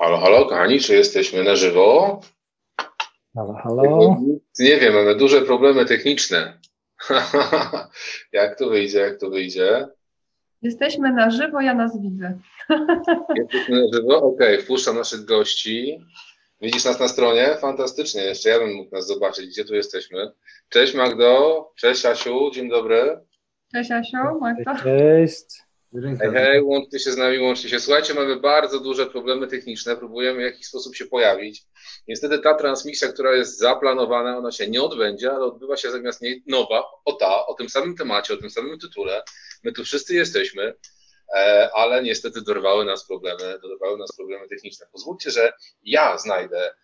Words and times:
Halo, 0.00 0.18
halo, 0.18 0.46
kochani, 0.46 0.80
czy 0.80 0.94
jesteśmy 0.94 1.44
na 1.44 1.56
żywo? 1.56 2.20
Halo, 3.34 3.52
halo. 3.52 4.16
Nie 4.58 4.76
wiem, 4.76 4.94
mamy 4.94 5.14
duże 5.14 5.42
problemy 5.42 5.84
techniczne. 5.84 6.58
jak 8.32 8.58
to 8.58 8.68
wyjdzie, 8.70 8.98
jak 8.98 9.20
to 9.20 9.30
wyjdzie? 9.30 9.88
Jesteśmy 10.62 11.12
na 11.12 11.30
żywo, 11.30 11.60
ja 11.60 11.74
nas 11.74 12.02
widzę. 12.02 12.38
Jesteśmy 13.36 13.80
na 13.80 13.86
żywo? 13.92 14.16
Okej, 14.16 14.54
okay, 14.54 14.62
wpuszczam 14.62 14.96
naszych 14.96 15.24
gości. 15.24 16.04
Widzisz 16.60 16.84
nas 16.84 17.00
na 17.00 17.08
stronie? 17.08 17.56
Fantastycznie, 17.60 18.22
jeszcze 18.22 18.48
ja 18.48 18.58
bym 18.58 18.74
mógł 18.74 18.96
nas 18.96 19.06
zobaczyć, 19.06 19.46
gdzie 19.46 19.64
tu 19.64 19.74
jesteśmy. 19.74 20.32
Cześć 20.68 20.94
Magdo, 20.94 21.72
cześć 21.76 22.06
Asiu, 22.06 22.50
dzień 22.54 22.68
dobry. 22.68 23.20
Cześć 23.72 23.90
Asiu, 23.90 24.40
Magdo. 24.40 24.72
Cześć. 24.82 25.69
Hej, 25.92 26.30
hej, 26.32 26.62
łączcie 26.62 26.98
się 26.98 27.12
z 27.12 27.16
nami, 27.16 27.38
łączcie 27.38 27.68
się. 27.68 27.80
Słuchajcie, 27.80 28.14
mamy 28.14 28.36
bardzo 28.36 28.80
duże 28.80 29.06
problemy 29.06 29.46
techniczne, 29.46 29.96
próbujemy 29.96 30.38
w 30.38 30.42
jakiś 30.42 30.66
sposób 30.66 30.96
się 30.96 31.06
pojawić. 31.06 31.62
Niestety 32.08 32.38
ta 32.38 32.54
transmisja, 32.54 33.08
która 33.08 33.32
jest 33.32 33.58
zaplanowana, 33.58 34.38
ona 34.38 34.52
się 34.52 34.68
nie 34.68 34.82
odbędzie, 34.82 35.32
ale 35.32 35.44
odbywa 35.44 35.76
się 35.76 35.90
zamiast 35.90 36.22
niej 36.22 36.42
nowa, 36.46 36.84
o 37.04 37.12
ta, 37.12 37.46
o 37.46 37.54
tym 37.54 37.68
samym 37.68 37.96
temacie, 37.96 38.34
o 38.34 38.36
tym 38.36 38.50
samym 38.50 38.78
tytule. 38.78 39.22
My 39.64 39.72
tu 39.72 39.84
wszyscy 39.84 40.14
jesteśmy, 40.14 40.74
e, 41.36 41.70
ale 41.74 42.02
niestety 42.02 42.42
dorwały 42.42 42.84
nas 42.84 43.06
problemy, 43.06 43.58
dorwały 43.62 43.98
nas 43.98 44.16
problemy 44.16 44.48
techniczne. 44.48 44.86
Pozwólcie, 44.92 45.30
że 45.30 45.52
ja 45.82 46.18
znajdę 46.18 46.74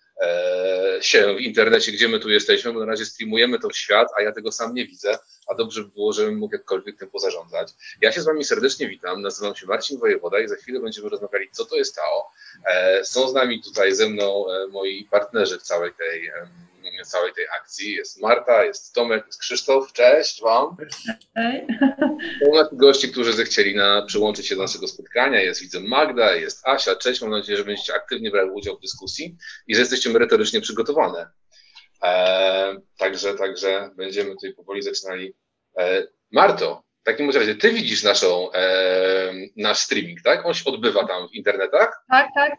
się 1.00 1.34
w 1.34 1.40
internecie, 1.40 1.92
gdzie 1.92 2.08
my 2.08 2.20
tu 2.20 2.30
jesteśmy, 2.30 2.72
bo 2.72 2.80
na 2.80 2.86
razie 2.86 3.04
streamujemy 3.04 3.58
to 3.58 3.68
w 3.68 3.76
świat, 3.76 4.08
a 4.18 4.22
ja 4.22 4.32
tego 4.32 4.52
sam 4.52 4.74
nie 4.74 4.86
widzę, 4.86 5.18
a 5.46 5.54
dobrze 5.54 5.82
by 5.82 5.88
było, 5.88 6.12
żebym 6.12 6.38
mógł 6.38 6.54
jakkolwiek 6.54 6.98
tym 6.98 7.10
pozarządzać. 7.10 7.72
Ja 8.00 8.12
się 8.12 8.20
z 8.20 8.24
Wami 8.24 8.44
serdecznie 8.44 8.88
witam, 8.88 9.22
nazywam 9.22 9.54
się 9.54 9.66
Marcin 9.66 9.98
Wojewoda 9.98 10.40
i 10.40 10.48
za 10.48 10.56
chwilę 10.56 10.80
będziemy 10.80 11.08
rozmawiali, 11.08 11.48
co 11.52 11.64
to 11.64 11.76
jest 11.76 11.96
TAO. 11.96 12.30
E, 12.66 13.04
są 13.04 13.28
z 13.28 13.34
nami 13.34 13.62
tutaj 13.62 13.94
ze 13.94 14.08
mną 14.08 14.44
e, 14.50 14.66
moi 14.66 15.08
partnerzy 15.10 15.58
w 15.58 15.62
całej 15.62 15.92
tej 15.94 16.30
całej 17.04 17.32
tej 17.32 17.44
akcji. 17.60 17.94
Jest 17.94 18.22
Marta, 18.22 18.64
jest 18.64 18.94
Tomek, 18.94 19.26
jest 19.26 19.40
Krzysztof. 19.40 19.92
Cześć 19.92 20.42
Wam. 20.42 20.76
Hej. 21.34 21.66
Są 22.44 22.54
nasi 22.54 22.76
gości, 22.76 23.08
którzy 23.08 23.32
zechcieli 23.32 23.76
na, 23.76 24.02
przyłączyć 24.06 24.46
się 24.46 24.56
do 24.56 24.62
naszego 24.62 24.88
spotkania. 24.88 25.40
Jest 25.40 25.60
widzę 25.60 25.80
Magda, 25.80 26.34
jest 26.34 26.66
Asia. 26.66 26.96
Cześć, 26.96 27.20
mam 27.20 27.30
nadzieję, 27.30 27.58
że 27.58 27.64
będziecie 27.64 27.94
aktywnie 27.94 28.30
brali 28.30 28.50
udział 28.50 28.76
w 28.76 28.80
dyskusji 28.80 29.36
i 29.66 29.74
że 29.74 29.80
jesteście 29.80 30.10
merytorycznie 30.10 30.60
przygotowane. 30.60 31.30
E, 32.02 32.76
także, 32.98 33.34
także 33.34 33.90
będziemy 33.96 34.30
tutaj 34.30 34.52
powoli 34.52 34.82
zaczynali. 34.82 35.34
E, 35.78 36.06
Marto, 36.32 36.82
w 37.02 37.04
takim 37.04 37.30
razie 37.30 37.54
ty 37.54 37.72
widzisz 37.72 38.02
naszą, 38.02 38.52
e, 38.52 39.32
nasz 39.56 39.78
streaming, 39.78 40.22
tak? 40.22 40.46
On 40.46 40.54
się 40.54 40.70
odbywa 40.70 41.06
tam 41.06 41.28
w 41.28 41.34
internetach? 41.34 42.04
Tak, 42.10 42.28
tak, 42.34 42.52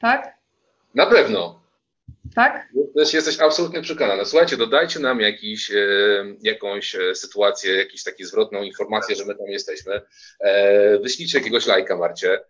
tak. 0.00 0.34
Na 0.94 1.06
pewno. 1.06 1.63
Tak? 2.34 2.68
Jesteś, 2.74 3.14
jesteś 3.14 3.40
absolutnie 3.40 3.82
przekonana. 3.82 4.24
Słuchajcie, 4.24 4.56
dodajcie 4.56 5.00
nam 5.00 5.20
jakiś, 5.20 5.70
e, 5.70 5.76
jakąś 6.42 6.94
e, 6.94 7.14
sytuację, 7.14 7.76
jakąś 7.76 8.02
taką 8.02 8.16
zwrotną 8.20 8.62
informację, 8.62 9.16
że 9.16 9.24
my 9.24 9.34
tam 9.34 9.46
jesteśmy. 9.46 10.00
E, 10.40 10.98
wyślijcie 10.98 11.38
jakiegoś 11.38 11.66
lajka, 11.66 11.96
Marcie. 11.96 12.40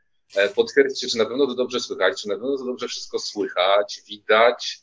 Potwierdźcie, 0.54 1.08
czy 1.08 1.18
na 1.18 1.24
pewno 1.24 1.46
to 1.46 1.54
dobrze 1.54 1.80
słychać, 1.80 2.22
czy 2.22 2.28
na 2.28 2.34
pewno 2.34 2.58
to 2.58 2.64
dobrze 2.64 2.88
wszystko 2.88 3.18
słychać, 3.18 4.02
widać. 4.08 4.78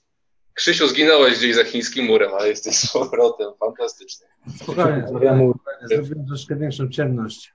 Krzysiu, 0.53 0.87
zginąłeś 0.87 1.37
gdzieś 1.37 1.55
za 1.55 1.63
chińskim 1.63 2.05
murem, 2.05 2.31
ale 2.33 2.49
jesteś 2.49 2.75
z 2.75 2.93
powrotem. 2.93 3.47
Fantastycznie. 3.59 4.27
Spokojnie, 4.63 5.07
zrobiłem 5.07 6.25
troszkę 6.27 6.55
większą 6.55 6.89
ciemność 6.89 7.53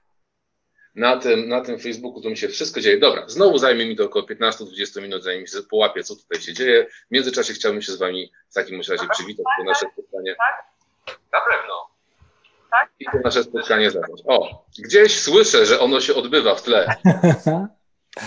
na 0.97 1.17
tym, 1.17 1.49
na 1.49 1.61
tym 1.61 1.79
Facebooku 1.79 2.21
to 2.21 2.29
mi 2.29 2.37
się 2.37 2.47
wszystko 2.47 2.81
dzieje. 2.81 2.99
Dobra, 2.99 3.23
znowu 3.27 3.57
zajmie 3.57 3.85
mi 3.85 3.95
to 3.95 4.05
około 4.05 4.25
15-20 4.25 5.01
minut, 5.01 5.23
zanim 5.23 5.47
się 5.47 5.57
połapię, 5.69 6.03
co 6.03 6.15
tutaj 6.15 6.41
się 6.41 6.53
dzieje. 6.53 6.87
W 7.07 7.11
międzyczasie 7.11 7.53
chciałbym 7.53 7.81
się 7.81 7.91
z 7.91 7.95
Wami 7.95 8.31
w 8.49 8.53
takim 8.53 8.77
razie 8.77 9.07
przywitać 9.11 9.45
to 9.57 9.63
nasze 9.63 9.85
spotkanie. 9.93 10.35
Tak? 10.35 10.65
Na 11.33 11.39
pewno. 11.51 11.73
Tak? 12.71 12.89
I 12.99 13.05
to 13.05 13.17
nasze 13.23 13.43
spotkanie 13.43 13.91
zacząć. 13.91 14.21
O, 14.25 14.65
gdzieś 14.79 15.19
słyszę, 15.19 15.65
że 15.65 15.79
ono 15.79 16.01
się 16.01 16.15
odbywa 16.15 16.55
w 16.55 16.61
tle. 16.61 16.87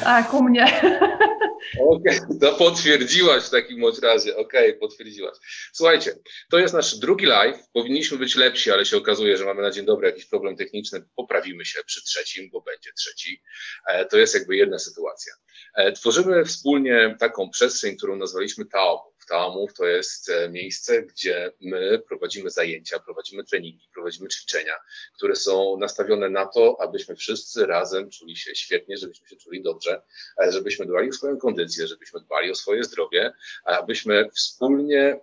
Tak, 0.05 0.35
u 0.35 0.43
mnie. 0.43 0.67
Okej, 1.81 2.21
okay, 2.21 2.39
to 2.41 2.53
potwierdziłaś 2.53 3.45
w 3.45 3.51
takim 3.51 3.83
razie. 4.03 4.37
Okej, 4.37 4.69
okay, 4.69 4.81
potwierdziłaś. 4.81 5.37
Słuchajcie, 5.73 6.15
to 6.51 6.59
jest 6.59 6.75
nasz 6.75 6.99
drugi 6.99 7.27
live. 7.27 7.59
Powinniśmy 7.73 8.19
być 8.19 8.37
lepsi, 8.37 8.71
ale 8.71 8.85
się 8.85 8.97
okazuje, 8.97 9.37
że 9.37 9.45
mamy 9.45 9.63
na 9.63 9.71
dzień 9.71 9.87
dobry 9.87 10.07
jakiś 10.07 10.27
problem 10.27 10.57
techniczny. 10.57 11.05
Poprawimy 11.17 11.65
się 11.65 11.81
przy 11.87 12.05
trzecim, 12.05 12.51
bo 12.53 12.61
będzie 12.61 12.93
trzeci. 12.93 13.43
E, 13.89 14.05
to 14.05 14.19
jest 14.19 14.35
jakby 14.35 14.57
jedna 14.57 14.79
sytuacja. 14.79 15.33
E, 15.75 15.93
tworzymy 15.93 16.45
wspólnie 16.45 17.17
taką 17.19 17.51
przestrzeń, 17.51 17.97
którą 17.97 18.17
nazwaliśmy 18.17 18.67
Tao. 18.67 19.13
Taomów 19.31 19.75
to 19.75 19.87
jest 19.87 20.29
e, 20.29 20.49
miejsce, 20.49 21.03
gdzie 21.03 21.53
my 21.61 22.03
prowadzimy 22.09 22.51
zajęcia, 22.51 22.99
prowadzimy 22.99 23.45
treningi, 23.45 23.89
prowadzimy 23.95 24.29
ćwiczenia, 24.29 24.75
które 25.17 25.37
są 25.37 25.77
nastawione 25.77 26.31
na 26.31 26.47
to, 26.47 26.77
abyśmy 26.81 27.17
wszyscy 27.17 27.67
razem 27.67 28.11
czuli 28.11 28.37
się 28.37 28.55
świetnie, 28.55 28.97
żebyśmy 28.97 29.29
się 29.29 29.37
czuli 29.37 29.63
dobrze, 29.63 30.03
e, 30.45 30.53
żebyśmy 30.53 30.87
dbali 30.87 31.09
o 31.11 31.13
swoją 31.13 31.39
kondycję, 31.39 31.87
żebyśmy 31.87 32.21
dbali 32.21 32.51
o 32.51 32.55
swoje 32.55 32.85
zdrowie, 32.85 33.33
abyśmy 33.65 34.31
wspólnie 34.31 35.21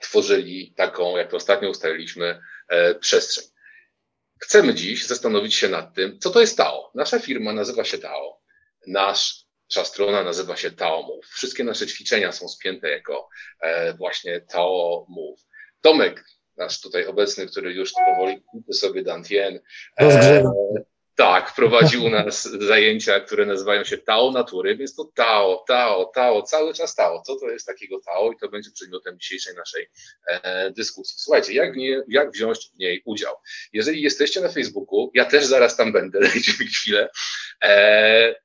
tworzyli 0.00 0.74
taką, 0.76 1.16
jak 1.16 1.30
to 1.30 1.36
ostatnio 1.36 1.70
ustaliliśmy, 1.70 2.40
e, 2.68 2.94
przestrzeń. 2.94 3.44
Chcemy 4.38 4.74
dziś 4.74 5.06
zastanowić 5.06 5.54
się 5.54 5.68
nad 5.68 5.94
tym, 5.94 6.18
co 6.18 6.30
to 6.30 6.40
jest 6.40 6.56
Tao. 6.56 6.90
Nasza 6.94 7.18
firma 7.18 7.52
nazywa 7.52 7.84
się 7.84 7.98
Tao. 7.98 8.40
Nasz 8.86 9.43
Nasza 9.76 9.84
strona 9.84 10.22
nazywa 10.22 10.56
się 10.56 10.70
Tao 10.70 11.02
Move. 11.02 11.26
Wszystkie 11.26 11.64
nasze 11.64 11.86
ćwiczenia 11.86 12.32
są 12.32 12.48
spięte 12.48 12.90
jako 12.90 13.28
e, 13.60 13.94
właśnie 13.94 14.40
Tao 14.40 15.06
Move. 15.08 15.40
Tomek, 15.80 16.24
nasz 16.56 16.80
tutaj 16.80 17.06
obecny, 17.06 17.46
który 17.46 17.72
już 17.72 17.92
powoli 18.06 18.42
sobie 18.72 19.02
Dantien, 19.02 19.60
e, 20.00 20.42
tak, 21.14 21.54
prowadzi 21.54 21.98
u 21.98 22.10
nas 22.10 22.42
zajęcia, 22.68 23.20
które 23.20 23.46
nazywają 23.46 23.84
się 23.84 23.98
Tao 23.98 24.30
Natury, 24.30 24.76
więc 24.76 24.94
to 24.94 25.04
Tao, 25.14 25.64
Tao, 25.68 26.04
Tao, 26.04 26.42
cały 26.42 26.74
czas 26.74 26.94
Tao. 26.94 27.22
Co 27.22 27.36
to 27.36 27.50
jest 27.50 27.66
takiego 27.66 28.00
Tao? 28.00 28.32
I 28.32 28.36
to 28.40 28.48
będzie 28.48 28.70
przedmiotem 28.70 29.18
dzisiejszej 29.18 29.54
naszej 29.54 29.90
e, 30.28 30.70
dyskusji. 30.70 31.16
Słuchajcie, 31.18 31.54
jak, 31.54 31.76
nie, 31.76 32.02
jak 32.08 32.30
wziąć 32.30 32.70
w 32.74 32.78
niej 32.78 33.02
udział? 33.04 33.34
Jeżeli 33.72 34.02
jesteście 34.02 34.40
na 34.40 34.48
Facebooku, 34.48 35.10
ja 35.14 35.24
też 35.24 35.44
zaraz 35.44 35.76
tam 35.76 35.92
będę, 35.92 36.20
dajcie 36.32 36.52
mi 36.60 36.66
chwilę. 36.66 37.08
E, 37.62 38.43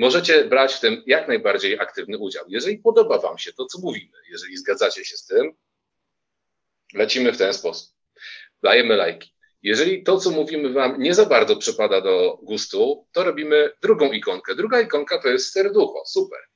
możecie 0.00 0.44
brać 0.44 0.74
w 0.74 0.80
tym 0.80 1.02
jak 1.06 1.28
najbardziej 1.28 1.80
aktywny 1.80 2.18
udział. 2.18 2.44
Jeżeli 2.48 2.78
podoba 2.78 3.18
Wam 3.18 3.38
się 3.38 3.52
to, 3.52 3.66
co 3.66 3.78
mówimy, 3.78 4.18
jeżeli 4.30 4.56
zgadzacie 4.56 5.04
się 5.04 5.16
z 5.16 5.26
tym, 5.26 5.52
lecimy 6.94 7.32
w 7.32 7.38
ten 7.38 7.54
sposób. 7.54 7.96
Dajemy 8.62 8.96
lajki. 8.96 9.34
Jeżeli 9.62 10.02
to, 10.02 10.18
co 10.18 10.30
mówimy 10.30 10.72
Wam, 10.72 11.02
nie 11.02 11.14
za 11.14 11.26
bardzo 11.26 11.56
przypada 11.56 12.00
do 12.00 12.38
gustu, 12.42 13.06
to 13.12 13.24
robimy 13.24 13.72
drugą 13.82 14.12
ikonkę. 14.12 14.54
Druga 14.54 14.80
ikonka 14.80 15.18
to 15.18 15.28
jest 15.28 15.52
serducho. 15.52 16.02
Super. 16.06 16.49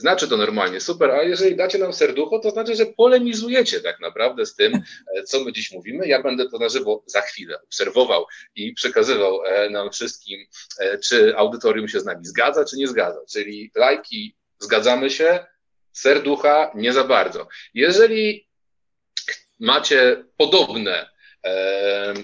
Znaczy 0.00 0.28
to 0.28 0.36
normalnie, 0.36 0.80
super, 0.80 1.10
a 1.10 1.22
jeżeli 1.22 1.56
dacie 1.56 1.78
nam 1.78 1.92
serducho, 1.92 2.38
to 2.38 2.50
znaczy, 2.50 2.76
że 2.76 2.86
polemizujecie 2.86 3.80
tak 3.80 4.00
naprawdę 4.00 4.46
z 4.46 4.54
tym, 4.54 4.82
e, 5.16 5.22
co 5.22 5.44
my 5.44 5.52
dziś 5.52 5.72
mówimy. 5.72 6.06
Ja 6.06 6.22
będę 6.22 6.48
to 6.48 6.58
na 6.58 6.68
żywo 6.68 7.02
za 7.06 7.20
chwilę 7.20 7.62
obserwował 7.62 8.26
i 8.54 8.74
przekazywał 8.74 9.44
e, 9.44 9.70
nam 9.70 9.90
wszystkim, 9.90 10.46
e, 10.78 10.98
czy 10.98 11.36
audytorium 11.36 11.88
się 11.88 12.00
z 12.00 12.04
nami 12.04 12.26
zgadza, 12.26 12.64
czy 12.64 12.76
nie 12.76 12.88
zgadza. 12.88 13.20
Czyli 13.32 13.70
lajki 13.74 14.36
zgadzamy 14.58 15.10
się, 15.10 15.46
serducha 15.92 16.70
nie 16.74 16.92
za 16.92 17.04
bardzo. 17.04 17.48
Jeżeli 17.74 18.48
macie 19.58 20.24
podobne 20.36 21.10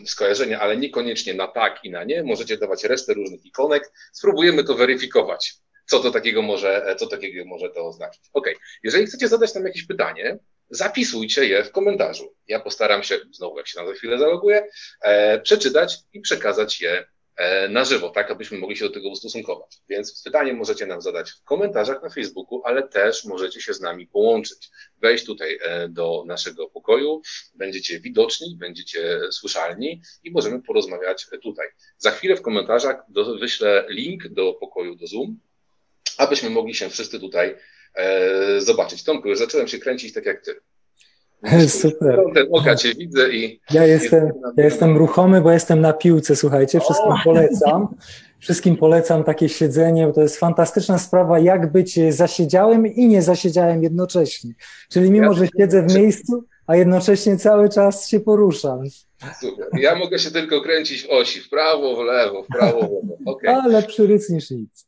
skojarzenia, 0.07 0.61
ale 0.61 0.77
niekoniecznie 0.77 1.35
na 1.35 1.47
tak 1.47 1.85
i 1.85 1.91
na 1.91 2.05
nie, 2.05 2.23
możecie 2.23 2.59
dawać 2.59 2.85
resztę 2.85 3.15
różnych 3.15 3.47
ikonek. 3.47 3.93
Spróbujemy 4.13 4.65
to 4.65 4.75
weryfikować 4.75 5.55
co 5.87 6.01
to 6.01 6.11
takiego 6.11 6.43
może, 6.43 6.97
co 6.99 7.07
takiego 7.07 7.45
może 7.45 7.71
to 7.71 7.87
oznaczać. 7.87 8.21
Ok, 8.33 8.47
jeżeli 8.83 9.07
chcecie 9.07 9.29
zadać 9.29 9.55
nam 9.55 9.67
jakieś 9.67 9.87
pytanie, 9.87 10.39
zapisujcie 10.71 11.47
je 11.47 11.65
w 11.65 11.73
komentarzu. 11.73 12.35
Ja 12.49 12.61
postaram 12.61 13.03
się, 13.03 13.19
znowu 13.31 13.59
jak 13.59 13.69
się 13.69 13.81
na 13.81 13.87
za 13.87 13.93
chwilę 13.93 14.19
zaloguję, 14.19 14.69
e, 15.01 15.41
przeczytać 15.41 15.99
i 16.13 16.21
przekazać 16.21 16.81
je 16.81 17.05
e, 17.37 17.69
na 17.69 17.85
żywo, 17.85 18.11
tak 18.11 18.31
abyśmy 18.31 18.59
mogli 18.59 18.77
się 18.77 18.85
do 18.85 18.95
tego 18.95 19.09
ustosunkować. 19.09 19.77
Więc 19.89 20.23
pytanie 20.23 20.53
możecie 20.53 20.87
nam 20.87 21.03
zadać 21.03 21.31
w 21.31 21.45
komentarzach 21.45 22.03
na 22.03 22.11
Facebooku, 22.11 22.63
ale 22.65 22.89
też 22.89 23.25
możecie 23.25 23.61
się 23.61 23.75
z 23.75 23.81
nami 23.81 24.07
połączyć. 24.07 24.71
Wejść 25.03 25.25
tutaj 25.25 25.59
e, 25.63 25.89
do 25.89 26.25
naszego 26.27 26.69
pokoju, 26.69 27.23
będziecie 27.55 28.01
widoczni, 28.01 28.57
będziecie 28.57 29.21
słyszalni 29.33 30.03
i 30.25 30.31
możemy 30.31 30.63
porozmawiać 30.63 31.27
tutaj. 31.43 31.67
Za 31.99 32.11
chwilę 32.11 32.37
w 32.37 32.43
komentarzach 32.43 32.97
do, 33.09 33.39
wyślę 33.39 33.87
link 33.89 34.29
do 34.29 34.53
pokoju 34.53 34.97
do 34.97 35.07
Zoom, 35.07 35.41
abyśmy 36.19 36.51
mogli 36.51 36.75
się 36.75 36.89
wszyscy 36.89 37.21
tutaj 37.21 37.55
e, 37.95 38.61
zobaczyć. 38.61 39.05
Tomku, 39.05 39.29
już 39.29 39.39
zacząłem 39.39 39.69
się 39.69 39.79
kręcić 39.79 40.13
tak 40.13 40.27
jak 40.27 40.45
ty. 40.45 40.55
Super. 41.83 42.19
Ten 42.35 42.47
oka 42.53 42.77
cię 42.77 42.95
widzę 42.95 43.31
i. 43.31 43.61
Ja 43.71 43.87
jestem, 43.87 44.31
ja 44.57 44.65
jestem 44.65 44.97
ruchomy, 44.97 45.41
bo 45.41 45.53
jestem 45.53 45.81
na 45.81 45.93
piłce, 45.93 46.37
słuchajcie, 46.37 46.81
wszystkim 46.81 47.13
polecam. 47.25 47.89
Wszystkim 48.39 48.77
polecam 48.77 49.25
takie 49.25 49.49
siedzenie, 49.49 50.07
bo 50.07 50.13
to 50.13 50.23
jest 50.23 50.37
fantastyczna 50.37 50.99
sprawa, 50.99 51.39
jak 51.39 51.73
być 51.73 52.15
zasiedziałym 52.15 52.87
i 52.87 53.09
nie 53.09 53.23
zasiedziałem 53.23 53.83
jednocześnie. 53.83 54.55
Czyli 54.91 55.11
mimo, 55.11 55.35
że 55.35 55.47
siedzę 55.59 55.83
w 55.83 55.95
miejscu, 55.95 56.45
a 56.67 56.77
jednocześnie 56.77 57.37
cały 57.37 57.69
czas 57.69 58.09
się 58.09 58.21
poruszam. 58.21 58.81
Super. 59.41 59.67
Ja 59.79 59.95
mogę 59.95 60.19
się 60.19 60.31
tylko 60.31 60.61
kręcić 60.61 61.03
w 61.03 61.11
osi, 61.11 61.41
w 61.41 61.49
prawo, 61.51 61.97
w 61.97 62.05
lewo, 62.05 62.43
w 62.43 62.47
prawo, 62.47 62.79
w 62.79 62.83
lewo. 62.83 63.17
Okay. 63.27 63.57
A 63.57 63.67
lepszy 63.67 64.07
ryc 64.07 64.31
niż 64.31 64.51
nic. 64.51 64.87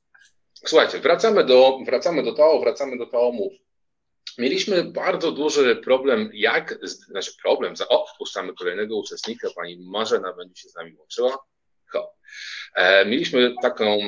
Słuchajcie, 0.69 0.99
wracamy 0.99 1.44
do, 1.44 1.79
wracamy 1.87 2.23
do 2.23 2.32
TAO, 2.32 2.61
wracamy 2.61 2.99
do 2.99 3.06
TAO 3.06 3.32
Move. 3.32 3.53
Mieliśmy 4.38 4.85
bardzo 4.85 5.32
duży 5.32 5.76
problem, 5.76 6.31
jak, 6.35 6.79
znaczy 6.82 7.32
problem, 7.43 7.76
za, 7.76 7.88
o, 7.88 8.06
wpuszczamy 8.06 8.55
kolejnego 8.55 8.97
uczestnika, 8.97 9.49
pani 9.56 9.76
Marzena 9.81 10.32
będzie 10.32 10.62
się 10.62 10.69
z 10.69 10.75
nami 10.75 10.97
łączyła. 10.97 11.38
Ho. 11.87 12.15
E, 12.75 13.05
mieliśmy 13.05 13.55
taką, 13.62 13.99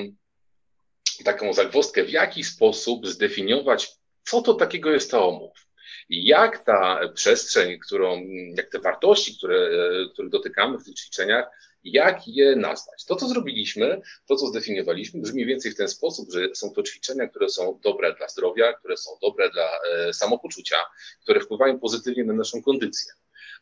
taką 1.24 1.52
zagwozdkę, 1.52 2.04
w 2.04 2.10
jaki 2.10 2.44
sposób 2.44 3.06
zdefiniować, 3.06 3.88
co 4.24 4.42
to 4.42 4.54
takiego 4.54 4.90
jest 4.90 5.10
TAO 5.10 5.32
Move 5.32 5.70
jak 6.10 6.64
ta 6.64 7.00
przestrzeń, 7.14 7.78
którą, 7.78 8.22
jak 8.56 8.70
te 8.70 8.78
wartości, 8.78 9.36
które, 9.36 9.70
które 10.12 10.28
dotykamy 10.28 10.78
w 10.78 10.84
tych 10.84 10.94
ćwiczeniach, 10.94 11.46
jak 11.84 12.28
je 12.28 12.56
nazwać. 12.56 13.04
To, 13.04 13.16
co 13.16 13.28
zrobiliśmy, 13.28 14.00
to, 14.26 14.36
co 14.36 14.46
zdefiniowaliśmy, 14.46 15.20
brzmi 15.20 15.46
więcej 15.46 15.72
w 15.72 15.76
ten 15.76 15.88
sposób, 15.88 16.32
że 16.32 16.54
są 16.54 16.70
to 16.70 16.82
ćwiczenia, 16.82 17.28
które 17.28 17.48
są 17.48 17.80
dobre 17.82 18.14
dla 18.14 18.28
zdrowia, 18.28 18.72
które 18.72 18.96
są 18.96 19.10
dobre 19.22 19.50
dla 19.50 19.70
e, 19.90 20.12
samopoczucia, 20.12 20.76
które 21.22 21.40
wpływają 21.40 21.80
pozytywnie 21.80 22.24
na 22.24 22.32
naszą 22.32 22.62
kondycję. 22.62 23.12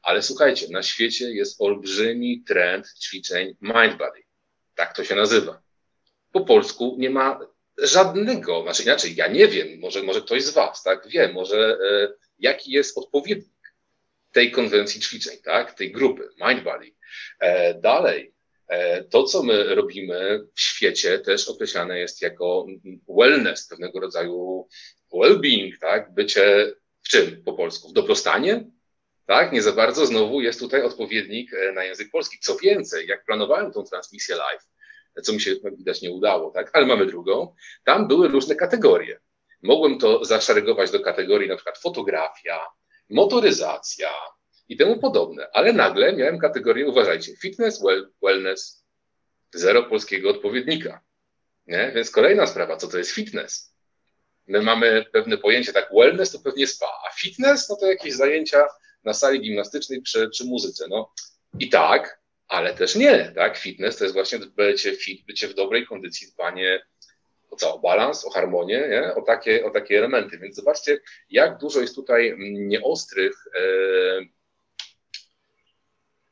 Ale 0.03 0.23
słuchajcie, 0.23 0.67
na 0.71 0.83
świecie 0.83 1.31
jest 1.31 1.61
olbrzymi 1.61 2.45
trend 2.47 2.87
ćwiczeń 3.03 3.57
mind 3.61 3.99
body. 3.99 4.23
Tak 4.75 4.97
to 4.97 5.05
się 5.05 5.15
nazywa. 5.15 5.63
Po 6.33 6.41
polsku 6.41 6.97
nie 6.99 7.11
ma 7.11 7.41
żadnego, 7.79 8.63
znaczy 8.63 8.83
inaczej, 8.83 9.17
ja 9.17 9.29
nie 9.29 9.49
wiem, 9.49 9.81
może, 9.81 10.03
może 10.03 10.21
ktoś 10.21 10.43
z 10.43 10.51
Was, 10.51 10.83
tak, 10.83 11.09
wie, 11.09 11.33
może 11.33 11.79
e, 11.91 12.13
jaki 12.39 12.73
jest 12.73 12.99
odpowiednik 12.99 13.75
tej 14.33 14.53
konwencji 14.53 15.01
ćwiczeń, 15.01 15.37
tak, 15.45 15.75
tej 15.75 15.93
grupy, 15.93 16.29
mind 16.49 16.65
body. 16.65 16.87
E, 16.87 16.98
dalej, 17.81 18.35
e, 18.69 19.05
to, 19.05 19.25
co 19.25 19.43
my 19.43 19.75
robimy 19.75 20.41
w 20.55 20.61
świecie, 20.61 21.19
też 21.19 21.49
określane 21.49 21.99
jest 21.99 22.23
jako 22.23 22.67
wellness, 23.09 23.69
pewnego 23.69 24.01
rodzaju 24.01 24.69
well-being, 25.15 25.73
tak? 25.81 26.15
Bycie 26.15 26.73
w 27.03 27.09
czym 27.09 27.43
po 27.45 27.53
polsku? 27.53 27.89
W 27.89 27.93
dobrostanie? 27.93 28.65
Tak? 29.27 29.53
Nie 29.53 29.63
za 29.63 29.73
bardzo 29.73 30.07
znowu 30.07 30.41
jest 30.41 30.61
tutaj 30.61 30.83
odpowiednik 30.83 31.55
e, 31.55 31.73
na 31.73 31.85
język 31.85 32.11
polski. 32.11 32.39
Co 32.41 32.57
więcej, 32.57 33.07
jak 33.07 33.25
planowałem 33.25 33.73
tą 33.73 33.85
transmisję 33.85 34.37
live, 34.37 34.69
co 35.23 35.33
mi 35.33 35.41
się 35.41 35.55
widać 35.79 36.03
nie 36.03 36.11
udało, 36.11 36.51
tak? 36.51 36.71
Ale 36.73 36.87
mamy 36.87 37.07
drugą. 37.07 37.55
Tam 37.85 38.09
były 38.09 38.29
różne 38.29 38.55
kategorie. 38.55 39.21
Mogłem 39.63 39.99
to 39.99 40.25
zaszeregować 40.25 40.91
do 40.91 41.01
kategorii 41.01 41.49
na 41.49 41.57
przykład 41.57 41.79
fotografia, 41.79 42.61
motoryzacja, 43.11 44.11
i 44.69 44.77
temu 44.77 44.99
podobne. 44.99 45.49
Ale 45.53 45.73
nagle 45.73 46.13
miałem 46.13 46.39
kategorię, 46.39 46.87
uważajcie, 46.87 47.37
fitness, 47.37 47.83
well, 47.83 48.13
wellness, 48.23 48.85
zero 49.55 49.83
polskiego 49.83 50.31
odpowiednika. 50.31 51.01
Nie? 51.67 51.93
Więc 51.95 52.11
kolejna 52.11 52.47
sprawa, 52.47 52.77
co 52.77 52.89
to 52.89 52.99
jest 52.99 53.11
fitness? 53.11 53.75
My 54.47 54.63
mamy 54.63 55.05
pewne 55.13 55.39
pojęcie, 55.39 55.73
tak, 55.73 55.89
wellness 55.99 56.33
to 56.33 56.39
pewnie 56.39 56.67
spa, 56.67 56.87
a 56.87 57.11
fitness 57.21 57.69
no 57.69 57.77
to 57.77 57.87
jakieś 57.87 58.15
zajęcia 58.15 58.67
na 59.05 59.15
sali 59.15 59.41
gimnastycznej 59.41 60.03
przy, 60.03 60.29
przy 60.29 60.45
muzyce. 60.45 60.85
No 60.89 61.13
i 61.59 61.69
tak, 61.69 62.21
ale 62.49 62.75
też 62.75 62.95
nie, 62.95 63.33
tak? 63.35 63.59
Fitness 63.59 63.97
to 63.97 64.05
jest 64.05 64.15
właśnie 64.15 64.39
bycie 64.39 64.97
fit, 64.97 65.27
bycie 65.27 65.49
w 65.49 65.55
dobrej 65.55 65.87
kondycji, 65.87 66.33
dbanie 66.33 66.81
o 67.51 67.57
co? 67.57 67.79
Balans, 67.79 68.25
o 68.25 68.31
harmonię, 68.31 68.89
nie? 68.91 69.15
O, 69.15 69.23
takie, 69.23 69.65
o 69.65 69.71
takie 69.71 69.99
elementy. 69.99 70.39
Więc 70.39 70.57
zobaczcie, 70.57 71.01
jak 71.31 71.59
dużo 71.59 71.81
jest 71.81 71.95
tutaj 71.95 72.37
nieostrych 72.39 73.33
e, 73.55 73.61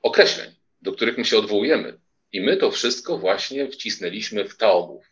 określeń, 0.07 0.55
do 0.83 0.93
których 0.93 1.19
my 1.19 1.25
się 1.25 1.39
odwołujemy. 1.39 2.01
I 2.33 2.41
my 2.41 2.57
to 2.57 2.71
wszystko 2.71 3.19
właśnie 3.19 3.69
wcisnęliśmy 3.69 4.49
w 4.49 4.57
taomów. 4.57 5.05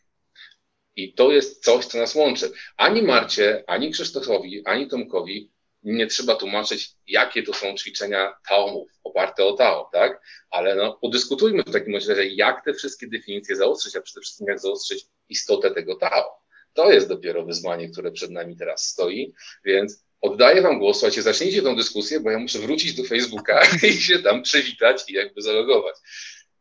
I 0.97 1.15
to 1.15 1.33
jest 1.33 1.65
coś, 1.65 1.87
co 1.87 1.99
nas 1.99 2.15
łączy. 2.15 2.53
Ani 2.77 3.03
Marcie, 3.03 3.65
ani 3.67 3.91
Krzysztofowi, 3.91 4.63
ani 4.65 4.89
Tomkowi 4.89 5.51
nie 5.83 6.07
trzeba 6.07 6.37
tłumaczyć, 6.37 6.91
jakie 7.07 7.43
to 7.43 7.53
są 7.53 7.75
ćwiczenia 7.77 8.37
taomów, 8.49 8.91
oparte 9.05 9.45
o 9.45 9.53
tao, 9.53 9.91
tak? 9.93 10.23
Ale 10.51 10.75
no, 10.75 10.99
podyskutujmy 11.03 11.63
w 11.63 11.73
takim 11.73 11.95
razie, 11.95 12.27
jak 12.27 12.65
te 12.65 12.75
wszystkie 12.75 13.07
definicje 13.07 13.57
zaostrzyć, 13.57 13.97
a 13.97 14.01
przede 14.01 14.21
wszystkim 14.21 14.47
jak 14.49 14.61
zaostrzyć 14.61 15.07
istotę 15.29 15.71
tego 15.71 15.97
tao. 15.97 16.45
To 16.73 16.93
jest 16.93 17.09
dopiero 17.09 17.45
wyzwanie, 17.45 17.89
które 17.89 18.13
przed 18.13 18.31
nami 18.31 18.57
teraz 18.57 18.85
stoi, 18.85 19.35
więc 19.65 20.05
Oddaję 20.25 20.63
Wam 20.63 20.79
głos, 20.79 20.97
słuchajcie, 20.97 21.23
zacznijcie 21.23 21.63
tą 21.63 21.77
dyskusję, 21.77 22.21
bo 22.21 22.31
ja 22.31 22.39
muszę 22.39 22.59
wrócić 22.59 22.95
do 22.95 23.05
Facebooka 23.05 23.61
i 23.91 23.93
się 23.93 24.19
tam 24.19 24.43
przywitać 24.43 25.11
i 25.11 25.13
jakby 25.13 25.43
zalogować. 25.43 25.95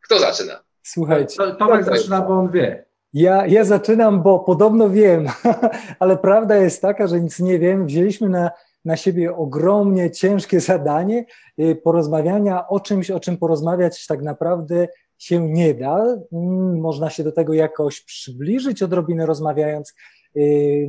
Kto 0.03 0.19
zaczyna? 0.19 0.63
Słuchajcie. 0.83 1.37
Tomek 1.59 1.85
zaczyna, 1.85 2.21
bo 2.21 2.33
on 2.33 2.51
wie. 2.51 2.85
Ja, 3.13 3.47
ja 3.47 3.63
zaczynam, 3.63 4.23
bo 4.23 4.39
podobno 4.39 4.89
wiem, 4.89 5.27
ale 5.99 6.17
prawda 6.17 6.55
jest 6.55 6.81
taka, 6.81 7.07
że 7.07 7.21
nic 7.21 7.39
nie 7.39 7.59
wiem. 7.59 7.85
Wzięliśmy 7.85 8.29
na, 8.29 8.51
na 8.85 8.97
siebie 8.97 9.35
ogromnie 9.35 10.11
ciężkie 10.11 10.59
zadanie 10.59 11.25
y, 11.59 11.75
porozmawiania 11.75 12.67
o 12.67 12.79
czymś, 12.79 13.11
o 13.11 13.19
czym 13.19 13.37
porozmawiać 13.37 14.07
tak 14.07 14.21
naprawdę 14.21 14.87
się 15.17 15.49
nie 15.49 15.73
da. 15.73 15.97
Mm, 16.33 16.79
można 16.79 17.09
się 17.09 17.23
do 17.23 17.31
tego 17.31 17.53
jakoś 17.53 18.01
przybliżyć 18.01 18.83
odrobinę 18.83 19.25
rozmawiając, 19.25 19.93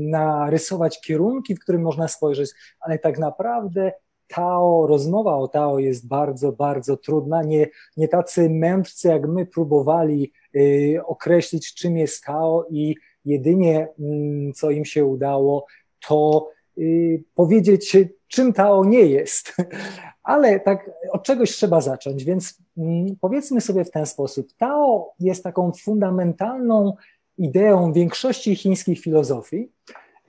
narysować 0.01 1.01
kierunki, 1.01 1.55
w 1.55 1.61
którym 1.61 1.83
można 1.83 2.09
spojrzeć, 2.09 2.51
ale 2.81 2.99
tak 2.99 3.19
naprawdę 3.19 3.93
Tao, 4.29 4.87
rozmowa 4.87 5.37
o 5.37 5.49
Tao 5.49 5.79
jest 5.79 6.09
bardzo, 6.09 6.53
bardzo 6.53 6.97
trudna. 6.97 7.43
Nie, 7.43 7.67
nie 7.97 8.09
tacy 8.09 8.51
mędrcy 8.51 9.09
jak 9.09 9.29
my 9.29 9.47
próbowali 9.47 10.33
y, 10.57 11.01
określić, 11.07 11.75
czym 11.75 11.97
jest 11.97 12.25
Tao 12.25 12.67
i 12.71 12.97
jedynie 13.25 13.89
mm, 13.99 14.53
co 14.53 14.71
im 14.71 14.85
się 14.85 15.05
udało, 15.05 15.67
to 16.09 16.51
y, 16.79 17.23
powiedzieć, 17.35 17.97
czym 18.29 18.53
Tao 18.53 18.85
nie 18.85 19.01
jest. 19.07 19.57
Ale 20.23 20.61
tak 20.61 20.91
od 21.13 21.23
czegoś 21.23 21.51
trzeba 21.51 21.81
zacząć, 21.81 22.25
więc 22.25 22.59
mm, 22.79 23.07
powiedzmy 23.21 23.61
sobie 23.61 23.85
w 23.85 23.91
ten 23.91 24.07
sposób. 24.07 24.53
Tao 24.59 25.15
jest 25.21 25.45
taką 25.45 25.73
fundamentalną 25.73 26.93
ideą 27.39 27.93
większości 27.93 28.57
chińskich 28.57 29.01
filozofii. 29.01 29.73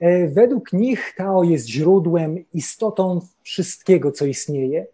E, 0.00 0.28
według 0.28 0.72
nich 0.72 1.14
Tao 1.16 1.42
jest 1.42 1.68
źródłem, 1.68 2.44
istotą 2.52 3.20
wszystkiego, 3.42 4.12
co 4.12 4.26
istnieje. 4.26 4.86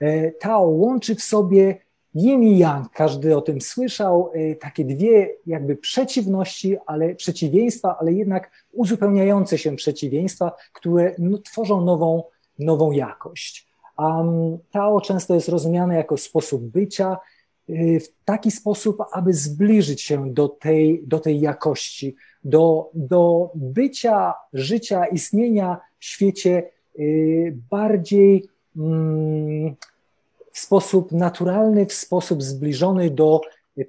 E, 0.00 0.30
Tao 0.30 0.62
łączy 0.62 1.14
w 1.14 1.22
sobie 1.22 1.78
yin 2.14 2.42
i 2.42 2.58
yang, 2.58 2.90
każdy 2.92 3.36
o 3.36 3.40
tym 3.40 3.60
słyszał, 3.60 4.30
e, 4.34 4.54
takie 4.54 4.84
dwie 4.84 5.30
jakby 5.46 5.76
przeciwności, 5.76 6.76
ale 6.86 7.14
przeciwieństwa, 7.14 7.96
ale 8.00 8.12
jednak 8.12 8.50
uzupełniające 8.72 9.58
się 9.58 9.76
przeciwieństwa, 9.76 10.52
które 10.72 11.14
no, 11.18 11.38
tworzą 11.38 11.80
nową, 11.80 12.22
nową 12.58 12.92
jakość. 12.92 13.70
Um, 13.98 14.58
Tao 14.70 15.00
często 15.00 15.34
jest 15.34 15.48
rozumiane 15.48 15.96
jako 15.96 16.16
sposób 16.16 16.62
bycia, 16.62 17.16
w 18.00 18.24
taki 18.24 18.50
sposób, 18.50 18.98
aby 19.12 19.32
zbliżyć 19.32 20.02
się 20.02 20.34
do 20.34 20.48
tej, 20.48 21.02
do 21.06 21.20
tej 21.20 21.40
jakości, 21.40 22.16
do, 22.44 22.90
do 22.94 23.50
bycia, 23.54 24.34
życia, 24.52 25.06
istnienia 25.06 25.80
w 25.98 26.04
świecie 26.04 26.70
y, 26.98 27.56
bardziej 27.70 28.48
mm, 28.76 29.76
w 30.52 30.58
sposób 30.58 31.12
naturalny, 31.12 31.86
w 31.86 31.92
sposób 31.92 32.42
zbliżony 32.42 33.10
do 33.10 33.40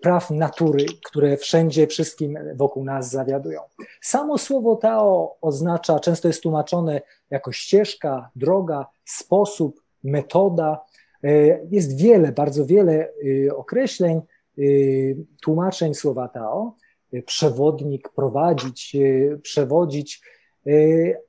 praw 0.02 0.32
natury, 0.32 0.86
które 1.06 1.38
wszędzie, 1.38 1.88
wszystkim 1.88 2.40
wokół 2.56 2.84
nas 2.84 3.10
zawiadują. 3.10 3.62
Samo 4.02 4.38
słowo 4.38 4.76
Tao 4.76 5.36
oznacza, 5.42 6.00
często 6.00 6.28
jest 6.28 6.42
tłumaczone 6.42 7.02
jako 7.30 7.52
ścieżka, 7.52 8.30
droga, 8.36 8.86
sposób, 9.06 9.82
metoda, 10.04 10.86
jest 11.70 11.98
wiele, 11.98 12.32
bardzo 12.32 12.66
wiele 12.66 13.10
y, 13.24 13.56
określeń, 13.56 14.22
y, 14.58 15.18
tłumaczeń 15.42 15.94
słowa 15.94 16.28
Tao. 16.28 16.76
Y, 17.14 17.24
przewodnik, 17.24 18.10
prowadzić, 18.10 18.98
przewodzić. 19.42 20.22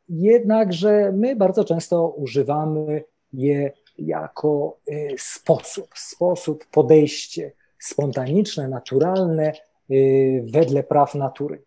Jednakże 0.08 1.12
my 1.12 1.36
bardzo 1.36 1.64
często 1.64 2.08
używamy 2.08 3.04
je 3.32 3.72
jako 3.98 4.78
sposób, 5.18 5.86
sposób, 5.94 6.66
podejście 6.66 7.52
spontaniczne, 7.78 8.68
naturalne, 8.68 9.52
wedle 10.42 10.82
praw 10.82 11.14
natury. 11.14 11.62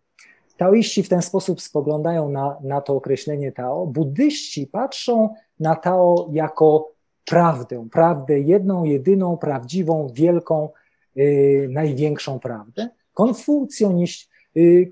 Taoiści 0.56 1.02
w 1.02 1.08
ten 1.08 1.22
sposób 1.22 1.60
spoglądają 1.60 2.28
na, 2.28 2.56
na 2.62 2.80
to 2.80 2.94
określenie 2.94 3.52
Tao. 3.52 3.86
Buddyści 3.86 4.66
patrzą 4.66 5.34
na 5.60 5.76
Tao 5.76 6.28
jako 6.32 6.95
prawdę, 7.26 7.88
prawdę, 7.92 8.40
jedną, 8.40 8.84
jedyną, 8.84 9.36
prawdziwą, 9.36 10.08
wielką, 10.14 10.68
y, 11.16 11.68
największą 11.70 12.40
prawdę. 12.40 12.88
Konfucjoniści, 13.14 14.28
y, 14.56 14.90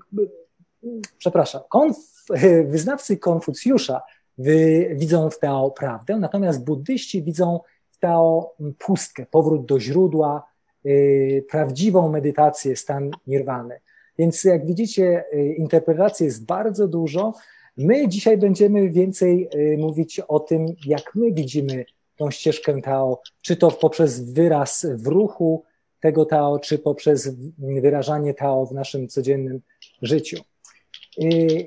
przepraszam, 1.17 1.61
konf, 1.69 1.97
wyznawcy 2.65 3.17
Konfucjusza 3.17 4.01
wy, 4.37 4.89
widzą 4.95 5.29
w 5.29 5.39
Tao 5.39 5.71
prawdę, 5.71 6.17
natomiast 6.17 6.63
buddyści 6.63 7.23
widzą 7.23 7.59
w 7.91 7.97
Tao 7.97 8.55
pustkę, 8.79 9.25
powrót 9.25 9.65
do 9.65 9.79
źródła, 9.79 10.47
y, 10.85 11.45
prawdziwą 11.49 12.09
medytację, 12.09 12.75
stan 12.75 13.11
nirwany. 13.27 13.79
Więc 14.17 14.43
jak 14.43 14.65
widzicie, 14.65 15.23
y, 15.33 15.53
interpretacji 15.53 16.25
jest 16.25 16.45
bardzo 16.45 16.87
dużo. 16.87 17.33
My 17.77 18.07
dzisiaj 18.07 18.37
będziemy 18.37 18.89
więcej 18.89 19.49
y, 19.55 19.77
mówić 19.77 20.19
o 20.19 20.39
tym, 20.39 20.65
jak 20.85 21.15
my 21.15 21.31
widzimy 21.31 21.85
tą 22.17 22.31
ścieżkę 22.31 22.81
Tao, 22.81 23.21
czy 23.41 23.55
to 23.55 23.71
poprzez 23.71 24.31
wyraz 24.33 24.87
w 24.89 25.07
ruchu 25.07 25.63
tego 25.99 26.25
Tao, 26.25 26.59
czy 26.59 26.79
poprzez 26.79 27.29
wyrażanie 27.57 28.33
Tao 28.33 28.65
w 28.65 28.71
naszym 28.71 29.07
codziennym 29.07 29.61
życiu. 30.01 30.37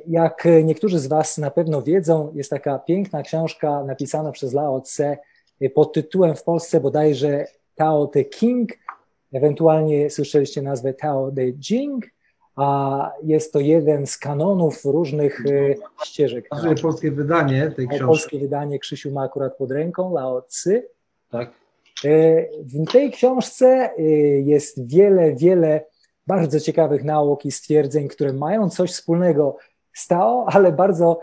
Jak 0.07 0.49
niektórzy 0.65 0.99
z 0.99 1.07
Was 1.07 1.39
na 1.39 1.51
pewno 1.51 1.83
wiedzą, 1.83 2.33
jest 2.35 2.51
taka 2.51 2.79
piękna 2.79 3.23
książka 3.23 3.85
napisana 3.85 4.33
przez 4.33 4.53
Lao 4.53 4.81
Tse 4.81 5.17
pod 5.75 5.93
tytułem 5.93 6.37
w 6.37 6.43
Polsce 6.43 6.81
bodajże 6.81 7.47
Tao 7.75 8.07
Te 8.07 8.25
King, 8.25 8.71
ewentualnie 9.33 10.11
słyszeliście 10.11 10.63
nazwę 10.63 10.95
Tao 10.95 11.33
Te 11.33 11.43
Jing, 11.43 12.07
a 12.59 13.13
jest 13.23 13.53
to 13.53 13.61
jeden 13.61 14.07
z 14.07 14.19
kanonów 14.19 14.85
różnych 14.85 15.47
e, 15.47 15.75
ścieżek. 16.05 16.49
Jest 16.65 16.83
polskie 16.83 17.11
wydanie 17.11 17.73
tej 17.77 17.89
książki. 17.89 18.07
Polskie 18.07 18.39
wydanie 18.39 18.79
Krzysiu 18.79 19.11
ma 19.11 19.23
akurat 19.23 19.57
pod 19.57 19.71
ręką, 19.71 20.15
Lao 20.15 20.43
Tse. 20.43 20.83
Tak. 21.31 21.51
E, 22.05 22.47
w 22.63 22.93
tej 22.93 23.13
książce 23.13 23.67
e, 23.67 24.03
jest 24.41 24.89
wiele, 24.89 25.33
wiele 25.33 25.85
bardzo 26.27 26.61
ciekawych 26.61 27.05
nauk 27.05 27.45
i 27.45 27.53
stwierdzeń, 27.53 28.09
które 28.09 28.33
mają 28.33 28.71
coś 28.71 28.93
wspólnego 28.93 29.57
z 29.93 30.09
Tao, 30.09 30.47
ale 30.49 30.73
bardzo 30.73 31.21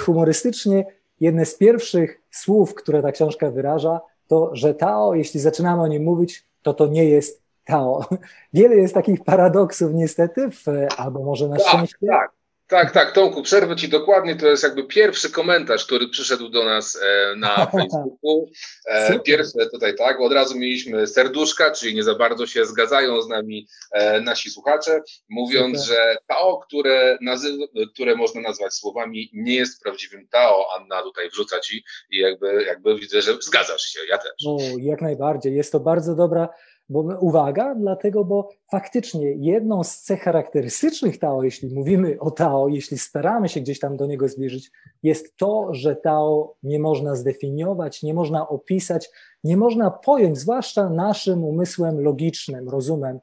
humorystycznie. 0.00 0.84
Jedne 1.20 1.46
z 1.46 1.54
pierwszych 1.54 2.20
słów, 2.30 2.74
które 2.74 3.02
ta 3.02 3.12
książka 3.12 3.50
wyraża, 3.50 4.00
to, 4.26 4.50
że 4.52 4.74
Tao, 4.74 5.14
jeśli 5.14 5.40
zaczynamy 5.40 5.82
o 5.82 5.86
nim 5.86 6.04
mówić, 6.04 6.46
to 6.62 6.74
to 6.74 6.86
nie 6.86 7.04
jest 7.04 7.42
Tao. 7.70 8.08
Wiele 8.52 8.76
jest 8.76 8.94
takich 8.94 9.24
paradoksów 9.24 9.90
niestety, 9.94 10.50
w, 10.50 10.64
albo 10.96 11.22
może 11.22 11.48
na 11.48 11.56
tak, 11.56 11.66
szczęście. 11.68 12.06
Tak, 12.06 12.30
tak, 12.70 12.90
tak, 12.90 13.12
Tomku, 13.12 13.42
przerwę 13.42 13.76
Ci 13.76 13.88
dokładnie, 13.88 14.36
to 14.36 14.46
jest 14.46 14.62
jakby 14.62 14.84
pierwszy 14.84 15.30
komentarz, 15.30 15.86
który 15.86 16.08
przyszedł 16.08 16.48
do 16.48 16.64
nas 16.64 16.98
e, 17.02 17.36
na 17.36 17.66
Facebooku. 17.72 18.50
E, 18.86 19.18
pierwsze 19.18 19.66
tutaj 19.72 19.94
tak, 19.94 20.20
od 20.20 20.32
razu 20.32 20.58
mieliśmy 20.58 21.06
serduszka, 21.06 21.70
czyli 21.70 21.94
nie 21.94 22.02
za 22.02 22.14
bardzo 22.14 22.46
się 22.46 22.64
zgadzają 22.64 23.22
z 23.22 23.28
nami 23.28 23.66
e, 23.92 24.20
nasi 24.20 24.50
słuchacze, 24.50 25.00
mówiąc, 25.28 25.80
Super. 25.80 25.96
że 25.96 26.16
Tao, 26.26 26.58
które, 26.58 27.18
nazywa, 27.20 27.64
które 27.94 28.16
można 28.16 28.40
nazwać 28.40 28.74
słowami, 28.74 29.30
nie 29.32 29.54
jest 29.54 29.82
prawdziwym 29.82 30.28
Tao. 30.28 30.64
Anna 30.78 31.02
tutaj 31.02 31.30
wrzuca 31.30 31.60
Ci 31.60 31.84
i 32.10 32.18
jakby, 32.18 32.64
jakby 32.64 32.98
widzę, 32.98 33.22
że 33.22 33.32
zgadzasz 33.40 33.82
się, 33.82 34.00
ja 34.08 34.18
też. 34.18 34.32
No, 34.46 34.58
jak 34.78 35.02
najbardziej, 35.02 35.54
jest 35.54 35.72
to 35.72 35.80
bardzo 35.80 36.14
dobra 36.14 36.48
bo 36.90 37.00
uwaga, 37.00 37.74
dlatego, 37.74 38.24
bo 38.24 38.48
faktycznie 38.70 39.32
jedną 39.32 39.84
z 39.84 40.00
cech 40.00 40.20
charakterystycznych 40.20 41.18
Tao, 41.18 41.42
jeśli 41.42 41.74
mówimy 41.74 42.16
o 42.20 42.30
Tao, 42.30 42.68
jeśli 42.68 42.98
staramy 42.98 43.48
się 43.48 43.60
gdzieś 43.60 43.78
tam 43.78 43.96
do 43.96 44.06
niego 44.06 44.28
zbliżyć, 44.28 44.70
jest 45.02 45.36
to, 45.36 45.74
że 45.74 45.96
Tao 45.96 46.56
nie 46.62 46.78
można 46.78 47.14
zdefiniować, 47.14 48.02
nie 48.02 48.14
można 48.14 48.48
opisać, 48.48 49.10
nie 49.44 49.56
można 49.56 49.90
pojąć, 49.90 50.38
zwłaszcza 50.38 50.88
naszym 50.88 51.44
umysłem 51.44 52.00
logicznym, 52.00 52.68
rozumem. 52.68 53.20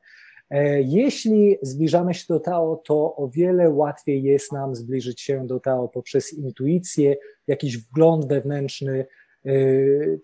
E, 0.50 0.82
jeśli 0.82 1.58
zbliżamy 1.62 2.14
się 2.14 2.26
do 2.30 2.40
Tao, 2.40 2.82
to 2.86 3.16
o 3.16 3.30
wiele 3.34 3.70
łatwiej 3.70 4.24
jest 4.24 4.52
nam 4.52 4.76
zbliżyć 4.76 5.22
się 5.22 5.48
do 5.48 5.60
Tao 5.60 5.88
poprzez 5.88 6.34
intuicję, 6.34 7.16
jakiś 7.48 7.78
wgląd 7.78 8.28
wewnętrzny, 8.28 9.06
e, 9.46 9.52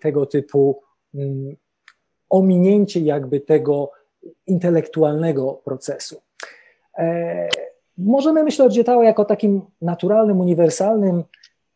tego 0.02 0.26
typu 0.26 0.82
mm, 1.14 1.56
ominięcie 2.34 3.00
jakby 3.00 3.40
tego 3.40 3.92
intelektualnego 4.48 5.54
procesu. 5.54 6.22
E, 6.98 7.50
możemy 7.98 8.44
myśleć 8.44 8.80
o 8.80 8.84
Tao 8.84 9.04
jako 9.04 9.26
takim 9.26 9.62
naturalnym, 9.82 10.40
uniwersalnym 10.40 11.24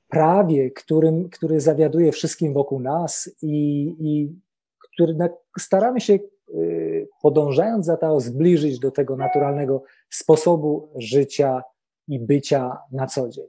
prawie, 0.09 0.71
którym, 0.71 1.29
który 1.29 1.61
zawiaduje 1.61 2.11
wszystkim 2.11 2.53
wokół 2.53 2.79
nas 2.79 3.29
i, 3.41 3.95
i 3.99 4.31
który 4.93 5.17
staramy 5.59 6.01
się 6.01 6.19
y, 6.55 7.07
podążając 7.21 7.85
za 7.85 7.97
Tao 7.97 8.19
zbliżyć 8.19 8.79
do 8.79 8.91
tego 8.91 9.15
naturalnego 9.15 9.83
sposobu 10.09 10.89
życia 10.95 11.63
i 12.07 12.19
bycia 12.19 12.77
na 12.91 13.07
co 13.07 13.29
dzień. 13.29 13.47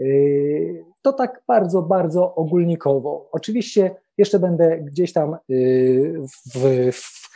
Y, 0.00 0.84
to 1.02 1.12
tak 1.12 1.42
bardzo, 1.46 1.82
bardzo 1.82 2.34
ogólnikowo. 2.34 3.28
Oczywiście 3.32 3.94
jeszcze 4.18 4.38
będę 4.38 4.78
gdzieś 4.78 5.12
tam 5.12 5.36
y, 5.50 6.14
w, 6.54 6.58
w, 6.92 7.26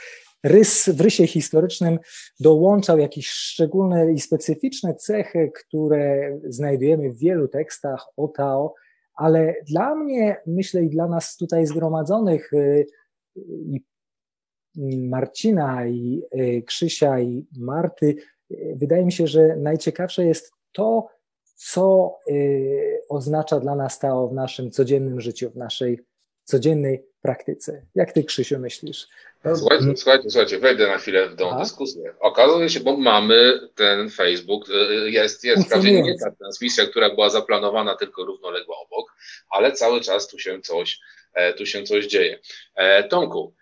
rys, 0.44 0.88
w 0.88 1.00
rysie 1.00 1.26
historycznym 1.26 1.98
dołączał 2.40 2.98
jakieś 2.98 3.28
szczególne 3.28 4.12
i 4.12 4.20
specyficzne 4.20 4.94
cechy, 4.94 5.52
które 5.54 6.38
znajdujemy 6.44 7.12
w 7.12 7.18
wielu 7.18 7.48
tekstach 7.48 8.06
o 8.16 8.28
Tao, 8.28 8.74
ale 9.14 9.54
dla 9.68 9.94
mnie, 9.94 10.36
myślę 10.46 10.84
i 10.84 10.90
dla 10.90 11.08
nas 11.08 11.36
tutaj 11.36 11.66
zgromadzonych 11.66 12.52
y, 12.52 12.86
i 13.36 13.80
Marcina, 14.98 15.86
i 15.86 16.22
Krzysia, 16.66 17.20
i 17.20 17.46
Marty, 17.58 18.16
wydaje 18.74 19.04
mi 19.04 19.12
się, 19.12 19.26
że 19.26 19.56
najciekawsze 19.56 20.24
jest 20.24 20.52
to, 20.72 21.08
co 21.54 22.18
y, 22.30 23.02
oznacza 23.08 23.60
dla 23.60 23.74
nas 23.74 23.98
Tao 23.98 24.28
w 24.28 24.32
naszym 24.34 24.70
codziennym 24.70 25.20
życiu, 25.20 25.50
w 25.50 25.56
naszej 25.56 26.00
codziennej 26.50 27.04
praktyce. 27.22 27.86
Jak 27.94 28.12
ty, 28.12 28.24
Krzysiu, 28.24 28.58
myślisz? 28.58 29.08
Słuchajcie, 29.56 29.96
słuchajcie, 29.96 30.30
słuchajcie, 30.30 30.58
wejdę 30.58 30.86
na 30.86 30.98
chwilę 30.98 31.28
w 31.28 31.36
tą 31.36 31.50
A? 31.50 31.58
dyskusję. 31.58 32.14
Okazuje 32.20 32.68
się, 32.68 32.80
bo 32.80 32.96
mamy 32.96 33.60
ten 33.74 34.10
Facebook, 34.10 34.68
y, 34.68 34.72
y, 34.72 35.10
jest, 35.10 35.44
jest 35.44 35.66
wprawdzie 35.66 36.02
nie 36.02 36.18
ta 36.18 36.30
transmisja, 36.30 36.86
która 36.86 37.14
była 37.14 37.30
zaplanowana 37.30 37.96
tylko 37.96 38.24
równoległa 38.24 38.76
obok, 38.78 39.14
ale 39.50 39.72
cały 39.72 40.00
czas 40.00 40.28
tu 40.28 40.38
się 40.38 40.60
coś, 40.60 41.00
e, 41.34 41.52
tu 41.54 41.66
się 41.66 41.82
coś 41.82 42.06
dzieje. 42.06 42.38
E, 42.74 43.04
Tomku, 43.04 43.54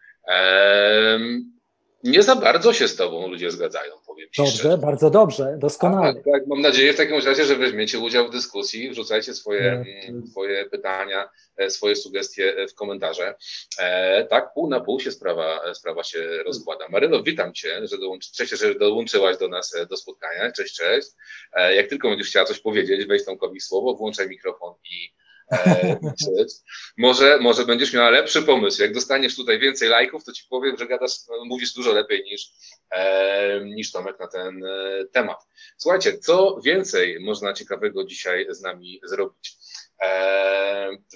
nie 2.05 2.23
za 2.23 2.37
bardzo 2.37 2.73
się 2.73 2.89
z 2.89 2.97
Tobą 2.97 3.29
ludzie 3.29 3.51
zgadzają, 3.51 3.93
powiem 4.07 4.29
Ci 4.33 4.43
Dobrze, 4.43 4.59
szczerze. 4.59 4.79
bardzo 4.79 5.11
dobrze, 5.11 5.57
doskonale. 5.59 6.15
Tak, 6.15 6.25
tak, 6.25 6.47
mam 6.47 6.61
nadzieję 6.61 6.93
w 6.93 6.97
takim 6.97 7.17
razie, 7.17 7.45
że 7.45 7.57
weźmiecie 7.57 7.99
udział 7.99 8.29
w 8.29 8.31
dyskusji, 8.31 8.91
wrzucajcie 8.91 9.35
swoje, 9.35 9.85
mm, 10.09 10.27
swoje 10.27 10.67
pytania, 10.67 11.29
e, 11.57 11.71
swoje 11.71 11.97
sugestie 11.97 12.57
e, 12.57 12.69
w 12.69 12.75
komentarze. 12.75 13.35
E, 13.79 14.25
tak, 14.25 14.55
pół 14.55 14.69
na 14.71 14.81
pół 14.81 15.01
się 15.01 15.13
sprawa, 15.13 15.75
sprawa 15.75 16.05
się 16.05 16.29
rozkłada. 16.45 16.89
Maryno, 16.89 17.23
witam 17.23 17.55
Cię, 17.55 17.87
że, 17.87 17.99
dołączy, 17.99 18.33
cześć, 18.33 18.53
że 18.53 18.75
dołączyłaś 18.75 19.39
do 19.39 19.49
nas 19.49 19.77
do 19.91 19.97
spotkania. 19.97 20.53
Cześć, 20.53 20.75
cześć. 20.75 21.09
E, 21.53 21.75
jak 21.75 21.89
tylko 21.89 22.09
będziesz 22.09 22.29
chciała 22.29 22.47
coś 22.47 22.61
powiedzieć, 22.61 23.07
weź 23.07 23.25
Tomkowi 23.25 23.61
słowo, 23.61 23.95
włączaj 23.95 24.29
mikrofon 24.29 24.75
i 24.91 25.19
E, 25.28 25.28
może, 26.99 27.39
może 27.41 27.67
będziesz 27.67 27.93
miała 27.93 28.11
lepszy 28.11 28.43
pomysł. 28.43 28.83
Jak 28.83 28.95
dostaniesz 28.95 29.37
tutaj 29.37 29.59
więcej 29.59 29.89
lajków, 29.89 30.25
to 30.25 30.33
ci 30.33 30.45
powiem, 30.51 30.77
że 30.77 30.87
gadasz, 30.87 31.13
mówisz 31.45 31.73
dużo 31.73 31.93
lepiej 31.93 32.25
niż, 32.25 32.51
e, 32.91 33.61
niż 33.65 33.93
Tomek 33.93 34.21
na 34.21 34.27
ten 34.29 34.65
e, 34.65 35.05
temat. 35.13 35.47
Słuchajcie, 35.77 36.19
co 36.19 36.61
więcej 36.65 37.21
można 37.21 37.53
ciekawego 37.53 38.05
dzisiaj 38.05 38.47
z 38.51 38.61
nami 38.61 39.01
zrobić? 39.05 39.59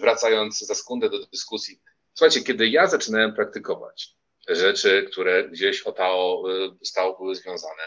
wracając 0.00 0.58
za 0.58 0.74
sekundę 0.74 1.10
do 1.10 1.26
dyskusji. 1.26 1.80
Słuchajcie, 2.14 2.42
kiedy 2.42 2.68
ja 2.68 2.86
zaczynałem 2.86 3.34
praktykować 3.34 4.16
rzeczy, 4.48 5.08
które 5.10 5.48
gdzieś 5.48 5.82
o 5.82 5.92
Tao, 5.92 6.42
z 6.82 6.92
Tao 6.92 7.16
były 7.18 7.34
związane, 7.34 7.82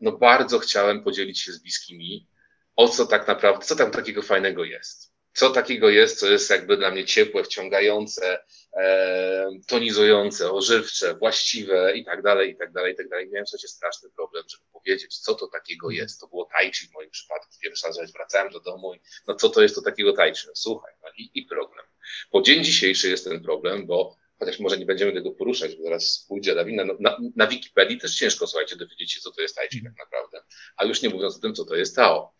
no 0.00 0.12
bardzo 0.12 0.58
chciałem 0.58 1.04
podzielić 1.04 1.40
się 1.40 1.52
z 1.52 1.58
bliskimi, 1.58 2.28
o 2.76 2.88
co 2.88 3.06
tak 3.06 3.28
naprawdę, 3.28 3.66
co 3.66 3.76
tam 3.76 3.90
takiego 3.90 4.22
fajnego 4.22 4.64
jest 4.64 5.07
co 5.38 5.50
takiego 5.50 5.90
jest, 5.90 6.20
co 6.20 6.26
jest 6.26 6.50
jakby 6.50 6.76
dla 6.76 6.90
mnie 6.90 7.04
ciepłe, 7.04 7.44
wciągające, 7.44 8.38
e, 8.76 9.50
tonizujące, 9.66 10.52
ożywcze, 10.52 11.14
właściwe 11.14 11.96
i 11.96 12.04
tak 12.04 12.22
dalej, 12.22 12.50
i 12.50 12.56
tak 12.56 12.72
dalej, 12.72 12.92
i 12.92 12.96
tak 12.96 13.08
dalej. 13.08 13.28
Miałem 13.32 13.46
słuchajcie 13.46 13.68
straszny 13.68 14.10
problem, 14.16 14.44
żeby 14.48 14.62
powiedzieć, 14.72 15.18
co 15.18 15.34
to 15.34 15.46
takiego 15.46 15.86
mhm. 15.86 16.02
jest. 16.02 16.20
To 16.20 16.26
było 16.26 16.48
tai 16.52 16.72
chi 16.72 16.86
w 16.86 16.92
moim 16.92 17.10
przypadku. 17.10 17.48
Pierwsza 17.62 17.92
rzecz, 17.92 18.12
wracałem 18.12 18.52
do 18.52 18.60
domu 18.60 18.94
i 18.94 19.00
no 19.28 19.34
co 19.34 19.48
to 19.48 19.62
jest 19.62 19.74
to 19.74 19.82
takiego 19.82 20.12
tai 20.12 20.34
chi? 20.34 20.46
No, 20.46 20.52
słuchaj, 20.54 20.92
no 21.02 21.08
i, 21.18 21.30
i 21.34 21.46
problem. 21.46 21.86
Po 22.30 22.42
dzień 22.42 22.64
dzisiejszy 22.64 23.10
jest 23.10 23.24
ten 23.24 23.42
problem, 23.42 23.86
bo 23.86 24.16
chociaż 24.38 24.58
może 24.58 24.78
nie 24.78 24.86
będziemy 24.86 25.12
tego 25.12 25.30
poruszać, 25.30 25.76
bo 25.76 25.82
zaraz 25.82 26.24
pójdzie 26.28 26.54
lawina. 26.54 26.84
No, 26.84 26.94
na, 27.00 27.18
na 27.36 27.46
Wikipedii 27.46 27.98
też 27.98 28.16
ciężko, 28.16 28.46
słuchajcie, 28.46 28.76
dowiedzieć 28.76 29.12
się, 29.12 29.20
co 29.20 29.32
to 29.32 29.42
jest 29.42 29.56
tai 29.56 29.68
chi 29.68 29.82
tak 29.82 29.98
naprawdę, 29.98 30.40
a 30.76 30.84
już 30.84 31.02
nie 31.02 31.08
mówiąc 31.08 31.36
o 31.36 31.40
tym, 31.40 31.54
co 31.54 31.64
to 31.64 31.76
jest 31.76 31.96
Tao. 31.96 32.34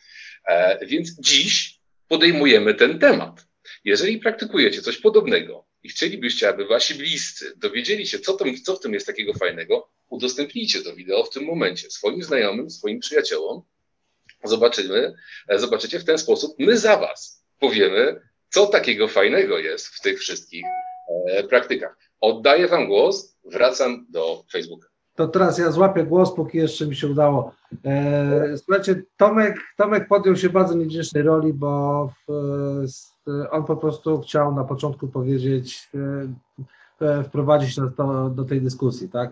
E, 0.49 0.87
więc 0.87 1.21
dziś 1.21 1.78
podejmujemy 2.09 2.75
ten 2.75 2.99
temat. 2.99 3.47
Jeżeli 3.85 4.19
praktykujecie 4.19 4.83
coś 4.83 4.99
podobnego, 4.99 5.69
i 5.83 5.89
chcielibyście, 5.89 6.49
aby 6.49 6.67
wasi 6.67 6.95
bliscy 6.95 7.53
dowiedzieli 7.57 8.07
się, 8.07 8.19
co, 8.19 8.33
to, 8.33 8.45
co 8.65 8.77
w 8.77 8.81
tym 8.81 8.95
jest 8.95 9.07
takiego 9.07 9.35
fajnego, 9.35 9.91
udostępnijcie 10.09 10.83
to 10.83 10.95
wideo 10.95 11.25
w 11.25 11.31
tym 11.31 11.45
momencie 11.45 11.91
swoim 11.91 12.23
znajomym, 12.23 12.71
swoim 12.71 13.01
przyjaciołom. 13.01 13.63
Zobaczymy, 14.45 15.15
e, 15.49 15.59
zobaczycie 15.59 15.99
w 16.01 16.05
ten 16.05 16.19
sposób, 16.19 16.59
my 16.59 16.79
za 16.79 16.97
was 16.97 17.45
powiemy, 17.59 18.21
co 18.51 18.67
takiego 18.67 19.09
fajnego 19.09 19.59
jest 19.59 19.87
w 19.87 20.01
tych 20.01 20.21
wszystkich 20.21 20.65
e, 21.29 21.45
praktykach. 21.45 21.99
Oddaję 22.21 22.69
wam 22.69 22.87
głos, 22.87 23.37
wracam 23.45 24.07
do 24.11 24.45
Facebooka. 24.53 24.89
To 25.19 25.29
teraz 25.29 25.59
ja 25.59 25.71
złapię 25.71 26.05
głos, 26.05 26.35
póki 26.35 26.59
jeszcze 26.59 26.87
mi 26.87 26.97
się 26.97 27.09
udało. 27.09 27.53
E, 27.85 28.57
słuchajcie, 28.57 29.03
Tomek, 29.17 29.57
Tomek 29.77 30.09
podjął 30.09 30.37
się 30.37 30.51
bardzo 30.51 30.75
niewdzięcznej 30.75 31.23
roli, 31.23 31.53
bo 31.53 32.13
w, 32.29 32.33
on 33.51 33.65
po 33.65 33.77
prostu 33.77 34.21
chciał 34.21 34.55
na 34.55 34.65
początku 34.65 35.09
powiedzieć, 35.09 35.91
e, 37.01 37.25
wprowadzić 37.25 37.77
nas 37.77 37.95
do, 37.95 38.31
do 38.31 38.45
tej 38.45 38.63
dyskusji, 38.63 39.09
tak? 39.09 39.31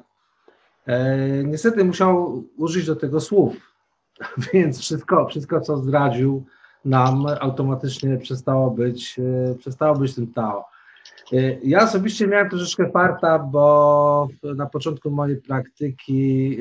E, 0.87 1.19
niestety 1.45 1.85
musiał 1.85 2.43
użyć 2.57 2.87
do 2.87 2.97
tego 2.97 3.21
słów, 3.21 3.57
więc 4.52 4.81
wszystko, 4.81 5.26
wszystko 5.26 5.61
co 5.61 5.76
zdradził 5.76 6.45
nam 6.85 7.26
automatycznie 7.40 8.16
przestało 8.16 8.71
być, 8.71 9.19
e, 9.19 9.55
przestało 9.55 9.97
być 9.97 10.14
tym 10.14 10.33
Tao. 10.33 10.64
Ja 11.63 11.83
osobiście 11.83 12.27
miałem 12.27 12.51
troszeczkę 12.51 12.91
farta, 12.91 13.39
bo 13.39 14.29
na 14.43 14.67
początku 14.67 15.11
mojej 15.11 15.37
praktyki 15.37 16.57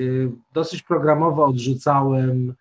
dosyć 0.53 0.81
programowo 0.81 1.45
odrzucałem 1.45 2.53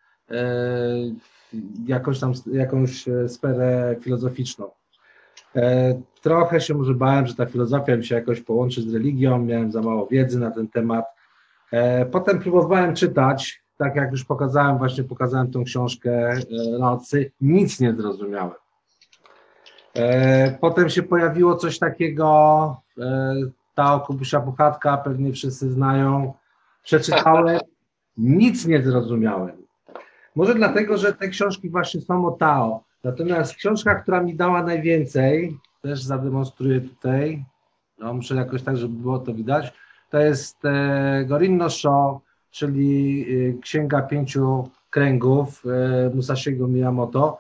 jakąś 1.87 2.21
tam 2.21 2.33
jakąś 2.53 3.05
sferę 3.29 3.97
filozoficzną. 4.01 4.71
Trochę 6.23 6.61
się 6.61 6.75
może 6.75 6.95
bałem, 6.95 7.27
że 7.27 7.35
ta 7.35 7.47
filozofia 7.47 7.97
mi 7.97 8.05
się 8.05 8.15
jakoś 8.15 8.41
połączy 8.41 8.83
z 8.83 8.95
religią, 8.95 9.39
miałem 9.39 9.73
za 9.73 9.81
mało 9.81 10.07
wiedzy 10.07 10.39
na 10.39 10.51
ten 10.51 10.69
temat. 10.69 11.05
E, 11.73 12.07
potem 12.07 12.39
próbowałem 12.39 12.95
czytać, 12.95 13.63
tak 13.77 13.97
jak 13.97 14.13
już 14.13 14.25
pokazałem, 14.25 14.79
właśnie 14.79 15.05
pokazałem 15.05 15.51
tą 15.51 15.65
książkę 15.65 16.35
nocy, 16.79 17.33
nic 17.41 17.81
nie 17.81 17.95
zrozumiałem. 17.95 18.64
E, 19.97 20.59
potem 20.61 20.89
się 20.89 21.03
pojawiło 21.03 21.57
coś 21.57 21.79
takiego, 21.79 22.77
e, 22.99 23.35
ta 23.75 24.03
Kubusia 24.07 24.41
Puchatka, 24.41 24.97
pewnie 24.97 25.33
wszyscy 25.33 25.71
znają, 25.71 26.33
przeczytałem, 26.83 27.61
nic 28.17 28.67
nie 28.67 28.83
zrozumiałem. 28.83 29.65
Może 30.35 30.55
dlatego, 30.55 30.97
że 30.97 31.13
te 31.13 31.29
książki 31.29 31.71
właśnie 31.71 32.01
są 32.01 32.27
o 32.27 32.31
Tao. 32.31 32.85
Natomiast 33.05 33.55
książka, 33.55 33.95
która 33.95 34.23
mi 34.23 34.35
dała 34.35 34.63
najwięcej, 34.63 35.59
też 35.83 36.03
zademonstruję 36.03 36.81
tutaj, 36.81 37.45
no 37.99 38.15
muszę 38.15 38.35
jakoś 38.35 38.63
tak, 38.63 38.77
żeby 38.77 38.95
było 38.95 39.19
to 39.19 39.35
widać, 39.35 39.73
to 40.11 40.19
jest 40.19 40.65
e, 40.65 41.25
Gorinno 41.27 41.71
Sho, 41.71 42.21
czyli 42.51 43.27
e, 43.51 43.59
Księga 43.59 44.03
Pięciu 44.03 44.69
Kręgów 44.91 45.63
e, 45.67 46.11
Musashiego 46.15 46.69
Miyamoto. 46.69 47.39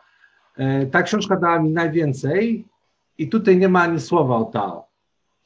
Ta 0.90 1.02
książka 1.02 1.36
dała 1.36 1.58
mi 1.58 1.70
najwięcej 1.70 2.64
i 3.18 3.28
tutaj 3.28 3.56
nie 3.56 3.68
ma 3.68 3.82
ani 3.82 4.00
słowa 4.00 4.36
o 4.36 4.44
Tao. 4.44 4.86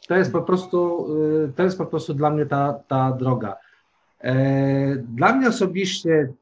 To 0.09 0.17
jest 0.17 0.33
po 0.33 0.43
prostu, 0.43 1.09
to 1.57 1.63
jest 1.63 1.79
po 1.79 1.87
prostu 1.87 2.15
dla 2.15 2.31
mnie 2.31 2.47
ta, 2.47 2.73
ta 2.89 3.13
droga. 3.13 3.57
Dla 5.03 5.33
mnie 5.33 5.49
osobiście 5.49 6.33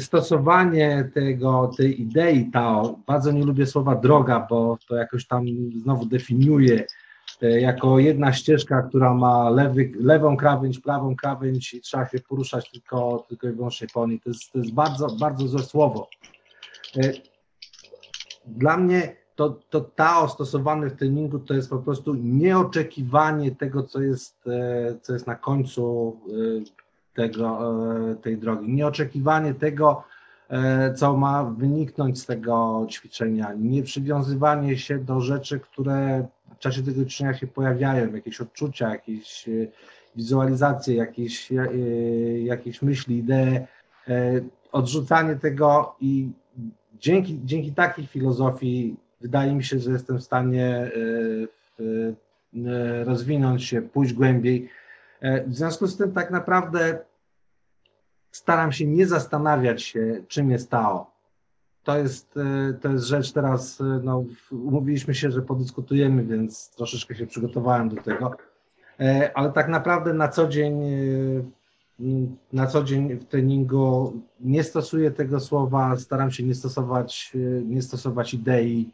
stosowanie 0.00 1.10
tego, 1.14 1.70
tej 1.76 2.02
idei 2.02 2.50
Tao, 2.50 2.98
bardzo 3.06 3.32
nie 3.32 3.44
lubię 3.44 3.66
słowa 3.66 3.94
droga, 3.94 4.46
bo 4.50 4.78
to 4.88 4.96
jakoś 4.96 5.26
tam 5.26 5.44
znowu 5.82 6.06
definiuje 6.06 6.84
E, 7.42 7.60
jako 7.60 7.98
jedna 7.98 8.32
ścieżka, 8.32 8.82
która 8.82 9.14
ma 9.14 9.50
lewy, 9.50 9.92
lewą 10.00 10.36
krawędź, 10.36 10.80
prawą 10.80 11.16
krawędź 11.16 11.74
i 11.74 11.80
trzeba 11.80 12.08
się 12.08 12.18
poruszać 12.18 12.70
tylko, 12.70 13.26
tylko 13.28 13.48
i 13.48 13.52
wyłącznie 13.52 13.86
po 13.94 14.06
niej. 14.06 14.20
To 14.20 14.30
jest, 14.30 14.52
to 14.52 14.58
jest 14.58 14.72
bardzo, 14.72 15.06
bardzo 15.06 15.48
złe 15.48 15.62
słowo. 15.62 16.08
E, 18.48 18.58
dla 18.58 18.76
mnie 18.76 19.16
to, 19.36 19.58
to 19.70 19.80
Tao 19.80 20.28
stosowane 20.28 20.90
w 20.90 20.96
treningu 20.96 21.38
to 21.38 21.54
jest 21.54 21.70
po 21.70 21.78
prostu 21.78 22.14
nieoczekiwanie 22.14 23.50
tego, 23.50 23.82
co 23.82 24.00
jest, 24.00 24.46
e, 24.46 24.94
co 25.02 25.12
jest 25.12 25.26
na 25.26 25.34
końcu 25.34 26.16
tego, 27.14 27.74
tej 28.22 28.38
drogi. 28.38 28.72
Nieoczekiwanie 28.72 29.54
tego, 29.54 30.04
co 30.96 31.16
ma 31.16 31.44
wyniknąć 31.44 32.20
z 32.20 32.26
tego 32.26 32.86
ćwiczenia. 32.90 33.52
Nie 33.58 33.82
przywiązywanie 33.82 34.78
się 34.78 34.98
do 34.98 35.20
rzeczy, 35.20 35.60
które 35.60 36.28
w 36.58 36.58
czasie 36.58 36.82
tego 36.82 37.04
ćwiczenia 37.04 37.34
się 37.34 37.46
pojawiają, 37.46 38.14
jakieś 38.14 38.40
odczucia, 38.40 38.88
jakieś 38.88 39.48
e, 39.48 39.52
wizualizacje, 40.16 40.94
jakieś, 40.94 41.52
e, 41.52 41.72
jakieś 42.40 42.82
myśli, 42.82 43.18
idee, 43.18 43.66
e, 44.08 44.40
odrzucanie 44.72 45.36
tego 45.36 45.96
i 46.00 46.30
dzięki, 47.00 47.40
dzięki 47.44 47.72
takiej 47.72 48.06
filozofii 48.06 48.96
wydaje 49.20 49.54
mi 49.54 49.64
się, 49.64 49.78
że 49.78 49.90
jestem 49.90 50.18
w 50.18 50.24
stanie 50.24 50.90
rozwinąć 53.04 53.64
się, 53.64 53.82
pójść 53.82 54.12
głębiej. 54.12 54.68
W 55.46 55.54
związku 55.54 55.86
z 55.86 55.96
tym 55.96 56.12
tak 56.12 56.30
naprawdę 56.30 56.98
staram 58.30 58.72
się 58.72 58.86
nie 58.86 59.06
zastanawiać 59.06 59.82
się, 59.82 60.22
czym 60.28 60.50
jest 60.50 60.70
Tao 60.70 61.18
to 61.88 61.98
jest, 61.98 62.36
e, 62.36 62.72
to 62.74 62.88
jest 62.88 63.04
rzecz 63.04 63.32
teraz, 63.32 63.80
e, 63.80 63.84
no, 63.84 64.24
umówiliśmy 64.50 65.14
się, 65.14 65.30
że 65.30 65.42
podyskutujemy, 65.42 66.24
więc 66.24 66.70
troszeczkę 66.70 67.14
się 67.14 67.26
przygotowałem 67.26 67.88
do 67.88 68.02
tego, 68.02 68.36
e, 69.00 69.30
ale 69.34 69.52
tak 69.52 69.68
naprawdę 69.68 70.12
na 70.12 70.28
co 70.28 70.48
dzień, 70.48 70.80
na 72.52 72.66
co 72.66 72.84
dzień 72.84 73.14
w 73.14 73.24
treningu 73.24 74.12
nie 74.40 74.64
stosuję 74.64 75.10
tego 75.10 75.40
słowa, 75.40 75.96
staram 75.96 76.30
się 76.30 76.42
nie 76.42 76.54
stosować, 76.54 77.32
nie 77.64 77.82
stosować 77.82 78.34
idei, 78.34 78.92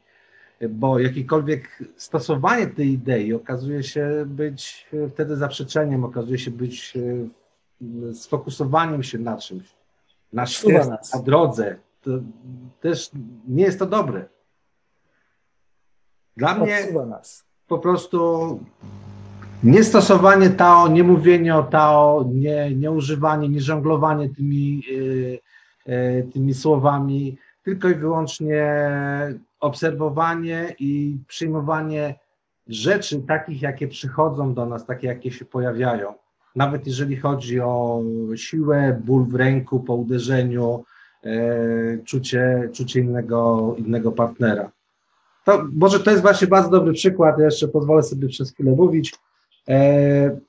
bo 0.71 0.99
jakiekolwiek 0.99 1.83
stosowanie 1.97 2.67
tej 2.67 2.89
idei 2.89 3.35
okazuje 3.35 3.83
się 3.83 4.25
być 4.27 4.87
wtedy 5.11 5.37
zaprzeczeniem, 5.37 6.05
okazuje 6.05 6.39
się 6.39 6.51
być 6.51 6.95
sfokusowaniem 8.15 9.03
się 9.03 9.19
na 9.19 9.37
czymś, 9.37 9.75
na 10.33 10.47
ścieżce, 10.47 10.99
na 11.15 11.23
drodze, 11.23 11.77
to 12.03 12.11
też 12.81 13.11
nie 13.49 13.65
jest 13.65 13.79
to 13.79 13.87
dobre. 13.87 14.29
Dla 16.37 16.55
mnie 16.55 16.93
nas. 17.07 17.45
po 17.69 17.79
prostu 17.79 18.61
niestosowanie 19.65 20.51
Tao, 20.51 20.89
nie 20.89 21.03
mówienie 21.03 21.57
o 21.57 21.63
Tao, 21.63 22.31
nie, 22.33 22.75
nie 22.75 22.91
używanie, 22.91 23.49
nie 23.49 23.61
żonglowanie 23.61 24.29
tymi, 24.29 24.83
yy, 24.91 25.39
yy, 25.87 26.29
tymi 26.33 26.55
słowami, 26.55 27.39
tylko 27.63 27.89
i 27.89 27.95
wyłącznie 27.95 28.77
obserwowanie 29.61 30.75
i 30.79 31.19
przyjmowanie 31.29 32.15
rzeczy 32.67 33.23
takich, 33.23 33.63
jakie 33.63 33.89
przychodzą 33.89 34.55
do 34.55 34.67
nas, 34.67 34.87
takie, 34.87 35.07
jakie 35.07 35.31
się 35.31 35.45
pojawiają. 35.45 36.15
Nawet 36.57 36.87
jeżeli 36.87 37.17
chodzi 37.17 37.61
o 37.61 38.03
siłę, 38.37 39.01
ból 39.05 39.25
w 39.25 39.35
ręku 39.35 39.81
po 39.81 39.95
uderzeniu, 39.95 40.85
E, 41.25 41.99
czucie, 42.05 42.69
czucie 42.73 43.01
innego, 43.01 43.75
innego 43.79 44.13
partnera. 44.13 44.71
To, 45.45 45.65
może 45.73 46.01
to 46.01 46.11
jest 46.11 46.23
właśnie 46.23 46.47
bardzo 46.47 46.71
dobry 46.71 46.93
przykład, 46.93 47.39
ja 47.39 47.45
jeszcze 47.45 47.69
pozwolę 47.69 48.03
sobie 48.03 48.29
przez 48.29 48.53
chwilę 48.53 48.73
mówić. 48.73 49.15
E, 49.69 50.41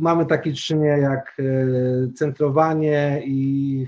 mamy 0.00 0.26
takie 0.26 0.52
czynienie 0.52 0.86
jak 0.86 1.36
e, 1.38 2.12
centrowanie 2.12 3.22
i 3.24 3.86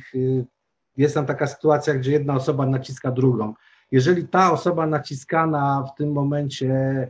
jest 0.96 1.14
tam 1.14 1.26
taka 1.26 1.46
sytuacja, 1.46 1.94
gdzie 1.94 2.12
jedna 2.12 2.34
osoba 2.34 2.66
naciska 2.66 3.10
drugą. 3.10 3.54
Jeżeli 3.90 4.28
ta 4.28 4.52
osoba 4.52 4.86
naciskana 4.86 5.84
w 5.92 5.98
tym 5.98 6.12
momencie 6.12 7.08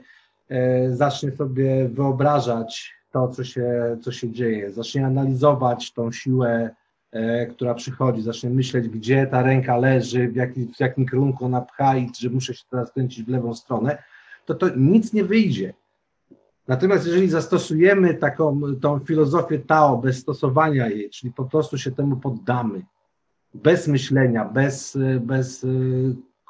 zacznie 0.91 1.31
sobie 1.31 1.89
wyobrażać 1.89 2.95
to, 3.11 3.29
co 3.29 3.45
się, 3.45 3.97
co 4.03 4.13
się 4.13 4.31
dzieje, 4.31 4.73
zacznie 4.73 5.07
analizować 5.07 5.93
tą 5.93 6.13
siłę 6.13 6.71
E, 7.13 7.47
która 7.47 7.75
przychodzi, 7.75 8.23
zacznie 8.23 8.51
myśleć, 8.51 8.89
gdzie 8.89 9.27
ta 9.27 9.43
ręka 9.43 9.77
leży, 9.77 10.29
w, 10.29 10.37
jaki, 10.37 10.67
w 10.77 10.81
jakim 10.81 11.09
kierunku 11.09 11.45
ona 11.45 11.61
pcha 11.61 11.97
i 11.97 12.11
że 12.21 12.31
muszę 12.31 12.55
się 12.55 12.65
teraz 12.71 12.93
kręcić 12.93 13.27
w 13.27 13.29
lewą 13.29 13.55
stronę, 13.55 14.03
to 14.45 14.55
to 14.55 14.69
nic 14.77 15.13
nie 15.13 15.25
wyjdzie. 15.25 15.75
Natomiast 16.69 17.07
jeżeli 17.07 17.29
zastosujemy 17.29 18.15
taką 18.15 18.61
tą 18.81 18.99
filozofię 18.99 19.59
Tao 19.59 19.99
bez 19.99 20.19
stosowania 20.19 20.89
jej, 20.89 21.11
czyli 21.11 21.33
po 21.33 21.45
prostu 21.45 21.79
się 21.79 21.91
temu 21.91 22.17
poddamy, 22.17 22.83
bez 23.55 23.89
myślenia, 23.89 24.45
bez, 24.45 24.99
bez 25.21 25.67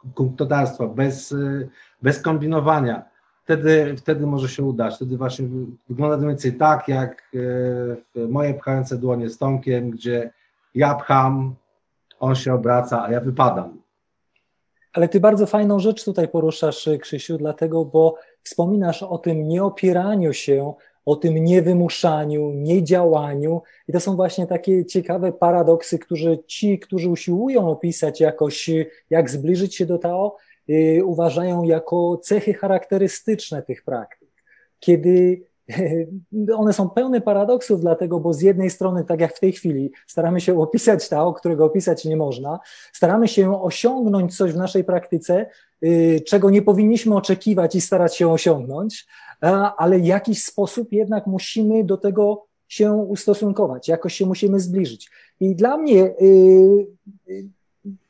gospodarstwa, 0.04 0.86
bez, 0.86 1.34
bez 2.02 2.22
kombinowania, 2.22 3.04
wtedy, 3.44 3.96
wtedy 3.96 4.26
może 4.26 4.48
się 4.48 4.62
udać. 4.62 4.94
Wtedy 4.96 5.16
właśnie 5.16 5.48
wygląda 5.88 6.16
to 6.16 6.22
mniej 6.22 6.30
więcej 6.30 6.54
tak, 6.54 6.88
jak 6.88 7.32
e, 8.16 8.26
moje 8.28 8.54
pchające 8.54 8.98
dłonie 8.98 9.30
z 9.30 9.38
Tomkiem, 9.38 9.90
gdzie 9.90 10.30
ja 10.74 10.94
pcham, 10.94 11.54
on 12.20 12.34
się 12.34 12.54
obraca, 12.54 13.02
a 13.04 13.10
ja 13.12 13.20
wypadam. 13.20 13.82
Ale 14.92 15.08
ty 15.08 15.20
bardzo 15.20 15.46
fajną 15.46 15.78
rzecz 15.78 16.04
tutaj 16.04 16.28
poruszasz, 16.28 16.88
Krzysiu, 17.00 17.38
dlatego, 17.38 17.84
bo 17.84 18.18
wspominasz 18.42 19.02
o 19.02 19.18
tym 19.18 19.48
nieopieraniu 19.48 20.32
się, 20.32 20.74
o 21.06 21.16
tym 21.16 21.34
niewymuszaniu, 21.34 22.50
niedziałaniu. 22.50 23.62
I 23.88 23.92
to 23.92 24.00
są 24.00 24.16
właśnie 24.16 24.46
takie 24.46 24.86
ciekawe 24.86 25.32
paradoksy, 25.32 25.98
które 25.98 26.44
ci, 26.44 26.78
którzy 26.78 27.08
usiłują 27.08 27.68
opisać 27.68 28.20
jakoś, 28.20 28.70
jak 29.10 29.30
zbliżyć 29.30 29.76
się 29.76 29.86
do 29.86 29.98
Tao, 29.98 30.36
yy, 30.68 31.04
uważają 31.04 31.62
jako 31.62 32.16
cechy 32.22 32.54
charakterystyczne 32.54 33.62
tych 33.62 33.84
praktyk. 33.84 34.28
Kiedy 34.80 35.42
one 36.56 36.72
są 36.72 36.90
pełne 36.90 37.20
paradoksów, 37.20 37.80
dlatego, 37.80 38.20
bo 38.20 38.32
z 38.32 38.40
jednej 38.40 38.70
strony, 38.70 39.04
tak 39.04 39.20
jak 39.20 39.36
w 39.36 39.40
tej 39.40 39.52
chwili, 39.52 39.92
staramy 40.06 40.40
się 40.40 40.60
opisać 40.60 41.08
Tao, 41.08 41.32
którego 41.32 41.64
opisać 41.64 42.04
nie 42.04 42.16
można, 42.16 42.60
staramy 42.92 43.28
się 43.28 43.62
osiągnąć 43.62 44.36
coś 44.36 44.52
w 44.52 44.56
naszej 44.56 44.84
praktyce, 44.84 45.46
czego 46.26 46.50
nie 46.50 46.62
powinniśmy 46.62 47.16
oczekiwać 47.16 47.74
i 47.74 47.80
starać 47.80 48.16
się 48.16 48.32
osiągnąć, 48.32 49.06
ale 49.76 49.98
w 49.98 50.04
jakiś 50.04 50.44
sposób 50.44 50.92
jednak 50.92 51.26
musimy 51.26 51.84
do 51.84 51.96
tego 51.96 52.46
się 52.68 52.92
ustosunkować, 52.92 53.88
jakoś 53.88 54.14
się 54.14 54.26
musimy 54.26 54.60
zbliżyć. 54.60 55.10
I 55.40 55.56
dla 55.56 55.76
mnie, 55.76 56.14
yy, 56.20 56.86
yy, 57.26 57.44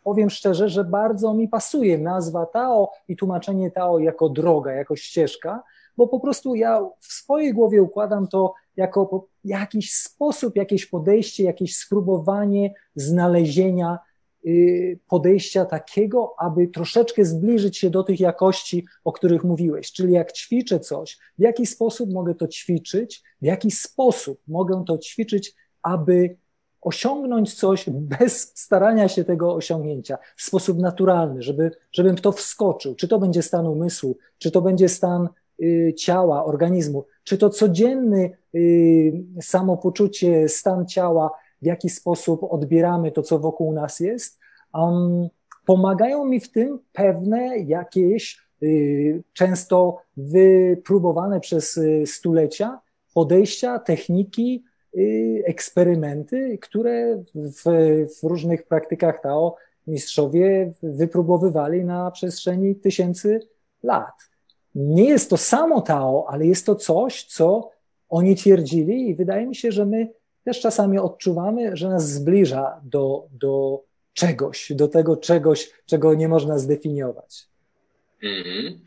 powiem 0.05 0.31
szczerze, 0.31 0.69
że 0.69 0.85
bardzo 0.85 1.35
mi 1.35 1.49
pasuje 1.49 1.99
nazwa 1.99 2.47
Tao 2.47 2.91
i 3.09 3.17
tłumaczenie 3.17 3.71
Tao 3.71 3.99
jako 3.99 4.29
droga, 4.29 4.73
jako 4.73 4.97
ścieżka, 4.97 5.63
bo 5.97 6.09
po 6.09 6.21
prostu 6.21 6.55
ja 6.55 6.81
w 7.01 7.13
swojej 7.13 7.55
głowie 7.55 7.83
układam 7.83 8.29
to 8.29 8.55
jako 8.77 9.27
jakiś 9.45 9.95
sposób, 9.95 10.57
jakieś 10.57 10.87
podejście, 10.87 11.45
jakieś 11.45 11.77
spróbowanie 11.77 12.75
znalezienia 12.97 13.99
Y, 13.99 14.12
podejścia 15.09 15.65
takiego, 15.65 16.35
aby 16.39 16.69
troszeczkę 16.69 17.25
zbliżyć 17.25 17.79
się 17.79 17.91
do 17.91 18.03
tych 18.03 18.21
jakości, 18.21 18.87
o 19.05 19.13
których 19.13 19.45
mówiłeś. 19.45 19.93
Czyli 19.93 20.13
jak 20.13 20.33
ćwiczę 20.33 20.81
coś, 20.81 21.19
w 21.39 21.43
jaki 21.43 21.67
sposób 21.67 22.13
mogę 22.13 22.35
to 22.35 22.49
ćwiczyć, 22.49 23.23
w 23.43 23.45
jaki 23.45 23.71
sposób 23.71 24.41
mogę 24.49 24.85
to 24.87 24.99
ćwiczyć, 24.99 25.55
aby 25.83 26.37
osiągnąć 26.81 27.55
coś 27.55 27.91
bez 27.91 28.53
starania 28.55 29.09
się 29.09 29.25
tego 29.25 29.55
osiągnięcia, 29.55 30.19
w 30.37 30.43
sposób 30.43 30.79
naturalny, 30.79 31.43
żeby, 31.43 31.71
żebym 31.93 32.17
w 32.17 32.21
to 32.21 32.33
wskoczył. 32.33 32.95
Czy 32.95 33.09
to 33.09 33.19
będzie 33.19 33.43
stan 33.43 33.67
umysłu, 33.67 34.19
czy 34.39 34.51
to 34.51 34.63
będzie 34.63 34.89
stan 34.89 35.29
y, 35.63 35.95
ciała, 35.99 36.45
organizmu, 36.45 37.05
czy 37.25 37.39
to 37.39 37.51
codzienny 37.51 38.31
y, 38.55 39.25
samopoczucie, 39.41 40.49
stan 40.49 40.87
ciała, 40.87 41.31
w 41.63 41.67
jaki 41.67 41.91
sposób 41.91 42.45
odbieramy 42.45 43.13
to, 43.13 43.23
co 43.23 43.39
wokół 43.39 43.73
nas 43.73 44.01
jest. 44.01 44.39
Um, 44.75 45.29
pomagają 45.67 46.25
mi 46.25 46.41
w 46.41 46.53
tym 46.53 46.79
pewne 46.93 47.59
jakieś, 47.59 48.39
y, 48.63 49.23
często 49.33 50.03
wypróbowane 50.17 51.41
przez 51.41 51.77
y, 51.77 52.05
stulecia 52.07 52.81
podejścia, 53.15 53.79
techniki, 53.79 54.65
y, 54.97 55.43
eksperymenty, 55.47 56.59
które 56.61 57.23
w, 57.35 57.63
w 58.21 58.23
różnych 58.23 58.67
praktykach 58.67 59.23
Tao 59.23 59.57
mistrzowie 59.87 60.73
wypróbowywali 60.83 61.85
na 61.85 62.11
przestrzeni 62.11 62.77
tysięcy 62.77 63.41
lat. 63.83 64.15
Nie 64.75 65.05
jest 65.05 65.31
to 65.31 65.37
samo 65.37 65.81
Tao, 65.81 66.27
ale 66.29 66.47
jest 66.47 66.67
to 66.67 66.75
coś, 66.75 67.25
co 67.25 67.71
oni 68.09 68.37
twierdzili 68.37 69.09
i 69.09 69.15
wydaje 69.15 69.47
mi 69.47 69.55
się, 69.55 69.73
że 69.73 69.87
my 69.87 70.13
też 70.45 70.61
czasami 70.61 70.99
odczuwamy, 70.99 71.77
że 71.77 71.89
nas 71.89 72.11
zbliża 72.11 72.81
do, 72.85 73.27
do 73.33 73.81
czegoś, 74.13 74.73
do 74.75 74.89
tego 74.89 75.17
czegoś, 75.17 75.71
czego 75.87 76.15
nie 76.15 76.29
można 76.29 76.59
zdefiniować. 76.59 77.47
Mm-hmm. 78.23 78.79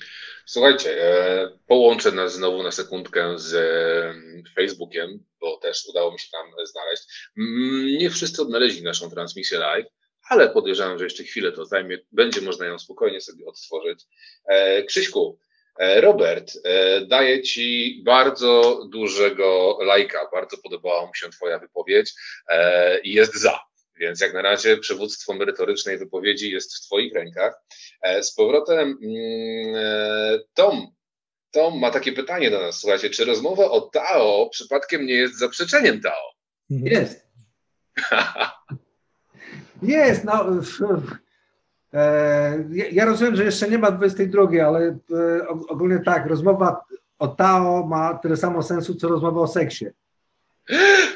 Słuchajcie, 0.45 1.03
e, 1.03 1.51
połączę 1.67 2.11
nas 2.11 2.33
znowu 2.33 2.63
na 2.63 2.71
sekundkę 2.71 3.39
z 3.39 3.53
e, 3.53 4.51
Facebookiem, 4.55 5.23
bo 5.41 5.57
też 5.57 5.85
udało 5.89 6.11
mi 6.11 6.19
się 6.19 6.27
tam 6.31 6.65
znaleźć. 6.65 7.03
Mm, 7.37 7.85
nie 7.85 8.09
wszyscy 8.09 8.41
odnaleźli 8.41 8.83
naszą 8.83 9.09
transmisję 9.09 9.59
live, 9.59 9.85
ale 10.29 10.49
podejrzewam, 10.49 10.97
że 10.97 11.03
jeszcze 11.03 11.23
chwilę 11.23 11.51
to 11.51 11.65
zajmie. 11.65 11.97
Będzie 12.11 12.41
można 12.41 12.65
ją 12.65 12.79
spokojnie 12.79 13.21
sobie 13.21 13.45
odtworzyć. 13.45 14.03
E, 14.45 14.83
Krzyśku, 14.83 15.39
Robert, 15.79 16.51
e, 16.63 17.01
daję 17.01 17.41
Ci 17.41 18.01
bardzo 18.05 18.81
dużego 18.89 19.77
lajka. 19.81 20.29
Bardzo 20.33 20.57
podobała 20.57 21.05
mu 21.05 21.13
się 21.13 21.29
Twoja 21.29 21.59
wypowiedź 21.59 22.13
e, 22.49 22.99
i 22.99 23.13
jest 23.13 23.35
za. 23.35 23.59
Więc 23.97 24.21
jak 24.21 24.33
na 24.33 24.41
razie 24.41 24.77
przywództwo 24.77 25.33
merytorycznej 25.33 25.97
wypowiedzi 25.97 26.51
jest 26.51 26.75
w 26.75 26.81
Twoich 26.81 27.13
rękach. 27.13 27.61
Z 28.21 28.35
powrotem 28.35 28.97
mm, 29.03 30.41
Tom. 30.53 30.87
Tom 31.51 31.79
ma 31.79 31.91
takie 31.91 32.11
pytanie 32.11 32.51
do 32.51 32.59
nas. 32.59 32.79
Słuchajcie, 32.79 33.09
czy 33.09 33.25
rozmowa 33.25 33.65
o 33.65 33.81
Tao 33.81 34.49
przypadkiem 34.49 35.05
nie 35.05 35.13
jest 35.13 35.39
zaprzeczeniem 35.39 36.01
Tao? 36.01 36.31
Jest. 36.69 37.27
jest, 39.81 40.23
no 40.23 40.45
E, 40.45 41.24
ja 42.91 43.05
rozumiem, 43.05 43.35
że 43.35 43.43
jeszcze 43.43 43.69
nie 43.69 43.77
ma 43.77 43.91
22, 43.91 44.41
ale 44.65 44.79
e, 44.79 45.47
ogólnie 45.47 45.99
tak, 45.99 46.25
rozmowa 46.25 46.81
o 47.19 47.27
Tao 47.27 47.87
ma 47.87 48.13
tyle 48.13 48.37
samo 48.37 48.63
sensu, 48.63 48.95
co 48.95 49.07
rozmowa 49.07 49.41
o 49.41 49.47
seksie. 49.47 49.85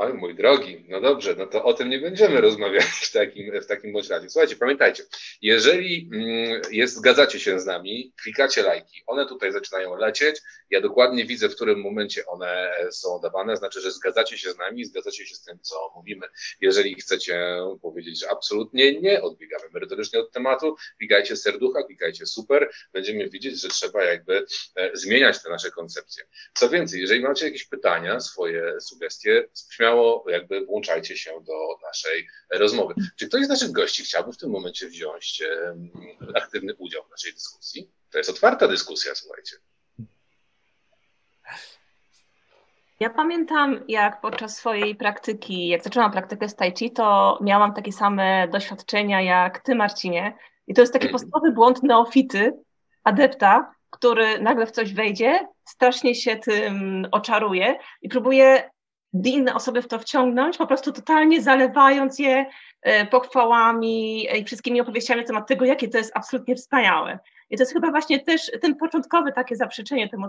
Oj, 0.00 0.14
mój 0.14 0.34
drogi, 0.34 0.84
no 0.88 1.00
dobrze, 1.00 1.34
no 1.38 1.46
to 1.46 1.64
o 1.64 1.74
tym 1.74 1.90
nie 1.90 1.98
będziemy 1.98 2.40
rozmawiać 2.40 2.84
w 2.84 3.12
takim, 3.12 3.60
w 3.60 3.66
takim 3.66 3.92
bądź 3.92 4.08
razie. 4.08 4.30
Słuchajcie, 4.30 4.56
pamiętajcie, 4.56 5.02
jeżeli 5.42 6.10
mm, 6.12 6.62
jest, 6.70 6.94
zgadzacie 6.94 7.40
się 7.40 7.60
z 7.60 7.66
nami, 7.66 8.12
klikacie 8.22 8.62
lajki, 8.62 9.02
one 9.06 9.26
tutaj 9.26 9.52
zaczynają 9.52 9.96
lecieć, 9.96 10.40
ja 10.70 10.80
dokładnie 10.80 11.24
widzę, 11.24 11.48
w 11.48 11.54
którym 11.54 11.80
momencie 11.80 12.26
one 12.26 12.74
są 12.90 13.20
dawane, 13.20 13.56
znaczy, 13.56 13.80
że 13.80 13.92
zgadzacie 13.92 14.38
się 14.38 14.52
z 14.52 14.58
nami, 14.58 14.84
zgadzacie 14.84 15.26
się 15.26 15.34
z 15.34 15.44
tym, 15.44 15.58
co 15.62 15.92
mówimy. 15.96 16.26
Jeżeli 16.60 16.94
chcecie 16.94 17.56
powiedzieć, 17.82 18.20
że 18.20 18.30
absolutnie 18.30 19.00
nie, 19.00 19.22
odbiegamy 19.22 19.64
merytorycznie 19.72 20.20
od 20.20 20.32
tematu, 20.32 20.76
klikajcie 20.98 21.36
serducha, 21.36 21.82
klikajcie 21.82 22.26
super, 22.26 22.70
będziemy 22.92 23.28
widzieć, 23.28 23.60
że 23.60 23.68
trzeba 23.68 24.04
jakby 24.04 24.46
e, 24.76 24.90
zmieniać 24.96 25.42
te 25.42 25.50
nasze 25.50 25.70
koncepcje. 25.70 26.24
Co 26.54 26.68
więcej, 26.68 27.00
jeżeli 27.00 27.20
macie 27.20 27.44
jakieś 27.44 27.64
pytania, 27.64 28.20
swoje 28.20 28.80
sugestie, 28.80 29.48
śmiało 29.70 29.87
jakby 30.28 30.66
włączajcie 30.66 31.16
się 31.16 31.30
do 31.30 31.78
naszej 31.82 32.28
rozmowy. 32.50 32.94
Czy 33.16 33.28
ktoś 33.28 33.44
z 33.44 33.48
naszych 33.48 33.72
gości 33.72 34.04
chciałby 34.04 34.32
w 34.32 34.36
tym 34.36 34.50
momencie 34.50 34.86
wziąć 34.86 35.42
aktywny 36.34 36.74
udział 36.74 37.04
w 37.04 37.10
naszej 37.10 37.32
dyskusji? 37.32 37.90
To 38.10 38.18
jest 38.18 38.30
otwarta 38.30 38.68
dyskusja, 38.68 39.14
słuchajcie. 39.14 39.56
Ja 43.00 43.10
pamiętam, 43.10 43.84
jak 43.88 44.20
podczas 44.20 44.56
swojej 44.56 44.94
praktyki, 44.94 45.68
jak 45.68 45.82
zaczęłam 45.82 46.12
praktykę 46.12 46.48
z 46.48 46.56
Tai 46.56 46.72
Chi, 46.78 46.90
to 46.90 47.38
miałam 47.42 47.74
takie 47.74 47.92
same 47.92 48.48
doświadczenia 48.48 49.22
jak 49.22 49.60
ty, 49.60 49.74
Marcinie. 49.74 50.36
I 50.66 50.74
to 50.74 50.80
jest 50.80 50.92
taki 50.92 51.06
mhm. 51.06 51.12
podstawowy 51.12 51.52
błąd 51.52 51.82
neofity, 51.82 52.52
adepta, 53.04 53.74
który 53.90 54.40
nagle 54.40 54.66
w 54.66 54.70
coś 54.70 54.94
wejdzie, 54.94 55.48
strasznie 55.64 56.14
się 56.14 56.36
tym 56.36 57.06
oczaruje 57.12 57.78
i 58.02 58.08
próbuje 58.08 58.70
inne 59.12 59.54
osoby 59.54 59.82
w 59.82 59.88
to 59.88 59.98
wciągnąć, 59.98 60.56
po 60.56 60.66
prostu 60.66 60.92
totalnie 60.92 61.42
zalewając 61.42 62.18
je 62.18 62.46
e, 62.82 63.06
pochwałami 63.06 64.26
i 64.38 64.44
wszystkimi 64.44 64.80
opowieściami 64.80 65.20
na 65.20 65.26
temat 65.26 65.48
tego, 65.48 65.64
jakie 65.64 65.88
to 65.88 65.98
jest 65.98 66.12
absolutnie 66.14 66.56
wspaniałe. 66.56 67.18
I 67.50 67.56
to 67.56 67.62
jest 67.62 67.72
chyba 67.72 67.90
właśnie 67.90 68.20
też 68.20 68.50
ten 68.60 68.76
początkowy 68.76 69.32
takie 69.32 69.56
zaprzeczenie 69.56 70.08
temu, 70.08 70.28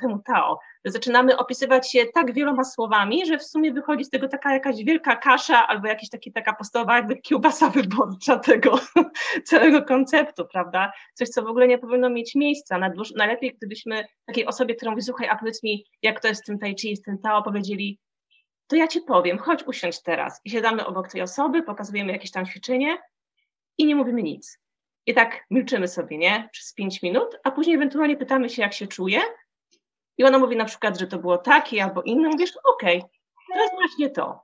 temu 0.00 0.18
Tao, 0.18 0.58
zaczynamy 0.84 1.36
opisywać 1.36 1.90
się 1.90 2.06
tak 2.14 2.32
wieloma 2.32 2.64
słowami, 2.64 3.26
że 3.26 3.38
w 3.38 3.42
sumie 3.42 3.72
wychodzi 3.72 4.04
z 4.04 4.10
tego 4.10 4.28
taka 4.28 4.52
jakaś 4.52 4.84
wielka 4.84 5.16
kasza 5.16 5.66
albo 5.66 5.88
jakaś 5.88 6.08
taki, 6.08 6.32
taka 6.32 6.52
podstawowa 6.52 6.96
jakby 6.96 7.16
kiełbasa 7.16 7.70
wyborcza 7.70 8.38
tego 8.38 8.78
całego 9.50 9.82
konceptu, 9.82 10.44
prawda? 10.52 10.92
Coś, 11.14 11.28
co 11.28 11.42
w 11.42 11.46
ogóle 11.46 11.68
nie 11.68 11.78
powinno 11.78 12.10
mieć 12.10 12.34
miejsca. 12.34 12.78
Najlepiej, 13.16 13.54
gdybyśmy 13.56 14.04
takiej 14.26 14.46
osobie, 14.46 14.74
którą 14.74 14.90
mówi, 14.90 15.02
słuchaj, 15.02 15.28
a 15.28 15.36
powiedz 15.36 15.62
mi, 15.62 15.84
jak 16.02 16.20
to 16.20 16.28
jest 16.28 16.42
z 16.42 16.44
tym 16.44 16.58
Tai 16.58 16.74
Chi, 16.80 16.96
z 16.96 17.02
tym 17.02 17.18
Tao, 17.18 17.42
powiedzieli, 17.42 17.98
to 18.66 18.76
ja 18.76 18.88
ci 18.88 19.00
powiem, 19.00 19.38
chodź 19.38 19.62
usiądź 19.66 20.02
teraz. 20.02 20.40
I 20.44 20.50
siadamy 20.50 20.86
obok 20.86 21.08
tej 21.08 21.22
osoby, 21.22 21.62
pokazujemy 21.62 22.12
jakieś 22.12 22.30
tam 22.30 22.46
ćwiczenie 22.46 22.98
i 23.78 23.86
nie 23.86 23.96
mówimy 23.96 24.22
nic. 24.22 24.58
I 25.06 25.14
tak 25.14 25.44
milczymy 25.50 25.88
sobie, 25.88 26.18
nie? 26.18 26.48
Przez 26.52 26.74
pięć 26.74 27.02
minut, 27.02 27.36
a 27.44 27.50
później 27.50 27.76
ewentualnie 27.76 28.16
pytamy 28.16 28.50
się, 28.50 28.62
jak 28.62 28.72
się 28.72 28.86
czuje. 28.86 29.20
I 30.18 30.24
ona 30.24 30.38
mówi 30.38 30.56
na 30.56 30.64
przykład, 30.64 30.98
że 30.98 31.06
to 31.06 31.18
było 31.18 31.38
takie 31.38 31.84
albo 31.84 32.02
inne. 32.02 32.28
Mówisz, 32.28 32.52
okej, 32.74 32.98
okay, 32.98 33.10
teraz 33.52 33.70
właśnie 33.72 34.10
to. 34.10 34.40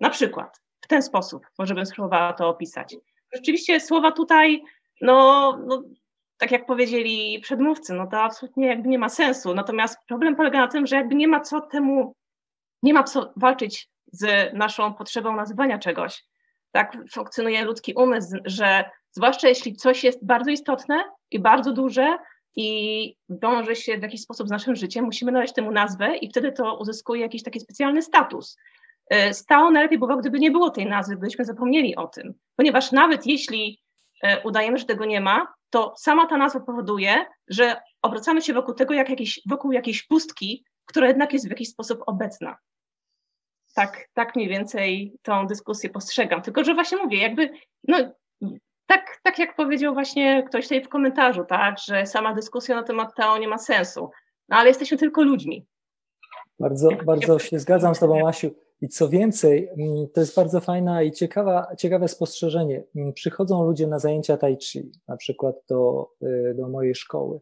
Na 0.00 0.10
przykład, 0.10 0.60
w 0.80 0.86
ten 0.88 1.02
sposób, 1.02 1.46
może 1.58 1.74
bym 1.74 1.86
spróbowała 1.86 2.32
to 2.32 2.48
opisać. 2.48 2.96
Rzeczywiście 3.34 3.80
słowa 3.80 4.12
tutaj, 4.12 4.62
no, 5.00 5.58
no 5.66 5.82
tak 6.38 6.50
jak 6.50 6.66
powiedzieli 6.66 7.40
przedmówcy, 7.40 7.94
no 7.94 8.06
to 8.06 8.22
absolutnie 8.22 8.66
jakby 8.66 8.88
nie 8.88 8.98
ma 8.98 9.08
sensu. 9.08 9.54
Natomiast 9.54 9.98
problem 10.08 10.36
polega 10.36 10.58
na 10.58 10.68
tym, 10.68 10.86
że 10.86 10.96
jakby 10.96 11.14
nie 11.14 11.28
ma 11.28 11.40
co 11.40 11.60
temu 11.60 12.14
nie 12.82 12.94
ma 12.94 13.02
co 13.02 13.32
walczyć 13.36 13.88
z 14.12 14.52
naszą 14.54 14.94
potrzebą 14.94 15.36
nazywania 15.36 15.78
czegoś. 15.78 16.24
Tak 16.72 16.96
funkcjonuje 17.12 17.64
ludzki 17.64 17.94
umysł, 17.94 18.36
że 18.44 18.90
zwłaszcza 19.10 19.48
jeśli 19.48 19.76
coś 19.76 20.04
jest 20.04 20.26
bardzo 20.26 20.50
istotne, 20.50 21.04
i 21.30 21.38
bardzo 21.38 21.72
duże 21.72 22.18
i 22.56 23.16
wiąże 23.28 23.76
się 23.76 23.98
w 23.98 24.02
jakiś 24.02 24.20
sposób 24.20 24.48
z 24.48 24.50
naszym 24.50 24.76
życiem, 24.76 25.04
musimy 25.04 25.32
nadać 25.32 25.52
temu 25.52 25.70
nazwę 25.70 26.16
i 26.16 26.28
wtedy 26.28 26.52
to 26.52 26.78
uzyskuje 26.78 27.22
jakiś 27.22 27.42
taki 27.42 27.60
specjalny 27.60 28.02
status. 28.02 28.56
E, 29.10 29.34
stało 29.34 29.70
najlepiej 29.70 29.98
było, 29.98 30.16
gdyby 30.16 30.38
nie 30.38 30.50
było 30.50 30.70
tej 30.70 30.86
nazwy, 30.86 31.16
gdybyśmy 31.16 31.44
zapomnieli 31.44 31.96
o 31.96 32.06
tym, 32.06 32.34
ponieważ 32.56 32.92
nawet 32.92 33.26
jeśli 33.26 33.80
e, 34.22 34.42
udajemy, 34.42 34.78
że 34.78 34.84
tego 34.84 35.04
nie 35.04 35.20
ma, 35.20 35.54
to 35.70 35.94
sama 35.96 36.26
ta 36.26 36.36
nazwa 36.36 36.60
powoduje, 36.60 37.26
że 37.48 37.76
obracamy 38.02 38.42
się 38.42 38.54
wokół 38.54 38.74
tego, 38.74 38.94
jak 38.94 39.10
jakiś, 39.10 39.40
wokół 39.46 39.72
jakiejś 39.72 40.06
pustki, 40.06 40.64
która 40.86 41.08
jednak 41.08 41.32
jest 41.32 41.46
w 41.46 41.50
jakiś 41.50 41.68
sposób 41.68 42.02
obecna. 42.06 42.56
Tak, 43.74 44.08
tak 44.14 44.36
mniej 44.36 44.48
więcej 44.48 45.12
tą 45.22 45.46
dyskusję 45.46 45.90
postrzegam. 45.90 46.42
Tylko, 46.42 46.64
że 46.64 46.74
właśnie 46.74 46.98
mówię, 46.98 47.18
jakby, 47.18 47.50
no, 47.88 47.98
tak, 48.86 49.20
tak 49.22 49.38
jak 49.38 49.56
powiedział 49.56 49.94
właśnie 49.94 50.44
ktoś 50.48 50.64
tutaj 50.64 50.84
w 50.84 50.88
komentarzu, 50.88 51.44
tak, 51.44 51.76
że 51.78 52.06
sama 52.06 52.34
dyskusja 52.34 52.76
na 52.76 52.82
temat 52.82 53.14
Tao 53.16 53.38
nie 53.38 53.48
ma 53.48 53.58
sensu. 53.58 54.10
No 54.48 54.56
ale 54.56 54.68
jesteśmy 54.68 54.98
tylko 54.98 55.22
ludźmi. 55.22 55.66
Bardzo, 56.58 56.88
bardzo 57.06 57.38
się 57.38 57.58
zgadzam 57.58 57.94
z 57.94 57.98
Tobą, 57.98 58.28
Asiu. 58.28 58.50
I 58.80 58.88
co 58.88 59.08
więcej, 59.08 59.68
mm, 59.68 60.08
to 60.14 60.20
jest 60.20 60.36
bardzo 60.36 60.60
fajna 60.60 61.02
i 61.02 61.12
ciekawa, 61.12 61.66
ciekawe 61.78 62.08
spostrzeżenie. 62.08 62.82
Mm, 62.96 63.12
przychodzą 63.12 63.64
ludzie 63.64 63.86
na 63.86 63.98
zajęcia 63.98 64.36
tai 64.36 64.56
chi, 64.56 64.92
na 65.08 65.16
przykład 65.16 65.56
do, 65.68 66.10
y, 66.22 66.54
do 66.54 66.68
mojej 66.68 66.94
szkoły. 66.94 67.40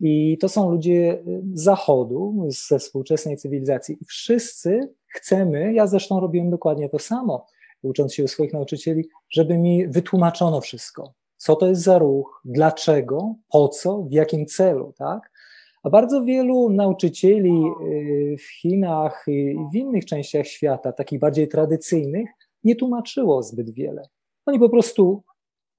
I 0.00 0.38
to 0.38 0.48
są 0.48 0.70
ludzie 0.70 1.22
z 1.54 1.62
zachodu, 1.62 2.46
ze 2.48 2.78
współczesnej 2.78 3.36
cywilizacji. 3.36 3.98
I 4.00 4.04
wszyscy 4.04 4.94
chcemy, 5.12 5.72
ja 5.72 5.86
zresztą 5.86 6.20
robiłem 6.20 6.50
dokładnie 6.50 6.88
to 6.88 6.98
samo, 6.98 7.46
ucząc 7.82 8.14
się 8.14 8.24
u 8.24 8.28
swoich 8.28 8.52
nauczycieli, 8.52 9.08
żeby 9.30 9.58
mi 9.58 9.88
wytłumaczono 9.88 10.60
wszystko. 10.60 11.12
Co 11.36 11.56
to 11.56 11.66
jest 11.66 11.82
za 11.82 11.98
ruch, 11.98 12.40
dlaczego, 12.44 13.34
po 13.52 13.68
co, 13.68 14.02
w 14.02 14.12
jakim 14.12 14.46
celu, 14.46 14.92
tak? 14.98 15.32
A 15.82 15.90
bardzo 15.90 16.24
wielu 16.24 16.70
nauczycieli 16.70 17.62
y, 17.86 18.36
w 18.38 18.60
Chinach 18.60 19.24
i 19.28 19.56
w 19.72 19.76
innych 19.76 20.04
częściach 20.04 20.46
świata, 20.46 20.92
takich 20.92 21.18
bardziej 21.18 21.48
tradycyjnych, 21.48 22.30
nie 22.64 22.76
tłumaczyło 22.76 23.42
zbyt 23.42 23.70
wiele. 23.70 24.02
Oni 24.46 24.58
po 24.58 24.68
prostu 24.68 25.22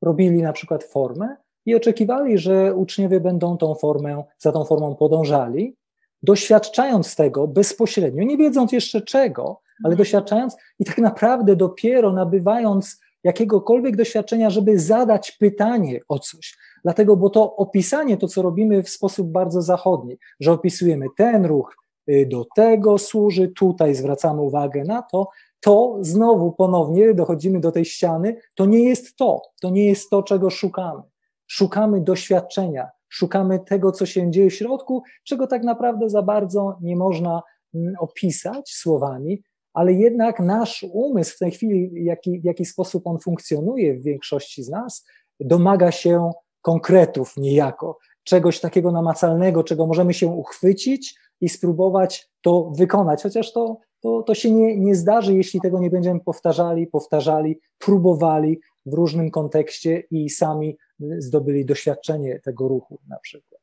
robili 0.01 0.41
na 0.41 0.53
przykład 0.53 0.83
formę 0.83 1.35
i 1.65 1.75
oczekiwali, 1.75 2.37
że 2.37 2.75
uczniowie 2.75 3.19
będą 3.19 3.57
tą 3.57 3.75
formę, 3.75 4.23
za 4.39 4.51
tą 4.51 4.65
formą 4.65 4.95
podążali, 4.95 5.75
doświadczając 6.23 7.15
tego 7.15 7.47
bezpośrednio, 7.47 8.23
nie 8.23 8.37
wiedząc 8.37 8.71
jeszcze 8.71 9.01
czego, 9.01 9.43
ale 9.83 9.91
mhm. 9.91 9.97
doświadczając 9.97 10.55
i 10.79 10.85
tak 10.85 10.97
naprawdę 10.97 11.55
dopiero 11.55 12.13
nabywając 12.13 12.99
jakiegokolwiek 13.23 13.95
doświadczenia, 13.95 14.49
żeby 14.49 14.79
zadać 14.79 15.31
pytanie 15.31 15.99
o 16.07 16.19
coś. 16.19 16.57
Dlatego, 16.83 17.15
bo 17.15 17.29
to 17.29 17.55
opisanie, 17.55 18.17
to 18.17 18.27
co 18.27 18.41
robimy 18.41 18.83
w 18.83 18.89
sposób 18.89 19.27
bardzo 19.27 19.61
zachodni, 19.61 20.17
że 20.39 20.51
opisujemy 20.51 21.05
ten 21.17 21.45
ruch, 21.45 21.75
y, 22.09 22.27
do 22.31 22.45
tego 22.55 22.97
służy, 22.97 23.47
tutaj 23.47 23.95
zwracamy 23.95 24.41
uwagę 24.41 24.83
na 24.83 25.01
to, 25.01 25.29
to 25.59 25.97
znowu 26.01 26.51
ponownie 26.51 27.13
dochodzimy 27.13 27.59
do 27.59 27.71
tej 27.71 27.85
ściany, 27.85 28.37
to 28.55 28.65
nie 28.65 28.83
jest 28.83 29.15
to, 29.15 29.41
to 29.61 29.69
nie 29.69 29.85
jest 29.85 30.09
to, 30.09 30.23
czego 30.23 30.49
szukamy. 30.49 31.01
Szukamy 31.47 32.01
doświadczenia, 32.01 32.89
szukamy 33.13 33.59
tego, 33.59 33.91
co 33.91 34.05
się 34.05 34.31
dzieje 34.31 34.49
w 34.49 34.53
środku, 34.53 35.03
czego 35.23 35.47
tak 35.47 35.63
naprawdę 35.63 36.09
za 36.09 36.21
bardzo 36.21 36.77
nie 36.81 36.95
można 36.95 37.41
mm, 37.75 37.93
opisać 37.99 38.69
słowami, 38.69 39.43
ale 39.73 39.93
jednak 39.93 40.39
nasz 40.39 40.85
umysł 40.93 41.35
w 41.35 41.37
tej 41.37 41.51
chwili, 41.51 41.91
jaki, 41.93 42.39
w 42.39 42.43
jaki 42.43 42.65
sposób 42.65 43.07
on 43.07 43.19
funkcjonuje 43.19 43.93
w 43.93 44.03
większości 44.03 44.63
z 44.63 44.69
nas, 44.69 45.05
domaga 45.39 45.91
się 45.91 46.31
konkretów 46.61 47.37
niejako, 47.37 47.97
czegoś 48.23 48.59
takiego 48.59 48.91
namacalnego, 48.91 49.63
czego 49.63 49.87
możemy 49.87 50.13
się 50.13 50.27
uchwycić 50.27 51.15
i 51.41 51.49
spróbować 51.49 52.29
to 52.41 52.71
wykonać, 52.77 53.23
chociaż 53.23 53.53
to, 53.53 53.77
to, 54.01 54.23
to 54.23 54.35
się 54.35 54.51
nie, 54.51 54.77
nie 54.77 54.95
zdarzy, 54.95 55.35
jeśli 55.35 55.61
tego 55.61 55.79
nie 55.79 55.89
będziemy 55.89 56.19
powtarzali, 56.19 56.87
powtarzali, 56.87 57.59
próbowali 57.77 58.59
w 58.85 58.93
różnym 58.93 59.31
kontekście 59.31 60.03
i 60.11 60.29
sami 60.29 60.77
zdobyli 61.17 61.65
doświadczenie 61.65 62.39
tego 62.39 62.67
ruchu 62.67 62.99
na 63.09 63.19
przykład. 63.19 63.61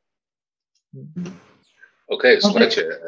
Okej, 2.06 2.38
okay, 2.38 2.40
słuchajcie, 2.40 3.00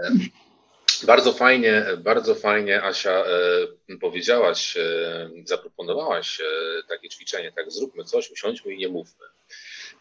bardzo 1.06 1.32
fajnie, 1.32 1.84
bardzo 1.98 2.34
fajnie 2.34 2.82
Asia 2.82 3.24
e, 3.24 3.96
powiedziałaś, 4.00 4.76
e, 4.76 5.30
zaproponowałaś 5.44 6.40
e, 6.40 6.44
takie 6.88 7.08
ćwiczenie, 7.08 7.52
tak 7.52 7.72
zróbmy 7.72 8.04
coś, 8.04 8.30
usiądźmy 8.30 8.74
i 8.74 8.78
nie 8.78 8.88
mówmy. 8.88 9.26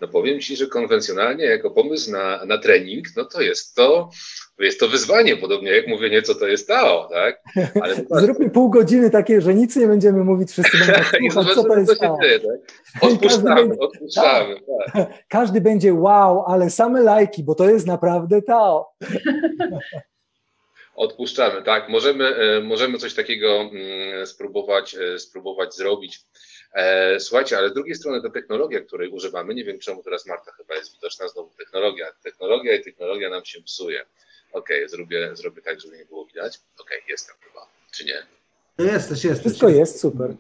No 0.02 0.08
powiem 0.08 0.42
Ci, 0.42 0.56
że 0.56 0.68
konwencjonalnie 0.68 1.46
jako 1.46 1.72
pomysł 1.72 2.12
na, 2.12 2.46
na 2.46 2.58
trening, 2.58 3.08
no 3.18 3.26
to 3.26 3.42
jest 3.42 3.76
to, 3.76 4.10
jest 4.60 4.80
to 4.80 4.88
wyzwanie, 4.88 5.38
podobnie 5.38 5.72
jak 5.72 5.88
mówienie, 5.88 6.22
co 6.22 6.36
to 6.36 6.48
jest 6.48 6.68
TAO, 6.68 7.10
tak? 7.12 7.42
Ale 7.82 7.96
Zróbmy 8.22 8.50
pół 8.50 8.70
godziny 8.70 9.10
takie, 9.10 9.42
że 9.42 9.54
nic 9.54 9.76
nie 9.76 9.88
będziemy 9.88 10.24
mówić, 10.24 10.52
wszyscy 10.52 10.78
będą 10.78 10.94
słuchać, 11.32 11.56
co 11.56 11.64
to 11.64 11.78
jest 11.80 12.00
TAO. 12.00 12.18
Dzieje, 12.22 12.40
tak? 12.40 12.60
Odpuszczamy, 13.12 13.56
będzie, 13.56 13.80
odpuszczamy. 13.80 14.56
Tak. 14.56 14.94
Tak. 14.94 15.24
Każdy 15.28 15.62
będzie 15.62 15.94
wow, 15.94 16.44
ale 16.48 16.70
same 16.70 17.02
lajki, 17.02 17.44
bo 17.44 17.56
to 17.56 17.70
jest 17.70 17.88
naprawdę 17.88 18.42
TAO. 18.42 18.94
Odpuszczamy, 20.96 21.64
tak. 21.64 21.90
Możemy, 21.90 22.36
e, 22.36 22.62
możemy 22.62 22.98
coś 22.98 23.14
takiego 23.14 23.62
mm, 23.62 24.28
spróbować, 24.28 24.96
e, 24.96 25.20
spróbować 25.20 25.76
zrobić. 25.76 26.20
E, 26.74 27.20
słuchajcie, 27.20 27.58
ale 27.58 27.70
z 27.70 27.74
drugiej 27.74 27.96
strony 27.96 28.22
ta 28.22 28.30
technologia, 28.30 28.82
której 28.82 29.10
używamy, 29.10 29.54
nie 29.54 29.64
wiem 29.64 29.80
czemu 29.80 30.04
teraz 30.04 30.26
Marta 30.26 30.52
chyba 30.52 30.76
jest 30.76 30.94
widoczna, 30.94 31.28
znowu 31.28 31.52
technologia. 31.58 32.06
Technologia 32.24 32.76
i 32.76 32.84
technologia 32.84 33.30
nam 33.30 33.46
się 33.46 33.62
psuje. 33.62 34.06
Okej, 34.54 34.78
okay, 34.78 34.90
zrobię, 34.90 35.36
zrobię 35.36 35.62
tak, 35.62 35.82
żeby 35.82 35.98
nie 35.98 36.06
było 36.06 36.26
widać. 36.26 36.60
Okej, 36.80 36.98
okay, 36.98 37.10
jestem 37.12 37.36
chyba, 37.42 37.68
czy 37.92 38.06
nie? 38.06 38.26
Jesteś, 38.78 39.24
jesteś. 39.24 39.46
Wszystko 39.46 39.70
jest, 39.70 40.00
super. 40.00 40.34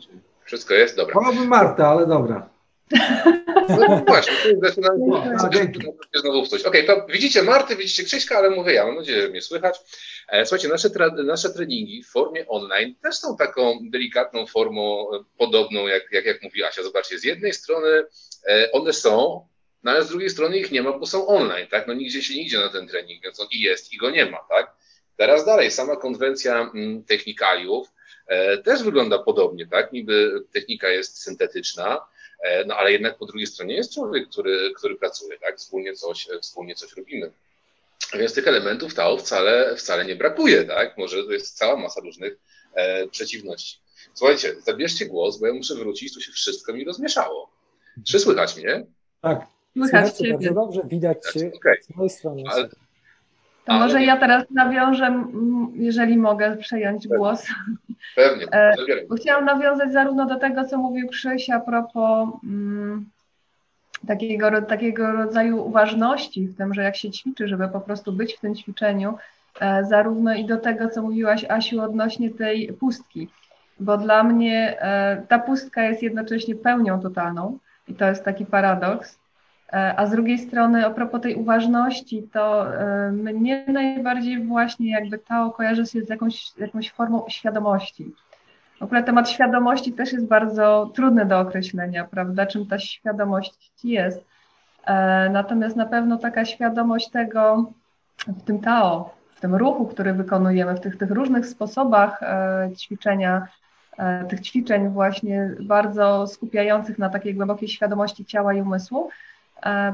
Wszystko 0.46 0.74
jest, 0.74 0.96
dobra. 0.96 1.14
Wolałbym 1.14 1.48
Marta, 1.48 1.88
ale 1.88 2.08
dobra. 2.08 2.50
No 3.70 4.04
właśnie, 4.08 4.34
zaczynam 4.62 4.98
znowu 6.16 6.46
w 6.46 6.48
coś. 6.48 6.64
Okej, 6.64 6.86
okay, 6.86 6.96
to 6.96 7.08
widzicie 7.14 7.44
Marty, 7.44 7.76
widzicie 7.76 8.04
Krzyśka, 8.04 8.38
ale 8.38 8.50
mówię 8.50 8.74
ja, 8.74 8.86
mam 8.86 8.96
nadzieję, 8.96 9.22
że 9.22 9.30
mnie 9.30 9.42
słychać. 9.42 9.80
E, 10.30 10.46
słuchajcie, 10.46 10.68
nasze, 10.68 10.90
nasze 11.24 11.50
treningi 11.50 12.04
w 12.04 12.10
formie 12.10 12.48
online 12.48 12.96
też 13.04 13.16
są 13.16 13.38
taką 13.38 13.80
delikatną 13.82 14.48
formą 14.48 15.08
e, 15.14 15.24
podobną, 15.38 15.88
jak, 15.88 16.12
jak, 16.12 16.26
jak 16.26 16.44
mówi 16.44 16.64
Asia. 16.64 16.84
Zobaczcie, 16.84 17.20
z 17.20 17.24
jednej 17.24 17.54
strony 17.54 18.04
e, 18.48 18.72
one 18.72 18.94
są, 18.94 19.48
no 19.84 19.92
ale 19.92 20.04
z 20.04 20.10
drugiej 20.10 20.30
strony 20.30 20.58
ich 20.58 20.72
nie 20.72 20.82
ma, 20.82 20.92
bo 20.92 21.06
są 21.06 21.28
online, 21.28 21.68
tak? 21.68 21.88
No 21.88 21.94
nigdzie 21.94 22.22
się 22.24 22.36
nie 22.36 22.42
idzie 22.42 22.60
na 22.60 22.70
ten 22.70 22.88
trening, 22.88 23.24
więc 23.24 23.40
on 23.40 23.48
i 23.52 23.62
jest, 23.62 23.94
i 23.94 23.98
go 23.98 24.10
nie 24.10 24.26
ma, 24.26 24.38
tak? 24.50 24.72
Teraz 25.18 25.46
dalej, 25.46 25.72
sama 25.72 25.96
konwencja 25.96 26.72
mm, 26.74 27.04
technikaliów 27.04 27.88
też 28.64 28.84
wygląda 28.84 29.20
podobnie, 29.20 29.68
tak? 29.68 29.92
Niby 29.92 30.44
technika 30.52 30.90
jest 30.90 31.22
syntetyczna, 31.24 32.06
no 32.66 32.76
ale 32.76 32.92
jednak 32.92 33.18
po 33.18 33.26
drugiej 33.26 33.48
stronie 33.48 33.76
jest 33.76 33.94
człowiek, 33.94 34.30
który, 34.30 34.74
który 34.78 34.96
pracuje, 34.96 35.40
tak? 35.40 35.58
Wspólnie 35.58 35.94
coś, 35.94 36.28
wspólnie 36.42 36.76
coś 36.76 36.98
robimy. 36.98 37.32
Więc 38.14 38.34
tych 38.34 38.48
elementów 38.48 38.94
TAO 38.94 39.18
wcale, 39.18 39.76
wcale 39.78 40.06
nie 40.06 40.16
brakuje, 40.16 40.64
tak? 40.64 40.98
Może 40.98 41.24
to 41.24 41.32
jest 41.32 41.58
cała 41.58 41.78
masa 41.78 42.02
różnych 42.02 42.38
e, 42.74 43.08
przeciwności. 43.08 43.80
Słuchajcie, 44.14 44.56
zabierzcie 44.62 45.06
głos, 45.06 45.38
bo 45.38 45.48
ja 45.48 45.54
muszę 45.54 45.76
wrócić, 45.76 46.14
tu 46.14 46.22
się 46.22 46.32
wszystko 46.32 46.74
mi 46.74 46.84
rozmieszało. 46.84 47.52
Czy 48.08 48.20
słychać 48.20 48.56
mnie? 48.56 48.86
Tak. 49.22 49.40
Słychać 49.78 50.14
Cię 50.14 50.32
bardzo 50.32 50.54
dobrze, 50.54 50.82
widać 50.86 51.18
Cię 51.34 51.52
okay. 51.56 51.76
z 51.82 51.96
mojej 51.96 52.10
strony. 52.10 52.44
Ale, 52.52 52.70
to 53.66 53.74
może 53.74 53.98
ale... 53.98 54.06
ja 54.06 54.18
teraz 54.18 54.44
nawiążę, 54.52 55.24
jeżeli 55.74 56.18
mogę 56.18 56.58
przejąć 56.58 57.04
Pewnie. 57.04 57.18
głos. 57.18 57.48
Pewnie. 58.16 58.48
E, 58.52 58.74
chciałam 59.18 59.46
nawiązać 59.46 59.92
zarówno 59.92 60.26
do 60.26 60.36
tego, 60.36 60.66
co 60.66 60.78
mówił 60.78 61.08
Krzyś 61.08 61.50
a 61.50 61.60
propos 61.60 62.30
mm, 62.44 63.06
takiego, 64.08 64.62
takiego 64.62 65.12
rodzaju 65.12 65.66
uważności 65.66 66.48
w 66.48 66.58
tym, 66.58 66.74
że 66.74 66.84
jak 66.84 66.96
się 66.96 67.12
ćwiczy, 67.12 67.48
żeby 67.48 67.68
po 67.68 67.82
prostu 67.82 68.14
być 68.14 68.34
w 68.34 68.40
tym 68.40 68.56
ćwiczeniu, 68.56 69.18
e, 69.60 69.86
zarówno 69.86 70.34
i 70.34 70.46
do 70.46 70.58
tego, 70.58 70.90
co 70.90 71.02
mówiłaś 71.02 71.46
Asiu 71.50 71.82
odnośnie 71.82 72.30
tej 72.30 72.74
pustki, 72.74 73.30
bo 73.80 73.98
dla 73.98 74.24
mnie 74.24 74.82
e, 74.82 75.24
ta 75.28 75.40
pustka 75.40 75.84
jest 75.84 76.04
jednocześnie 76.04 76.56
pełnią 76.56 77.02
totalną 77.02 77.58
i 77.88 77.94
to 77.94 78.06
jest 78.06 78.24
taki 78.24 78.46
paradoks, 78.46 79.21
a 79.72 80.06
z 80.06 80.12
drugiej 80.12 80.40
strony, 80.40 80.86
a 80.86 80.90
propos 80.90 81.22
tej 81.22 81.36
uważności, 81.36 82.24
to 82.34 82.66
mnie 83.12 83.66
najbardziej 83.68 84.46
właśnie 84.46 84.92
jakby 84.92 85.18
to 85.18 85.52
kojarzy 85.52 85.86
się 85.86 86.02
z 86.02 86.10
jakąś, 86.10 86.58
jakąś 86.58 86.92
formą 86.92 87.26
świadomości. 87.30 88.12
W 88.82 88.84
ogóle 88.84 89.04
temat 89.04 89.30
świadomości 89.30 89.94
też 89.94 90.14
jest 90.14 90.28
bardzo 90.28 90.92
trudny 90.94 91.26
do 91.26 91.40
określenia, 91.40 92.06
prawda, 92.06 92.46
czym 92.46 92.68
ta 92.68 92.80
świadomość 92.80 93.72
jest. 93.84 94.26
E, 94.86 95.30
natomiast 95.30 95.76
na 95.76 95.86
pewno 95.86 96.18
taka 96.18 96.46
świadomość 96.46 97.10
tego 97.10 97.72
w 98.28 98.44
tym 98.44 98.60
Tao, 98.60 99.14
w 99.36 99.42
tym 99.42 99.56
ruchu, 99.56 99.86
który 99.86 100.14
wykonujemy, 100.14 100.76
w 100.76 100.80
tych, 100.80 100.98
tych 100.98 101.12
różnych 101.12 101.46
sposobach 101.46 102.24
e, 102.24 102.70
ćwiczenia, 102.78 103.48
e, 103.98 104.26
tych 104.26 104.42
ćwiczeń 104.42 104.90
właśnie 104.90 105.56
bardzo 105.60 106.28
skupiających 106.28 107.00
na 107.00 107.10
takiej 107.10 107.36
głębokiej 107.36 107.70
świadomości 107.70 108.26
ciała 108.26 108.54
i 108.54 108.62
umysłu, 108.62 109.10
e, 109.10 109.31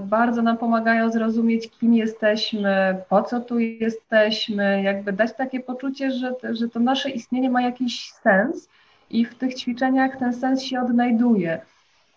bardzo 0.06 0.42
nam 0.42 0.58
pomagają 0.58 1.12
zrozumieć, 1.12 1.70
kim 1.70 1.94
jesteśmy, 1.94 3.02
po 3.10 3.24
co 3.24 3.40
tu 3.40 3.60
jesteśmy, 3.60 4.82
jakby 4.84 5.14
dać 5.14 5.34
takie 5.34 5.60
poczucie, 5.60 6.12
że, 6.12 6.34
że 6.52 6.70
to 6.70 6.80
nasze 6.80 7.10
istnienie 7.10 7.50
ma 7.50 7.62
jakiś 7.62 8.12
sens 8.12 8.70
i 9.10 9.26
w 9.26 9.36
tych 9.36 9.56
ćwiczeniach 9.56 10.18
ten 10.18 10.34
sens 10.34 10.62
się 10.62 10.82
odnajduje. 10.82 11.62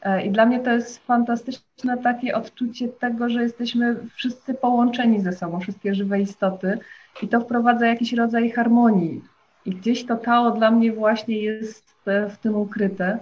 E, 0.02 0.26
I 0.26 0.30
dla 0.30 0.46
mnie 0.46 0.60
to 0.60 0.70
jest 0.70 1.06
fantastyczne 1.06 1.98
takie 1.98 2.36
odczucie 2.36 2.88
tego, 2.88 3.28
że 3.28 3.42
jesteśmy 3.42 3.96
wszyscy 4.14 4.54
połączeni 4.54 5.20
ze 5.20 5.32
sobą, 5.32 5.60
wszystkie 5.60 5.94
żywe 5.94 6.20
istoty, 6.20 6.78
i 7.22 7.28
to 7.28 7.40
wprowadza 7.40 7.86
jakiś 7.86 8.12
rodzaj 8.12 8.50
harmonii. 8.50 9.22
I 9.66 9.70
gdzieś 9.70 10.06
to 10.06 10.16
Tao 10.16 10.50
dla 10.50 10.70
mnie 10.70 10.92
właśnie 10.92 11.38
jest 11.38 11.94
w 12.04 12.36
tym 12.36 12.56
ukryte. 12.56 13.18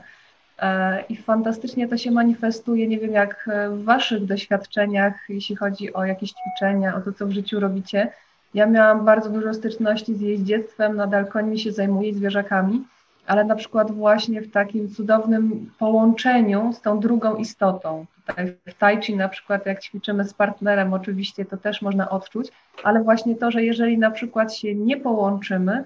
E, 0.59 1.03
I 1.09 1.17
fantastycznie 1.17 1.89
to 1.89 1.97
się 1.97 2.11
manifestuje, 2.11 2.89
nie 2.89 2.99
wiem 2.99 3.13
jak 3.13 3.51
w 3.71 3.85
Waszych 3.85 4.25
doświadczeniach, 4.25 5.15
jeśli 5.29 5.57
chodzi 5.57 5.93
o 5.93 6.05
jakieś 6.05 6.31
ćwiczenia, 6.31 6.97
o 6.97 7.01
to, 7.01 7.13
co 7.13 7.27
w 7.27 7.31
życiu 7.31 7.61
robicie. 7.61 8.13
Ja 8.55 8.67
miałam 8.67 9.05
bardzo 9.05 9.31
dużo 9.31 9.55
styczności 9.55 10.15
z 10.15 10.21
jeździectwem, 10.21 10.97
nadal 10.97 11.27
końmi 11.27 11.59
się 11.59 11.73
zajmuję, 11.73 12.15
zwierzakami 12.15 12.85
ale 13.29 13.45
na 13.45 13.55
przykład 13.55 13.91
właśnie 13.91 14.43
w 14.43 14.51
takim 14.51 14.89
cudownym 14.89 15.71
połączeniu 15.79 16.73
z 16.73 16.81
tą 16.81 17.01
drugą 17.01 17.37
istotą. 17.37 18.07
Tutaj 18.27 18.55
w 18.67 18.75
tai 18.75 19.03
chi 19.03 19.17
na 19.17 19.29
przykład 19.29 19.67
jak 19.67 19.81
ćwiczymy 19.81 20.25
z 20.25 20.35
partnerem, 20.35 20.93
oczywiście 20.93 21.45
to 21.45 21.57
też 21.57 21.83
można 21.83 22.11
odczuć, 22.11 22.49
ale 22.83 23.03
właśnie 23.03 23.37
to, 23.37 23.51
że 23.51 23.65
jeżeli 23.65 23.99
na 23.99 24.11
przykład 24.11 24.55
się 24.55 24.75
nie 24.75 24.97
połączymy 24.97 25.73
e, 25.73 25.85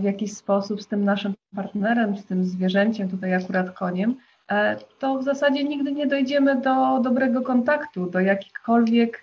w 0.00 0.02
jakiś 0.02 0.32
sposób 0.32 0.82
z 0.82 0.86
tym 0.86 1.04
naszym 1.04 1.34
partnerem, 1.56 2.16
z 2.16 2.24
tym 2.24 2.44
zwierzęciem, 2.44 3.08
tutaj 3.08 3.34
akurat 3.34 3.70
koniem, 3.70 4.16
e, 4.50 4.76
to 4.98 5.18
w 5.18 5.24
zasadzie 5.24 5.64
nigdy 5.64 5.92
nie 5.92 6.06
dojdziemy 6.06 6.60
do 6.60 7.00
dobrego 7.00 7.42
kontaktu, 7.42 8.10
do 8.10 8.20
jakichkolwiek 8.20 9.20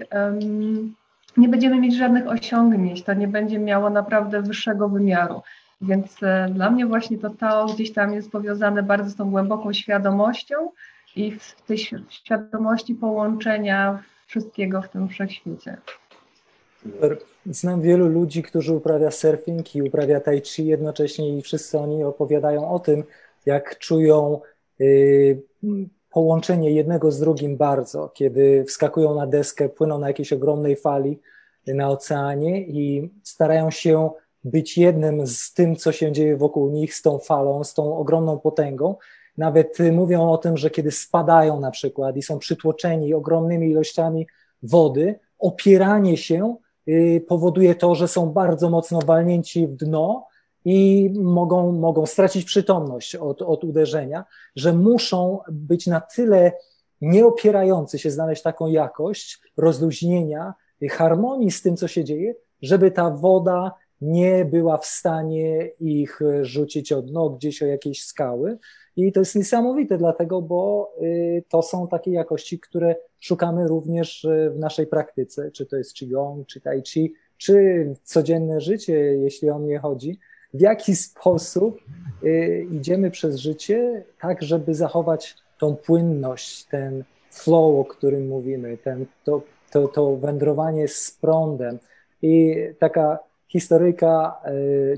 nie 1.38 1.49
będziemy 1.49 1.80
mieć 1.80 1.95
żadnych 1.95 2.27
osiągnięć, 2.27 3.03
to 3.03 3.13
nie 3.13 3.27
będzie 3.27 3.60
miało 3.60 3.89
naprawdę 3.89 4.41
wyższego 4.41 4.89
wymiaru. 4.89 5.41
Więc 5.82 6.23
e, 6.23 6.49
dla 6.53 6.69
mnie 6.69 6.86
właśnie 6.86 7.17
to 7.17 7.30
Tao 7.30 7.65
gdzieś 7.65 7.93
tam 7.93 8.13
jest 8.13 8.32
powiązane 8.32 8.84
bardzo 8.84 9.10
z 9.10 9.15
tą 9.15 9.32
głęboką 9.32 9.73
świadomością 9.73 10.56
i 11.15 11.32
w 11.32 11.62
tej 11.62 11.77
świadomości 12.10 12.95
połączenia 12.95 14.03
wszystkiego 14.27 14.82
w 14.82 14.89
tym 14.89 15.10
wszechświecie. 15.10 15.77
Znam 17.46 17.82
wielu 17.82 18.08
ludzi, 18.08 18.44
którzy 18.44 18.74
uprawia 18.74 19.12
surfing 19.12 19.76
i 19.76 19.82
uprawia 19.82 20.20
tai 20.20 20.42
chi 20.42 20.66
jednocześnie 20.66 21.38
i 21.38 21.42
wszyscy 21.42 21.80
oni 21.80 22.04
opowiadają 22.04 22.70
o 22.70 22.80
tym, 22.80 23.04
jak 23.46 23.80
czują 23.80 24.40
y, 24.82 25.42
połączenie 26.12 26.72
jednego 26.72 27.12
z 27.12 27.20
drugim 27.20 27.58
bardzo, 27.58 28.10
kiedy 28.13 28.66
wskakują 28.68 29.16
na 29.16 29.28
deskę, 29.28 29.70
płyną 29.70 30.00
na 30.00 30.08
jakiejś 30.08 30.34
ogromnej 30.34 30.76
fali 30.76 31.20
na 31.68 31.90
oceanie 31.90 32.62
i 32.62 33.10
starają 33.24 33.72
się 33.72 34.10
być 34.44 34.78
jednym 34.78 35.28
z 35.28 35.54
tym, 35.54 35.76
co 35.76 35.92
się 35.92 36.12
dzieje 36.12 36.38
wokół 36.38 36.70
nich, 36.70 36.94
z 36.94 37.02
tą 37.02 37.20
falą, 37.20 37.63
z 37.63 37.74
tą 37.74 37.98
ogromną 37.98 38.40
potęgą. 38.40 38.96
Nawet 39.38 39.78
mówią 39.92 40.32
o 40.32 40.38
tym, 40.38 40.58
że 40.58 40.70
kiedy 40.70 40.92
spadają 40.92 41.60
na 41.60 41.72
przykład 41.72 42.18
i 42.18 42.22
są 42.22 42.40
przytłoczeni 42.40 43.13
ogromnymi 43.13 43.70
ilościami 43.70 44.28
wody, 44.63 45.20
opieranie 45.40 46.18
się 46.18 46.56
y, 46.56 46.66
powoduje 47.28 47.76
to, 47.76 47.95
że 47.95 48.08
są 48.08 48.30
bardzo 48.30 48.69
mocno 48.69 49.00
walnięci 49.00 49.67
w 49.67 49.76
dno 49.76 50.28
i 50.65 51.10
mogą, 51.15 51.71
mogą 51.71 52.06
stracić 52.06 52.45
przytomność 52.45 53.15
od, 53.15 53.41
od 53.41 53.63
uderzenia, 53.63 54.26
że 54.56 54.73
muszą 54.73 55.39
być 55.52 55.88
na 55.88 56.02
tyle 56.02 56.52
nieopierający 57.02 58.00
się, 58.00 58.12
znaleźć 58.12 58.41
taką 58.41 58.67
jakość 58.67 59.41
rozluźnienia, 59.58 60.54
harmonii 60.89 61.52
z 61.52 61.62
tym, 61.62 61.78
co 61.78 61.88
się 61.88 62.04
dzieje, 62.04 62.36
żeby 62.62 62.91
ta 62.91 63.10
woda 63.10 63.71
nie 64.02 64.45
była 64.45 64.78
w 64.78 64.86
stanie 64.86 65.65
ich 65.80 66.19
rzucić 66.41 66.91
od 66.91 67.12
nóg 67.12 67.38
gdzieś 67.38 67.63
o 67.63 67.65
jakieś 67.65 68.04
skały. 68.04 68.58
I 68.98 69.12
to 69.12 69.20
jest 69.20 69.36
niesamowite, 69.36 69.98
dlatego, 69.98 70.42
bo 70.42 70.92
y, 71.02 71.44
to 71.50 71.62
są 71.62 71.88
takie 71.88 72.12
jakości, 72.12 72.60
które 72.60 72.96
szukamy 73.20 73.68
również 73.68 74.24
y, 74.24 74.52
w 74.56 74.60
naszej 74.60 74.88
praktyce, 74.88 75.52
czy 75.52 75.66
to 75.66 75.78
jest 75.78 75.94
Qigong, 75.94 76.48
czy 76.48 76.62
Tai 76.62 76.82
Chi, 76.82 77.14
czy 77.38 77.86
codzienne 78.04 78.62
życie, 78.62 78.94
jeśli 78.96 79.50
o 79.50 79.60
mnie 79.60 79.80
chodzi. 79.80 80.20
W 80.54 80.62
jaki 80.62 80.96
sposób 80.96 81.80
y, 82.24 82.68
idziemy 82.72 83.12
przez 83.12 83.36
życie, 83.36 84.04
tak, 84.22 84.42
żeby 84.42 84.76
zachować 84.76 85.36
tą 85.60 85.76
płynność, 85.76 86.66
ten 86.66 87.04
flow, 87.32 87.80
o 87.80 87.86
którym 87.86 88.28
mówimy, 88.28 88.78
ten, 88.78 89.06
to, 89.24 89.42
to, 89.72 89.88
to 89.88 90.16
wędrowanie 90.16 90.88
z 90.88 91.12
prądem. 91.12 91.80
I 92.22 92.56
taka 92.80 93.20
historyjka. 93.48 94.42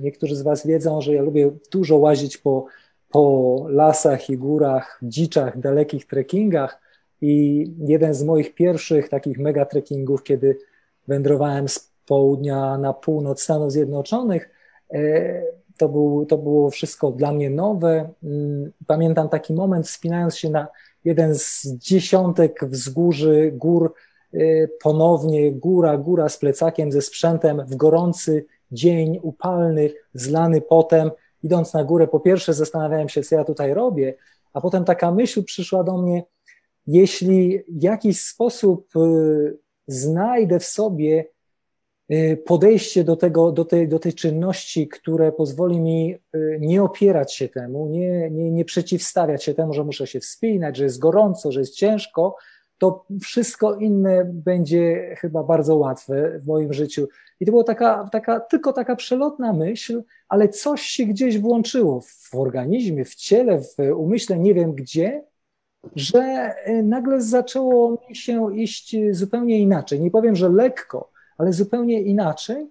Niektórzy 0.02 0.36
z 0.36 0.42
Was 0.42 0.68
wiedzą, 0.68 1.02
że 1.02 1.14
ja 1.14 1.22
lubię 1.22 1.52
dużo 1.72 1.98
łazić 1.98 2.38
po, 2.38 2.66
po 3.10 3.66
lasach 3.70 4.30
i 4.30 4.38
górach, 4.38 5.00
dziczach, 5.02 5.60
dalekich 5.60 6.08
trekkingach. 6.08 6.82
I 7.22 7.66
jeden 7.80 8.14
z 8.14 8.24
moich 8.24 8.56
pierwszych 8.56 9.10
takich 9.10 9.40
mega 9.40 9.66
trekkingów, 9.66 10.24
kiedy 10.24 10.58
wędrowałem 11.08 11.68
z 11.68 11.92
południa 12.06 12.78
na 12.78 12.94
północ 12.94 13.42
Stanów 13.42 13.72
Zjednoczonych, 13.72 14.50
e, 14.94 15.42
to, 15.78 15.90
był, 15.90 16.26
to 16.26 16.38
było 16.38 16.70
wszystko 16.70 17.12
dla 17.12 17.32
mnie 17.32 17.50
nowe. 17.50 18.10
Mm, 18.24 18.72
pamiętam 18.88 19.30
taki 19.30 19.54
moment, 19.54 19.88
wspinając 19.88 20.38
się 20.38 20.50
na 20.50 20.68
jeden 21.06 21.36
z 21.36 21.66
dziesiątek 21.66 22.66
wzgórzy 22.66 23.52
gór 23.56 23.94
Y, 24.34 24.70
ponownie 24.82 25.52
góra, 25.52 25.98
góra 25.98 26.30
z 26.30 26.38
plecakiem, 26.38 26.92
ze 26.92 27.02
sprzętem 27.02 27.66
w 27.66 27.76
gorący 27.76 28.46
dzień, 28.72 29.20
upalny, 29.22 29.90
zlany 30.14 30.62
potem. 30.62 31.12
Idąc 31.44 31.74
na 31.74 31.84
górę, 31.84 32.08
po 32.08 32.20
pierwsze 32.20 32.54
zastanawiałem 32.54 33.10
się, 33.10 33.24
co 33.24 33.36
ja 33.36 33.44
tutaj 33.44 33.74
robię, 33.74 34.14
a 34.54 34.62
potem 34.62 34.86
taka 34.86 35.12
myśl 35.12 35.44
przyszła 35.44 35.84
do 35.84 35.98
mnie, 35.98 36.24
jeśli 36.88 37.60
w 37.60 37.84
jakiś 37.84 38.22
sposób 38.22 38.96
y, 38.96 39.58
znajdę 39.88 40.60
w 40.60 40.66
sobie 40.66 41.26
y, 42.12 42.44
podejście 42.46 43.04
do, 43.04 43.16
tego, 43.16 43.52
do, 43.52 43.66
tej, 43.66 43.88
do 43.88 44.00
tej 44.00 44.14
czynności, 44.14 44.88
które 44.88 45.32
pozwoli 45.32 45.82
mi 45.82 46.16
nie 46.60 46.84
opierać 46.84 47.36
się 47.36 47.50
temu, 47.50 47.88
nie, 47.88 48.32
nie, 48.32 48.52
nie 48.52 48.66
przeciwstawiać 48.66 49.44
się 49.44 49.54
temu, 49.54 49.74
że 49.74 49.84
muszę 49.84 50.08
się 50.08 50.20
wspinać, 50.20 50.78
że 50.78 50.84
jest 50.84 51.00
gorąco, 51.00 51.52
że 51.52 51.60
jest 51.60 51.76
ciężko, 51.76 52.36
to 52.80 53.06
wszystko 53.22 53.76
inne 53.76 54.26
będzie 54.26 55.16
chyba 55.20 55.44
bardzo 55.44 55.76
łatwe 55.76 56.40
w 56.40 56.48
moim 56.48 56.74
życiu. 56.74 57.08
I 57.40 57.46
to 57.46 57.52
była 57.52 57.64
taka, 57.64 58.10
taka, 58.12 58.40
tylko 58.40 58.74
taka 58.74 58.96
przelotna 58.96 59.54
myśl, 59.54 60.04
ale 60.30 60.50
coś 60.50 60.82
się 60.82 61.06
gdzieś 61.06 61.40
włączyło 61.40 62.02
w 62.02 62.36
organizmie, 62.36 63.06
w 63.06 63.16
ciele, 63.16 63.62
w 63.62 63.78
umyśle, 63.96 64.40
nie 64.40 64.54
wiem 64.54 64.74
gdzie, 64.74 65.24
że 65.96 66.20
e, 66.20 66.84
nagle 66.84 67.22
zaczęło 67.22 67.98
mi 68.10 68.16
się 68.16 68.56
iść 68.56 68.96
zupełnie 69.12 69.60
inaczej. 69.60 70.00
Nie 70.02 70.12
powiem, 70.12 70.36
że 70.36 70.50
lekko, 70.50 71.12
ale 71.38 71.54
zupełnie 71.54 72.02
inaczej. 72.02 72.68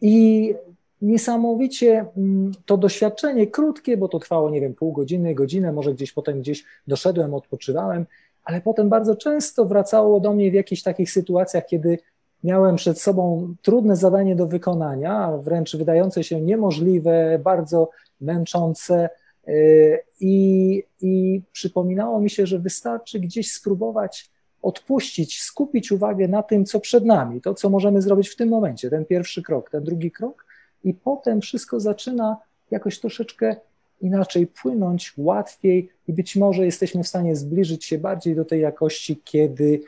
I 0.00 0.54
niesamowicie 1.02 2.06
mm, 2.16 2.52
to 2.66 2.76
doświadczenie 2.76 3.46
krótkie, 3.46 3.96
bo 3.96 4.08
to 4.08 4.18
trwało, 4.18 4.50
nie 4.50 4.60
wiem, 4.60 4.74
pół 4.74 4.92
godziny, 4.92 5.34
godzinę, 5.34 5.72
może 5.72 5.94
gdzieś 5.94 6.12
potem 6.12 6.40
gdzieś 6.40 6.64
doszedłem, 6.86 7.34
odpoczywałem, 7.34 8.06
ale 8.48 8.60
potem 8.60 8.88
bardzo 8.88 9.16
często 9.16 9.64
wracało 9.64 10.20
do 10.20 10.32
mnie 10.32 10.50
w 10.50 10.54
jakichś 10.54 10.82
takich 10.82 11.10
sytuacjach, 11.10 11.66
kiedy 11.66 11.98
miałem 12.44 12.76
przed 12.76 13.00
sobą 13.00 13.54
trudne 13.62 13.96
zadanie 13.96 14.36
do 14.36 14.46
wykonania, 14.46 15.32
wręcz 15.42 15.76
wydające 15.76 16.24
się 16.24 16.40
niemożliwe, 16.40 17.40
bardzo 17.44 17.90
męczące. 18.20 19.10
Y, 19.48 20.00
I, 20.20 20.82
I 21.00 21.42
przypominało 21.52 22.20
mi 22.20 22.30
się, 22.30 22.46
że 22.46 22.58
wystarczy 22.58 23.20
gdzieś 23.20 23.52
spróbować 23.52 24.30
odpuścić, 24.62 25.40
skupić 25.40 25.92
uwagę 25.92 26.28
na 26.28 26.42
tym, 26.42 26.64
co 26.64 26.80
przed 26.80 27.04
nami, 27.04 27.40
to, 27.40 27.54
co 27.54 27.70
możemy 27.70 28.02
zrobić 28.02 28.28
w 28.28 28.36
tym 28.36 28.48
momencie, 28.48 28.90
ten 28.90 29.04
pierwszy 29.04 29.42
krok, 29.42 29.70
ten 29.70 29.84
drugi 29.84 30.10
krok, 30.10 30.46
i 30.84 30.94
potem 30.94 31.40
wszystko 31.40 31.80
zaczyna 31.80 32.36
jakoś 32.70 33.00
troszeczkę 33.00 33.56
inaczej 34.00 34.46
płynąć, 34.46 35.12
łatwiej 35.16 35.90
i 36.08 36.12
być 36.12 36.36
może 36.36 36.64
jesteśmy 36.64 37.02
w 37.02 37.08
stanie 37.08 37.36
zbliżyć 37.36 37.84
się 37.84 37.98
bardziej 37.98 38.36
do 38.36 38.44
tej 38.44 38.60
jakości, 38.60 39.20
kiedy 39.24 39.80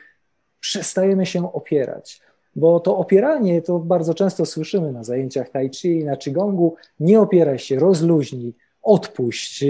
przestajemy 0.61 1.27
się 1.27 1.53
opierać. 1.53 2.21
Bo 2.57 2.81
to 2.81 2.97
opieranie, 2.97 3.63
to 3.63 3.79
bardzo 3.79 4.15
często 4.15 4.47
słyszymy 4.47 4.93
na 4.93 5.05
zajęciach 5.05 5.49
tai 5.49 5.71
chi, 5.71 6.05
na 6.05 6.17
qigongu, 6.17 6.75
nie 7.01 7.21
opieraj 7.21 7.59
się, 7.59 7.79
rozluźnij, 7.79 8.55
odpuść, 8.83 9.65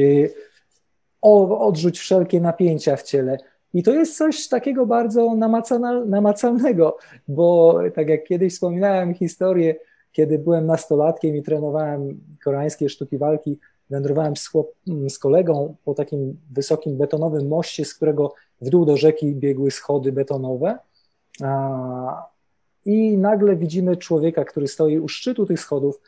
odrzuć 1.22 1.98
wszelkie 1.98 2.40
napięcia 2.40 2.96
w 2.96 3.02
ciele. 3.02 3.38
I 3.74 3.82
to 3.82 3.94
jest 3.94 4.16
coś 4.16 4.48
takiego 4.48 4.86
bardzo 4.86 5.34
namacalnego, 6.06 6.98
bo 7.28 7.78
tak 7.94 8.08
jak 8.08 8.24
kiedyś 8.24 8.54
wspominałem 8.54 9.14
historię, 9.14 9.74
kiedy 10.12 10.38
byłem 10.38 10.66
nastolatkiem 10.66 11.36
i 11.36 11.42
trenowałem 11.42 12.20
koreańskie 12.44 12.88
sztuki 12.88 13.18
walki, 13.18 13.58
wędrowałem 13.90 14.36
z, 14.36 14.46
chłop, 14.46 14.72
z 15.08 15.18
kolegą 15.18 15.76
po 15.84 15.94
takim 15.94 16.40
wysokim 16.50 16.96
betonowym 16.96 17.48
moście, 17.48 17.84
z 17.84 17.94
którego 17.94 18.34
w 18.60 18.70
dół 18.70 18.84
do 18.84 18.96
rzeki 18.96 19.34
biegły 19.34 19.70
schody 19.70 20.12
betonowe 20.12 20.78
i 22.84 23.18
nagle 23.18 23.56
widzimy 23.56 23.96
człowieka, 23.96 24.44
który 24.44 24.68
stoi 24.68 24.98
u 24.98 25.08
szczytu 25.08 25.46
tych 25.46 25.60
schodów, 25.60 26.00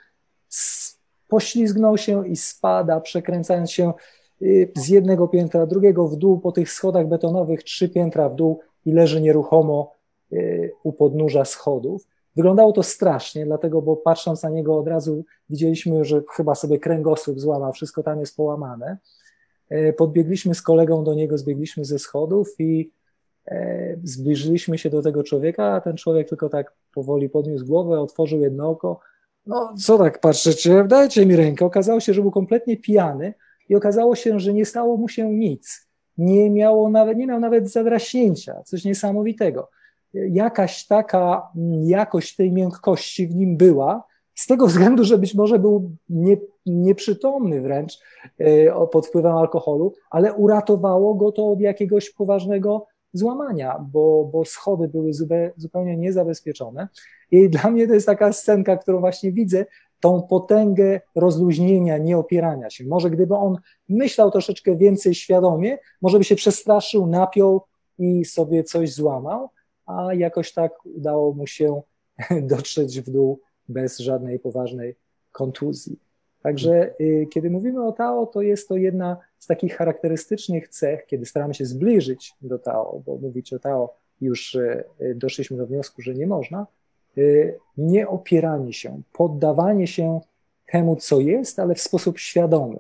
poślizgnął 1.29 1.99
się 1.99 2.29
i 2.29 2.37
spada, 2.37 3.01
przekręcając 3.01 3.71
się 3.71 3.93
y, 4.43 4.73
z 4.77 4.89
jednego 4.89 5.29
piętra, 5.29 5.67
drugiego 5.67 6.09
w 6.09 6.17
dół 6.17 6.41
po 6.41 6.53
tych 6.53 6.71
schodach 6.71 7.09
betonowych, 7.09 7.63
trzy 7.63 7.89
piętra 7.89 8.29
w 8.29 8.35
dół 8.35 8.61
i 8.87 8.93
leży 8.93 9.21
nieruchomo 9.21 9.93
y, 10.33 10.73
u 10.83 10.93
podnóża 10.93 11.45
schodów. 11.45 12.07
Wyglądało 12.37 12.73
to 12.73 12.83
strasznie, 12.83 13.47
dlatego, 13.47 13.83
bo 13.83 13.97
patrząc 13.97 14.43
na 14.43 14.51
niego 14.51 14.79
od 14.79 14.89
razu 14.89 15.25
widzieliśmy, 15.51 16.05
że 16.05 16.23
chyba 16.37 16.55
sobie 16.55 16.79
kręgosłup 16.79 17.41
złamał, 17.41 17.73
wszystko 17.73 18.03
tam 18.03 18.21
jest 18.21 18.37
połamane. 18.37 18.99
Y, 19.73 19.95
podbiegliśmy 19.99 20.55
z 20.55 20.63
kolegą 20.63 21.05
do 21.05 21.15
niego, 21.15 21.39
zbiegliśmy 21.39 21.85
ze 21.85 21.99
schodów 21.99 22.49
i 22.59 22.93
zbliżyliśmy 24.03 24.79
się 24.79 24.91
do 24.91 25.03
tego 25.03 25.23
człowieka, 25.23 25.65
a 25.65 25.81
ten 25.81 25.97
człowiek 25.97 26.29
tylko 26.29 26.49
tak 26.49 26.73
powoli 26.95 27.29
podniósł 27.29 27.67
głowę, 27.67 28.01
otworzył 28.01 28.41
jedno 28.41 28.71
oko, 28.71 29.01
no 29.47 29.75
co 29.79 29.99
tak 29.99 30.21
patrzycie, 30.21 30.85
dajcie 30.85 31.27
mi 31.27 31.37
rękę. 31.37 31.65
Okazało 31.65 32.01
się, 32.01 32.15
że 32.15 32.23
był 32.23 32.31
kompletnie 32.31 32.77
pijany 32.77 33.35
i 33.69 33.77
okazało 33.77 34.15
się, 34.15 34.41
że 34.41 34.53
nie 34.53 34.67
stało 34.67 34.97
mu 34.97 35.09
się 35.09 35.31
nic. 35.31 35.89
Nie, 36.19 36.51
miało 36.51 36.91
nawet, 36.91 37.19
nie 37.19 37.27
miał 37.27 37.41
nawet 37.41 37.71
zadraśnięcia, 37.71 38.63
coś 38.63 38.85
niesamowitego. 38.85 39.71
Jakaś 40.15 40.87
taka 40.87 41.51
mm, 41.57 41.85
jakość 41.85 42.37
tej 42.37 42.53
miękkości 42.53 43.27
w 43.27 43.35
nim 43.35 43.57
była, 43.57 44.05
z 44.35 44.47
tego 44.47 44.67
względu, 44.67 45.05
że 45.05 45.19
być 45.19 45.35
może 45.35 45.59
był 45.59 45.91
nie, 46.09 46.37
nieprzytomny 46.67 47.61
wręcz 47.61 47.99
e, 48.39 48.87
pod 48.87 49.07
wpływem 49.07 49.37
alkoholu, 49.37 49.93
ale 50.11 50.35
uratowało 50.35 51.15
go 51.15 51.33
to 51.33 51.51
od 51.51 51.61
jakiegoś 51.61 52.11
poważnego 52.11 52.87
złamania, 53.13 53.87
bo, 53.93 54.31
bo 54.33 54.45
schody 54.45 54.89
były 54.89 55.11
zupełnie 55.57 55.97
niezabezpieczone. 55.97 56.89
I 57.31 57.51
dla 57.51 57.71
mnie 57.71 57.89
to 57.89 57.95
jest 57.95 58.07
taka 58.07 58.33
scenka, 58.33 58.77
którą 58.77 59.01
właśnie 59.01 59.33
widzę, 59.33 59.67
tą 60.01 60.23
potęgę 60.23 61.01
rozluźnienia, 61.15 61.99
nieopierania 61.99 62.71
się. 62.71 62.85
Może 62.85 63.11
gdyby 63.11 63.35
on 63.35 63.57
myślał 63.89 64.31
troszeczkę 64.31 64.77
więcej 64.77 65.15
świadomie, 65.15 65.79
może 66.03 66.19
by 66.19 66.25
się 66.25 66.35
przestraszył, 66.35 67.07
napiął 67.07 67.63
i 67.99 68.25
sobie 68.25 68.65
coś 68.65 68.95
złamał, 68.95 69.49
a 69.87 70.15
jakoś 70.15 70.53
tak 70.53 70.87
udało 70.87 71.33
mu 71.33 71.47
się 71.47 71.83
dotrzeć 72.53 73.01
w 73.01 73.11
dół 73.11 73.41
bez 73.69 73.99
żadnej 73.99 74.39
poważnej 74.39 74.95
kontuzji. 75.33 75.99
Także 76.43 76.95
y, 77.01 77.27
kiedy 77.31 77.51
mówimy 77.51 77.87
o 77.87 77.93
Tao, 77.93 78.27
to 78.27 78.43
jest 78.43 78.69
to 78.69 78.77
jedna 78.77 79.17
z 79.39 79.47
takich 79.47 79.77
charakterystycznych 79.77 80.69
cech, 80.69 81.07
kiedy 81.07 81.27
staramy 81.27 81.55
się 81.55 81.65
zbliżyć 81.65 82.35
do 82.43 82.59
Tao, 82.59 83.03
bo 83.07 83.17
mówić 83.17 83.53
o 83.53 83.59
Tao 83.59 83.95
już 84.21 84.55
y, 84.55 84.85
y, 85.01 85.15
doszliśmy 85.15 85.57
do 85.57 85.67
wniosku, 85.67 86.03
że 86.03 86.15
nie 86.15 86.27
można, 86.27 86.67
nie 87.77 88.09
opieranie 88.09 88.73
się, 88.73 89.03
poddawanie 89.13 89.87
się 89.87 90.21
temu, 90.67 90.97
co 90.97 91.21
jest, 91.21 91.59
ale 91.59 91.75
w 91.75 91.81
sposób 91.81 92.19
świadomy. 92.19 92.79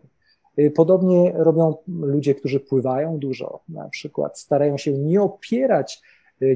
Podobnie 0.74 1.32
robią 1.34 1.74
ludzie, 1.88 2.34
którzy 2.34 2.60
pływają 2.60 3.18
dużo, 3.18 3.60
na 3.68 3.88
przykład 3.88 4.38
starają 4.38 4.78
się 4.78 4.92
nie 4.92 5.22
opierać, 5.22 6.02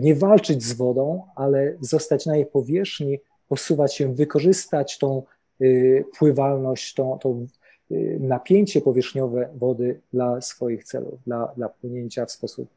nie 0.01 0.15
walczyć 0.15 0.63
z 0.63 0.73
wodą, 0.73 1.23
ale 1.37 1.77
zostać 1.81 2.27
na 2.27 2.37
jej 2.37 2.47
powierzchni, 2.47 3.19
posuwać 3.49 3.95
się, 3.95 4.15
wykorzystać 4.15 4.99
tą 4.99 5.23
Y, 5.61 6.05
pływalność, 6.19 6.95
to, 6.95 7.19
to 7.23 7.37
y, 7.91 8.19
napięcie 8.21 8.81
powierzchniowe 8.81 9.49
wody 9.55 10.01
dla 10.13 10.41
swoich 10.41 10.85
celów, 10.85 11.23
dla, 11.27 11.53
dla 11.57 11.69
płynięcia 11.69 12.27
w 12.27 12.31
sposób 12.31 12.69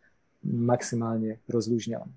maksymalnie 0.44 1.36
rozluźniony. 1.50 2.12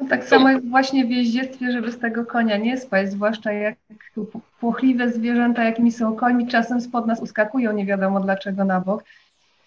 No 0.00 0.08
tak 0.08 0.24
samo 0.24 0.50
jest 0.50 0.68
właśnie 0.68 1.06
w 1.06 1.10
jeździectwie, 1.10 1.72
żeby 1.72 1.92
z 1.92 1.98
tego 1.98 2.26
konia 2.26 2.56
nie 2.56 2.78
spać, 2.78 3.10
zwłaszcza 3.10 3.52
jak 3.52 3.78
płochliwe 4.60 5.12
zwierzęta, 5.12 5.64
jakimi 5.64 5.92
są 5.92 6.16
końmi, 6.16 6.46
czasem 6.46 6.80
spod 6.80 7.06
nas 7.06 7.20
uskakują, 7.20 7.72
nie 7.72 7.86
wiadomo 7.86 8.20
dlaczego 8.20 8.64
na 8.64 8.80
bok. 8.80 9.04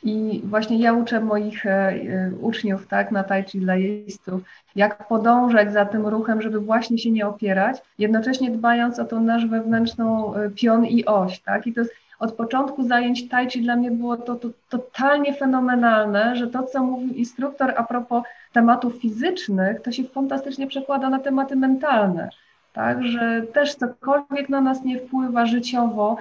I 0.03 0.41
właśnie 0.43 0.79
ja 0.79 0.93
uczę 0.93 1.19
moich 1.19 1.65
e, 1.65 1.69
e, 1.69 2.31
uczniów 2.41 2.87
tak, 2.87 3.11
na 3.11 3.23
tai 3.23 3.43
chi 3.43 3.59
dla 3.59 3.75
jeźdźców, 3.75 4.41
jak 4.75 5.07
podążać 5.07 5.73
za 5.73 5.85
tym 5.85 6.07
ruchem, 6.07 6.41
żeby 6.41 6.59
właśnie 6.59 6.97
się 6.97 7.11
nie 7.11 7.27
opierać, 7.27 7.77
jednocześnie 7.99 8.51
dbając 8.51 8.99
o 8.99 9.05
tą 9.05 9.19
naszą 9.19 9.49
wewnętrzną 9.49 10.35
e, 10.35 10.49
pion 10.49 10.85
i 10.85 11.05
oś. 11.05 11.39
Tak? 11.39 11.67
I 11.67 11.73
to 11.73 11.81
jest 11.81 11.93
od 12.19 12.33
początku 12.33 12.83
zajęć 12.83 13.29
tai 13.29 13.49
chi 13.49 13.61
dla 13.61 13.75
mnie 13.75 13.91
było 13.91 14.17
to, 14.17 14.35
to 14.35 14.49
totalnie 14.69 15.33
fenomenalne, 15.33 16.35
że 16.35 16.47
to, 16.47 16.63
co 16.63 16.83
mówił 16.83 17.13
instruktor 17.13 17.73
a 17.77 17.83
propos 17.83 18.23
tematów 18.53 18.95
fizycznych, 18.95 19.81
to 19.81 19.91
się 19.91 20.03
fantastycznie 20.03 20.67
przekłada 20.67 21.09
na 21.09 21.19
tematy 21.19 21.55
mentalne. 21.55 22.29
Tak, 22.73 23.03
że 23.03 23.41
też 23.41 23.75
cokolwiek 23.75 24.49
na 24.49 24.61
nas 24.61 24.83
nie 24.83 24.99
wpływa 24.99 25.45
życiowo, 25.45 26.17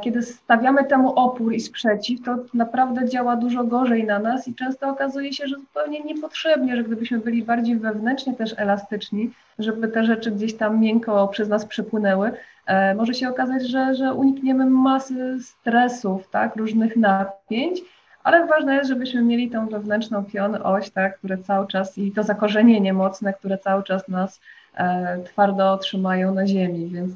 kiedy 0.00 0.22
stawiamy 0.22 0.84
temu 0.84 1.12
opór 1.14 1.52
i 1.52 1.60
sprzeciw, 1.60 2.22
to 2.24 2.36
naprawdę 2.54 3.08
działa 3.08 3.36
dużo 3.36 3.64
gorzej 3.64 4.04
na 4.04 4.18
nas 4.18 4.48
i 4.48 4.54
często 4.54 4.88
okazuje 4.88 5.32
się, 5.32 5.46
że 5.46 5.56
zupełnie 5.56 6.00
niepotrzebnie, 6.00 6.76
że 6.76 6.84
gdybyśmy 6.84 7.18
byli 7.18 7.42
bardziej 7.42 7.76
wewnętrznie 7.76 8.34
też 8.34 8.54
elastyczni, 8.56 9.30
żeby 9.58 9.88
te 9.88 10.04
rzeczy 10.04 10.30
gdzieś 10.30 10.54
tam 10.56 10.80
miękko 10.80 11.28
przez 11.28 11.48
nas 11.48 11.66
przepłynęły, 11.66 12.32
e, 12.66 12.94
może 12.94 13.14
się 13.14 13.28
okazać, 13.28 13.68
że, 13.68 13.94
że 13.94 14.14
unikniemy 14.14 14.66
masy 14.66 15.38
stresów, 15.42 16.28
tak, 16.28 16.56
różnych 16.56 16.96
napięć, 16.96 17.80
ale 18.24 18.46
ważne 18.46 18.74
jest, 18.74 18.88
żebyśmy 18.88 19.22
mieli 19.22 19.50
tą 19.50 19.68
wewnętrzną 19.68 20.24
pion, 20.24 20.58
oś, 20.62 20.90
tak, 20.90 21.18
które 21.18 21.38
cały 21.38 21.66
czas 21.66 21.98
i 21.98 22.12
to 22.12 22.22
zakorzenienie 22.22 22.92
mocne, 22.92 23.32
które 23.32 23.58
cały 23.58 23.82
czas 23.82 24.08
nas 24.08 24.40
e, 24.74 25.22
twardo 25.24 25.76
trzymają 25.76 26.34
na 26.34 26.46
ziemi, 26.46 26.88
więc 26.88 27.12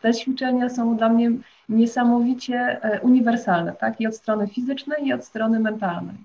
te 0.00 0.14
ćwiczenia 0.14 0.68
są 0.68 0.96
dla 0.96 1.08
mnie 1.08 1.30
niesamowicie 1.70 2.78
e, 2.82 3.00
uniwersalne, 3.00 3.72
tak? 3.72 4.00
I 4.00 4.06
od 4.06 4.16
strony 4.16 4.48
fizycznej, 4.48 5.06
i 5.06 5.12
od 5.12 5.24
strony 5.24 5.60
mentalnej. 5.60 6.16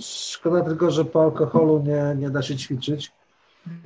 Szkoda 0.00 0.60
tylko, 0.60 0.90
że 0.90 1.04
po 1.04 1.22
alkoholu 1.22 1.82
nie, 1.86 2.20
nie 2.20 2.30
da 2.30 2.42
się 2.42 2.56
ćwiczyć. 2.56 3.12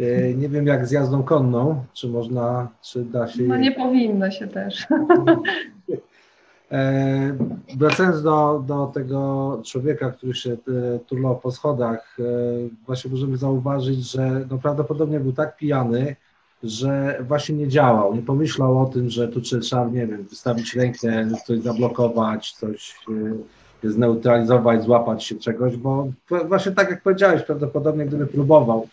E, 0.00 0.34
nie 0.34 0.48
wiem 0.48 0.66
jak 0.66 0.86
z 0.86 0.90
jazdą 0.90 1.22
konną, 1.22 1.84
czy 1.92 2.08
można, 2.08 2.68
czy 2.82 3.04
da 3.04 3.28
się. 3.28 3.42
No 3.42 3.56
nie 3.56 3.72
powinno 3.72 4.30
się 4.30 4.46
też. 4.46 4.86
E, 6.72 7.36
wracając 7.76 8.22
do, 8.22 8.64
do 8.66 8.86
tego 8.86 9.60
człowieka, 9.64 10.10
który 10.10 10.34
się 10.34 10.56
turlał 11.06 11.38
po 11.38 11.50
schodach, 11.50 12.16
właśnie 12.86 13.10
możemy 13.10 13.36
zauważyć, 13.36 14.10
że 14.10 14.46
no 14.50 14.58
prawdopodobnie 14.58 15.20
był 15.20 15.32
tak 15.32 15.56
pijany, 15.56 16.16
że 16.62 17.24
właśnie 17.28 17.54
nie 17.54 17.68
działał, 17.68 18.14
nie 18.14 18.22
pomyślał 18.22 18.82
o 18.82 18.86
tym, 18.86 19.10
że 19.10 19.28
tu 19.28 19.40
trzeba, 19.40 19.84
nie 19.84 20.06
wiem, 20.06 20.22
wystawić 20.22 20.74
rękę, 20.74 21.28
coś 21.46 21.58
zablokować, 21.58 22.52
coś 22.52 22.94
e, 23.84 23.90
zneutralizować, 23.90 24.84
złapać 24.84 25.24
się 25.24 25.34
czegoś, 25.34 25.76
bo 25.76 26.08
właśnie 26.48 26.72
tak 26.72 26.90
jak 26.90 27.02
powiedziałeś, 27.02 27.42
prawdopodobnie 27.42 28.06
gdyby 28.06 28.26
próbował 28.26 28.88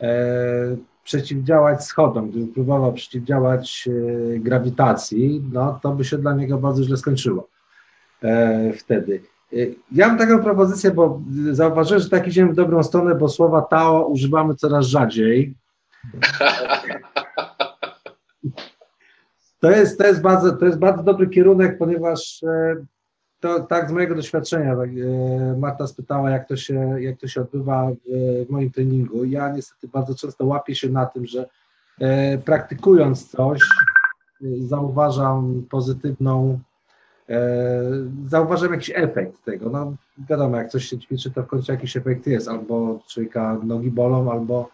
e, 0.00 0.76
przeciwdziałać 1.04 1.84
schodom, 1.84 2.30
gdyby 2.30 2.52
próbował 2.52 2.92
przeciwdziałać 2.92 3.88
e, 3.88 4.38
grawitacji, 4.38 5.42
no 5.52 5.78
to 5.82 5.92
by 5.92 6.04
się 6.04 6.18
dla 6.18 6.34
niego 6.34 6.58
bardzo 6.58 6.84
źle 6.84 6.96
skończyło 6.96 7.48
e, 8.22 8.72
wtedy. 8.72 9.22
E, 9.52 9.56
ja 9.92 10.08
mam 10.08 10.18
taką 10.18 10.42
propozycję, 10.42 10.90
bo 10.90 11.20
zauważyłem, 11.50 12.02
że 12.02 12.10
tak 12.10 12.28
idziemy 12.28 12.52
w 12.52 12.56
dobrą 12.56 12.82
stronę, 12.82 13.14
bo 13.14 13.28
słowa 13.28 13.62
Tao 13.62 14.06
używamy 14.06 14.54
coraz 14.54 14.86
rzadziej. 14.86 15.54
To 19.60 19.70
jest, 19.70 19.98
to, 19.98 20.06
jest 20.06 20.22
bardzo, 20.22 20.52
to 20.52 20.66
jest 20.66 20.78
bardzo 20.78 21.02
dobry 21.02 21.28
kierunek, 21.28 21.78
ponieważ 21.78 22.42
e, 22.42 22.76
to 23.40 23.60
tak 23.60 23.88
z 23.88 23.92
mojego 23.92 24.14
doświadczenia, 24.14 24.76
tak, 24.76 24.90
e, 24.90 25.58
Marta 25.58 25.86
spytała, 25.86 26.30
jak 26.30 26.48
to 26.48 26.56
się, 26.56 26.96
jak 27.00 27.18
to 27.18 27.28
się 27.28 27.40
odbywa 27.40 27.90
w, 27.90 27.96
w 28.46 28.50
moim 28.50 28.70
treningu. 28.70 29.24
Ja 29.24 29.52
niestety 29.52 29.88
bardzo 29.88 30.14
często 30.14 30.46
łapię 30.46 30.74
się 30.74 30.88
na 30.88 31.06
tym, 31.06 31.26
że 31.26 31.48
e, 32.00 32.38
praktykując 32.38 33.30
coś, 33.30 33.60
zauważam 34.60 35.62
pozytywną, 35.70 36.58
zauważam 38.26 38.72
jakiś 38.72 38.92
efekt 38.94 39.44
tego. 39.44 39.70
No 39.70 39.94
wiadomo, 40.28 40.56
jak 40.56 40.68
coś 40.68 40.84
się 40.84 40.98
ćwiczy, 40.98 41.30
to 41.30 41.42
w 41.42 41.46
końcu 41.46 41.72
jakiś 41.72 41.96
efekt 41.96 42.26
jest, 42.26 42.48
albo 42.48 42.98
człowieka 43.08 43.58
nogi 43.64 43.90
bolą, 43.90 44.32
albo 44.32 44.70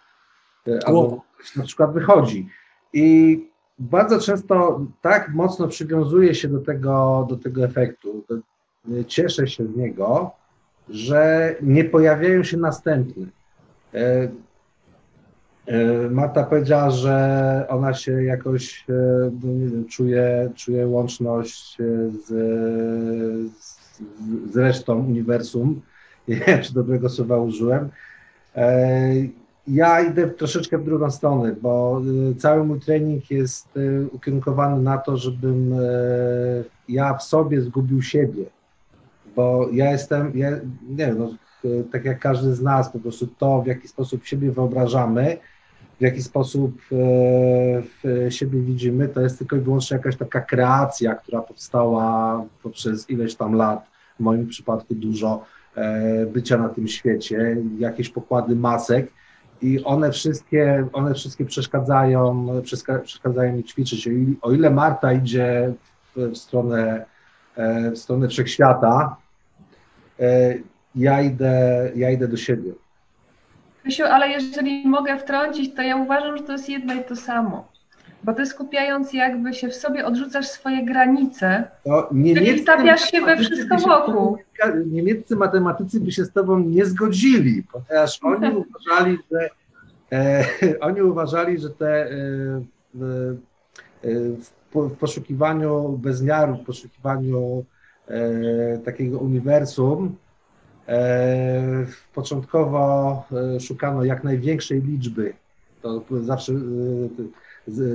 albo 0.85 1.23
na 1.57 1.65
przykład 1.65 1.93
wychodzi. 1.93 2.49
I 2.93 3.39
bardzo 3.79 4.21
często 4.21 4.87
tak 5.01 5.35
mocno 5.35 5.69
przywiązuje 5.69 6.35
się 6.35 6.49
do 6.49 6.61
tego, 6.61 7.27
do 7.31 7.37
tego 7.37 7.65
efektu, 7.65 8.25
cieszę 9.07 9.47
się 9.47 9.67
z 9.67 9.77
niego, 9.77 10.31
że 10.89 11.55
nie 11.63 11.85
pojawiają 11.85 12.45
się 12.45 12.57
następne. 12.57 13.27
E, 13.95 14.29
e, 15.67 16.11
Marta 16.11 16.45
powiedziała, 16.45 16.91
że 16.91 17.67
ona 17.69 17.95
się 17.95 18.25
jakoś 18.25 18.85
no 19.43 19.53
nie 19.53 19.69
wiem, 19.69 19.85
czuje, 19.85 20.51
czuje 20.55 20.87
łączność 20.87 21.77
z, 21.77 22.27
z, 22.27 22.33
z 24.53 24.57
resztą 24.57 24.99
uniwersum 24.99 25.83
Nie 26.29 26.37
wiem, 26.37 26.63
czy 26.63 26.75
dobrego 26.75 27.09
słowa 27.09 27.37
użyłem. 27.37 27.89
Ja 29.69 30.01
idę 30.01 30.29
troszeczkę 30.29 30.79
w 30.79 30.85
drugą 30.85 31.11
stronę, 31.11 31.57
bo 31.63 32.03
cały 32.39 32.65
mój 32.65 32.81
trening 32.81 33.31
jest 33.31 33.69
ukierunkowany 34.13 34.83
na 34.83 34.99
to, 34.99 35.17
żebym 35.17 35.75
ja 36.89 37.15
w 37.15 37.23
sobie 37.23 37.61
zgubił 37.61 38.03
siebie. 38.03 38.45
Bo 39.37 39.69
ja 39.73 39.91
jestem, 39.91 40.33
ja, 40.35 40.51
nie 40.89 41.07
wiem, 41.07 41.19
no, 41.19 41.35
tak 41.93 42.05
jak 42.05 42.19
każdy 42.19 42.55
z 42.55 42.63
nas, 42.63 42.93
po 42.93 42.99
prostu 42.99 43.27
to, 43.27 43.63
w 43.63 43.67
jaki 43.67 43.89
sposób 43.89 44.27
siebie 44.27 44.53
wyobrażamy, 44.53 45.37
w 45.99 46.05
jaki 46.05 46.23
sposób 46.23 46.81
e, 48.05 48.31
siebie 48.31 48.61
widzimy, 48.61 49.09
to 49.09 49.21
jest 49.21 49.39
tylko 49.39 49.57
i 49.57 49.61
wyłącznie 49.61 49.97
jakaś 49.97 50.17
taka 50.17 50.41
kreacja, 50.41 51.15
która 51.15 51.41
powstała 51.41 52.45
poprzez 52.63 53.11
ileś 53.11 53.35
tam 53.35 53.55
lat, 53.55 53.87
w 54.17 54.23
moim 54.23 54.47
przypadku 54.47 54.95
dużo, 54.95 55.45
e, 55.77 56.27
bycia 56.27 56.59
na 56.59 56.69
tym 56.69 56.89
świecie, 56.89 57.57
jakieś 57.79 58.09
pokłady 58.09 58.57
masek 58.57 59.13
i 59.63 59.85
one 59.85 60.13
wszystkie, 60.13 60.89
one 60.93 61.15
wszystkie 61.15 61.45
przeszkadzają, 61.45 62.49
przeszkadzają 63.05 63.57
mi 63.57 63.65
ćwiczyć. 63.65 64.09
O 64.43 64.53
ile 64.53 64.71
Marta 64.71 65.13
idzie 65.13 65.73
w 66.17 66.37
stronę, 66.37 67.05
e, 67.57 67.91
w 67.91 67.99
stronę 67.99 68.29
wszechświata, 68.29 69.17
ja 70.95 71.21
idę, 71.21 71.91
ja 71.95 72.11
idę 72.11 72.29
do 72.29 72.37
siebie. 72.37 72.73
Krysiu, 73.83 74.05
ale 74.05 74.29
jeżeli 74.29 74.89
mogę 74.89 75.19
wtrącić, 75.19 75.75
to 75.75 75.83
ja 75.83 75.97
uważam, 75.97 76.37
że 76.37 76.45
to 76.45 76.53
jest 76.53 76.69
jedno 76.69 76.95
i 76.95 77.05
to 77.05 77.17
samo. 77.17 77.72
Bo 78.25 78.33
ty 78.33 78.47
skupiając 78.47 79.13
jakby 79.13 79.55
się 79.55 79.69
w 79.69 79.75
sobie, 79.75 80.07
odrzucasz 80.07 80.47
swoje 80.49 80.85
granice, 80.85 81.65
to 81.85 82.09
czyli 82.35 82.59
stawiasz 82.59 83.11
się 83.11 83.21
we 83.21 83.37
wszystko 83.37 83.77
wokół. 83.77 84.39
Niemieccy 84.87 85.37
matematycy 85.37 86.01
by 86.01 86.13
się 86.13 86.25
z 86.25 86.33
tobą 86.33 86.59
nie 86.59 86.85
zgodzili, 86.87 87.63
ponieważ 87.73 88.19
oni 88.23 88.57
uważali, 88.67 89.19
że 89.31 89.49
e, 90.13 90.45
oni 90.87 91.03
uważali, 91.03 91.59
że 91.59 91.71
te 91.71 92.05
e, 92.05 92.09
w, 92.95 93.37
w, 94.05 94.89
w 94.89 94.97
poszukiwaniu 94.97 95.99
bezmiaru, 96.03 96.57
w 96.57 96.65
poszukiwaniu 96.65 97.65
e, 98.09 98.79
takiego 98.79 99.19
uniwersum, 99.19 100.17
E, 100.89 101.87
początkowo 102.15 103.25
e, 103.57 103.61
szukano 103.61 104.05
jak 104.05 104.25
największej 104.25 104.83
liczby. 104.83 105.35
To 105.83 106.05
zawsze, 106.23 106.53
e, 106.53 106.57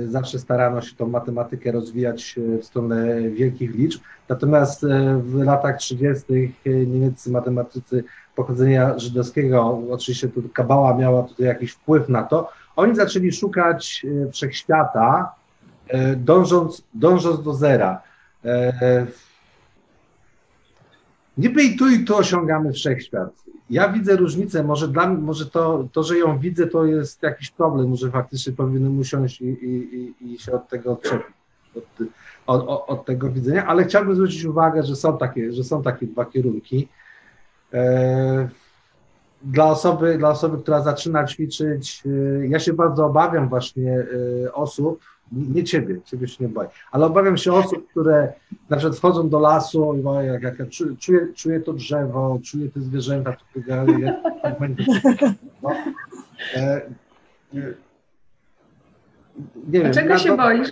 zawsze 0.08 0.38
starano 0.38 0.82
się 0.82 0.96
tą 0.96 1.08
matematykę 1.08 1.72
rozwijać 1.72 2.34
w 2.60 2.64
stronę 2.64 3.20
wielkich 3.30 3.74
liczb. 3.74 4.00
Natomiast 4.28 4.86
w 5.18 5.42
latach 5.44 5.76
30. 5.76 6.54
niemieccy 6.66 7.30
matematycy 7.30 8.04
pochodzenia 8.36 8.98
żydowskiego, 8.98 9.82
oczywiście 9.90 10.28
tu 10.28 10.42
Kabała 10.48 10.96
miała 10.96 11.22
tutaj 11.22 11.46
jakiś 11.46 11.70
wpływ 11.70 12.08
na 12.08 12.22
to, 12.22 12.50
oni 12.76 12.96
zaczęli 12.96 13.32
szukać 13.32 14.06
wszechświata, 14.32 15.32
dążąc, 16.16 16.82
dążąc 16.94 17.42
do 17.42 17.54
zera 17.54 18.02
niby 21.38 21.62
i 21.62 21.76
tu 21.76 21.88
i 21.88 22.04
tu 22.04 22.16
osiągamy 22.16 22.72
wszechświat. 22.72 23.44
Ja 23.70 23.88
widzę 23.88 24.16
różnicę, 24.16 24.64
może, 24.64 24.88
dla, 24.88 25.08
może 25.08 25.46
to, 25.46 25.88
to, 25.92 26.02
że 26.02 26.18
ją 26.18 26.38
widzę, 26.38 26.66
to 26.66 26.84
jest 26.84 27.22
jakiś 27.22 27.50
problem, 27.50 27.88
może 27.88 28.10
faktycznie 28.10 28.52
powinienem 28.52 28.98
usiąść 28.98 29.40
i, 29.40 29.46
i, 29.46 30.14
i 30.20 30.38
się 30.38 30.52
od 30.52 30.68
tego 30.68 30.92
odczepić, 30.92 31.36
od, 31.74 31.84
od, 32.46 32.84
od, 32.86 33.04
tego 33.04 33.30
widzenia, 33.30 33.66
ale 33.66 33.84
chciałbym 33.84 34.14
zwrócić 34.14 34.44
uwagę, 34.44 34.82
że 34.82 34.96
są 34.96 35.18
takie, 35.18 35.52
że 35.52 35.64
są 35.64 35.82
takie 35.82 36.06
dwa 36.06 36.24
kierunki. 36.24 36.88
E, 37.74 38.48
dla 39.42 39.64
osoby, 39.64 40.18
dla 40.18 40.28
osoby, 40.28 40.62
która 40.62 40.80
zaczyna 40.80 41.24
ćwiczyć, 41.24 42.02
e, 42.06 42.48
ja 42.48 42.58
się 42.58 42.72
bardzo 42.72 43.06
obawiam 43.06 43.48
właśnie 43.48 43.92
e, 44.44 44.52
osób, 44.52 45.00
nie 45.32 45.64
ciebie, 45.64 46.00
ciebie 46.04 46.28
się 46.28 46.44
nie 46.44 46.48
boję, 46.48 46.68
ale 46.90 47.06
obawiam 47.06 47.36
się 47.36 47.52
osób, 47.52 47.90
które 47.90 48.32
na 48.70 48.76
przykład 48.76 48.98
wchodzą 48.98 49.28
do 49.28 49.38
lasu 49.38 49.94
i 49.94 50.02
mówią, 50.02 50.20
jak, 50.20 50.42
jak 50.42 50.58
ja 50.58 50.66
czuję, 51.00 51.32
czuję 51.34 51.60
to 51.60 51.72
drzewo, 51.72 52.38
czuję 52.44 52.68
te 52.68 52.80
zwierzęta, 52.80 53.32
to 53.32 53.44
tak 53.54 53.66
jak, 53.98 54.16
jak 54.44 54.60
będzie. 54.60 54.84
No. 55.62 55.70
E, 56.54 56.80
nie 59.66 59.80
wiem, 59.80 59.92
Czego 59.92 60.18
się 60.18 60.36
boisz? 60.36 60.68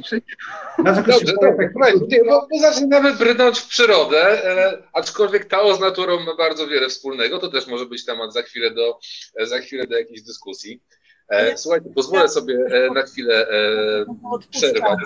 Dlaczego 0.79 1.13
Dobrze, 1.13 1.27
się 1.27 1.33
boję, 1.41 1.55
tak, 1.57 1.73
tak, 1.81 2.09
nie, 2.09 2.25
bo, 2.25 2.49
bo 2.51 2.59
zaczynamy 2.59 3.15
brnąć 3.15 3.59
w 3.59 3.69
przyrodę, 3.69 4.45
e, 4.45 4.83
aczkolwiek 4.93 5.45
Tao 5.45 5.75
z 5.75 5.81
naturą 5.81 6.21
ma 6.21 6.37
bardzo 6.37 6.67
wiele 6.67 6.89
wspólnego, 6.89 7.39
to 7.39 7.49
też 7.49 7.67
może 7.67 7.87
być 7.87 8.05
temat 8.05 8.33
za 8.33 8.43
chwilę 8.43 8.71
do, 8.71 8.99
za 9.43 9.59
chwilę 9.59 9.87
do 9.87 9.99
jakiejś 9.99 10.23
dyskusji. 10.23 10.83
E, 11.29 11.59
słuchajcie, 11.59 11.91
pozwolę 11.95 12.29
sobie 12.29 12.55
e, 12.55 12.91
na 12.91 13.03
chwilę 13.03 13.49
e, 13.49 14.05
przerwać 14.51 14.99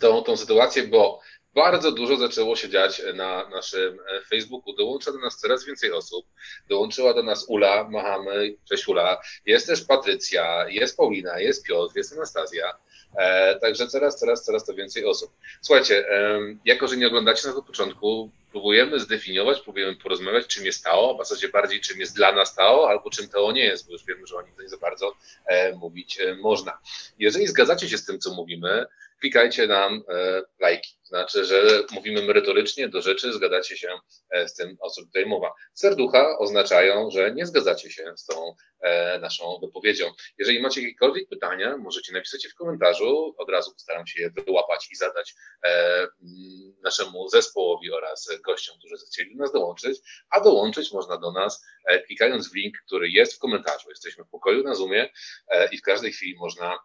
tą, 0.00 0.22
tą 0.22 0.36
sytuację, 0.36 0.82
bo 0.82 1.20
bardzo 1.54 1.92
dużo 1.92 2.16
zaczęło 2.16 2.56
się 2.56 2.68
dziać 2.68 3.02
na 3.14 3.48
naszym 3.48 3.98
Facebooku. 4.28 4.76
Dołącza 4.76 5.12
do 5.12 5.18
nas 5.18 5.36
coraz 5.36 5.64
więcej 5.64 5.92
osób. 5.92 6.26
Dołączyła 6.68 7.14
do 7.14 7.22
nas 7.22 7.44
Ula, 7.48 7.88
machamy, 7.88 8.54
cześć 8.68 8.88
Ula. 8.88 9.20
Jest 9.46 9.66
też 9.66 9.84
Patrycja, 9.84 10.68
jest 10.68 10.96
Paulina, 10.96 11.40
jest 11.40 11.64
Piotr, 11.66 11.96
jest 11.96 12.12
Anastazja. 12.12 12.72
Także 13.60 13.86
coraz, 13.86 14.18
coraz, 14.18 14.44
coraz 14.44 14.64
to 14.64 14.74
więcej 14.74 15.04
osób. 15.04 15.30
Słuchajcie, 15.62 16.04
jako 16.64 16.88
że 16.88 16.96
nie 16.96 17.06
oglądacie 17.06 17.48
nas 17.48 17.56
od 17.56 17.66
początku, 17.66 18.30
próbujemy 18.50 19.00
zdefiniować, 19.00 19.60
próbujemy 19.60 19.96
porozmawiać, 19.96 20.46
czym 20.46 20.66
jest 20.66 20.84
Tao, 20.84 21.10
a 21.10 21.14
w 21.14 21.28
zasadzie 21.28 21.48
bardziej 21.48 21.80
czym 21.80 22.00
jest 22.00 22.16
dla 22.16 22.32
nas 22.32 22.54
Tao, 22.54 22.88
albo 22.88 23.10
czym 23.10 23.28
Tao 23.28 23.52
nie 23.52 23.64
jest, 23.64 23.86
bo 23.86 23.92
już 23.92 24.04
wiemy, 24.04 24.26
że 24.26 24.36
o 24.36 24.42
nim 24.42 24.50
tutaj 24.50 24.68
za 24.68 24.76
bardzo 24.76 25.14
e, 25.46 25.72
mówić 25.72 26.20
e, 26.20 26.34
można. 26.34 26.78
Jeżeli 27.18 27.46
zgadzacie 27.46 27.88
się 27.88 27.98
z 27.98 28.04
tym, 28.04 28.18
co 28.18 28.34
mówimy, 28.34 28.86
klikajcie 29.20 29.66
nam 29.66 30.02
e, 30.08 30.42
lajki. 30.58 30.98
Znaczy, 31.02 31.44
że 31.44 31.82
mówimy 31.92 32.22
merytorycznie 32.22 32.88
do 32.88 33.02
rzeczy, 33.02 33.32
zgadzacie 33.32 33.76
się 33.76 33.88
e, 34.30 34.48
z 34.48 34.54
tym, 34.54 34.76
o 34.80 34.90
czym 34.90 35.04
tutaj 35.04 35.26
mowa. 35.26 35.52
Serducha 35.74 36.38
oznaczają, 36.38 37.10
że 37.10 37.34
nie 37.34 37.46
zgadzacie 37.46 37.90
się 37.90 38.12
z 38.16 38.24
tą 38.24 38.54
e, 38.80 39.18
naszą 39.18 39.58
wypowiedzią. 39.60 40.10
Jeżeli 40.38 40.60
macie 40.62 40.82
jakiekolwiek 40.82 41.28
pytania, 41.28 41.76
możecie 41.76 42.12
napisać 42.12 42.44
je 42.44 42.50
w 42.50 42.54
komentarzu. 42.54 43.34
Od 43.38 43.50
razu 43.50 43.72
postaram 43.72 44.06
się 44.06 44.22
je 44.22 44.30
wyłapać 44.30 44.88
i 44.92 44.96
zadać 44.96 45.34
naszemu 46.82 47.28
zespołowi 47.28 47.92
oraz 47.92 48.28
gościom, 48.44 48.78
którzy 48.78 48.96
zechcieli 48.96 49.36
do 49.36 49.42
nas 49.42 49.52
dołączyć. 49.52 49.98
A 50.30 50.40
dołączyć 50.40 50.92
można 50.92 51.18
do 51.18 51.32
nas 51.32 51.64
klikając 52.06 52.50
w 52.50 52.54
link, 52.54 52.74
który 52.86 53.08
jest 53.08 53.34
w 53.34 53.38
komentarzu. 53.38 53.90
Jesteśmy 53.90 54.24
w 54.24 54.28
pokoju 54.28 54.62
na 54.62 54.74
Zoomie 54.74 55.12
i 55.72 55.78
w 55.78 55.82
każdej 55.82 56.12
chwili 56.12 56.36
można, 56.38 56.78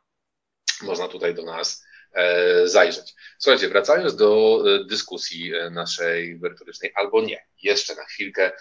można 0.82 1.08
tutaj 1.08 1.36
do 1.36 1.44
nas 1.44 1.84
zajrzeć. 2.66 3.14
Słuchajcie, 3.38 3.70
wracając 3.70 4.16
do 4.16 4.64
e, 4.66 4.86
dyskusji 4.86 5.56
e, 5.56 5.70
naszej 5.70 6.40
merytorycznej, 6.40 6.92
albo 6.96 7.22
nie, 7.22 7.46
jeszcze 7.64 7.96
na 7.96 8.04
chwilkę 8.04 8.52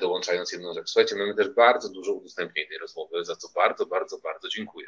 dołączając 0.00 0.52
jedną 0.52 0.74
rzecz. 0.74 0.90
Słuchajcie, 0.90 1.16
mamy 1.16 1.34
też 1.34 1.48
bardzo 1.48 1.88
dużo 1.88 2.12
udostępnień 2.12 2.68
tej 2.68 2.78
rozmowy, 2.78 3.24
za 3.24 3.36
co 3.36 3.48
bardzo, 3.54 3.86
bardzo, 3.86 4.18
bardzo 4.18 4.48
dziękuję. 4.48 4.86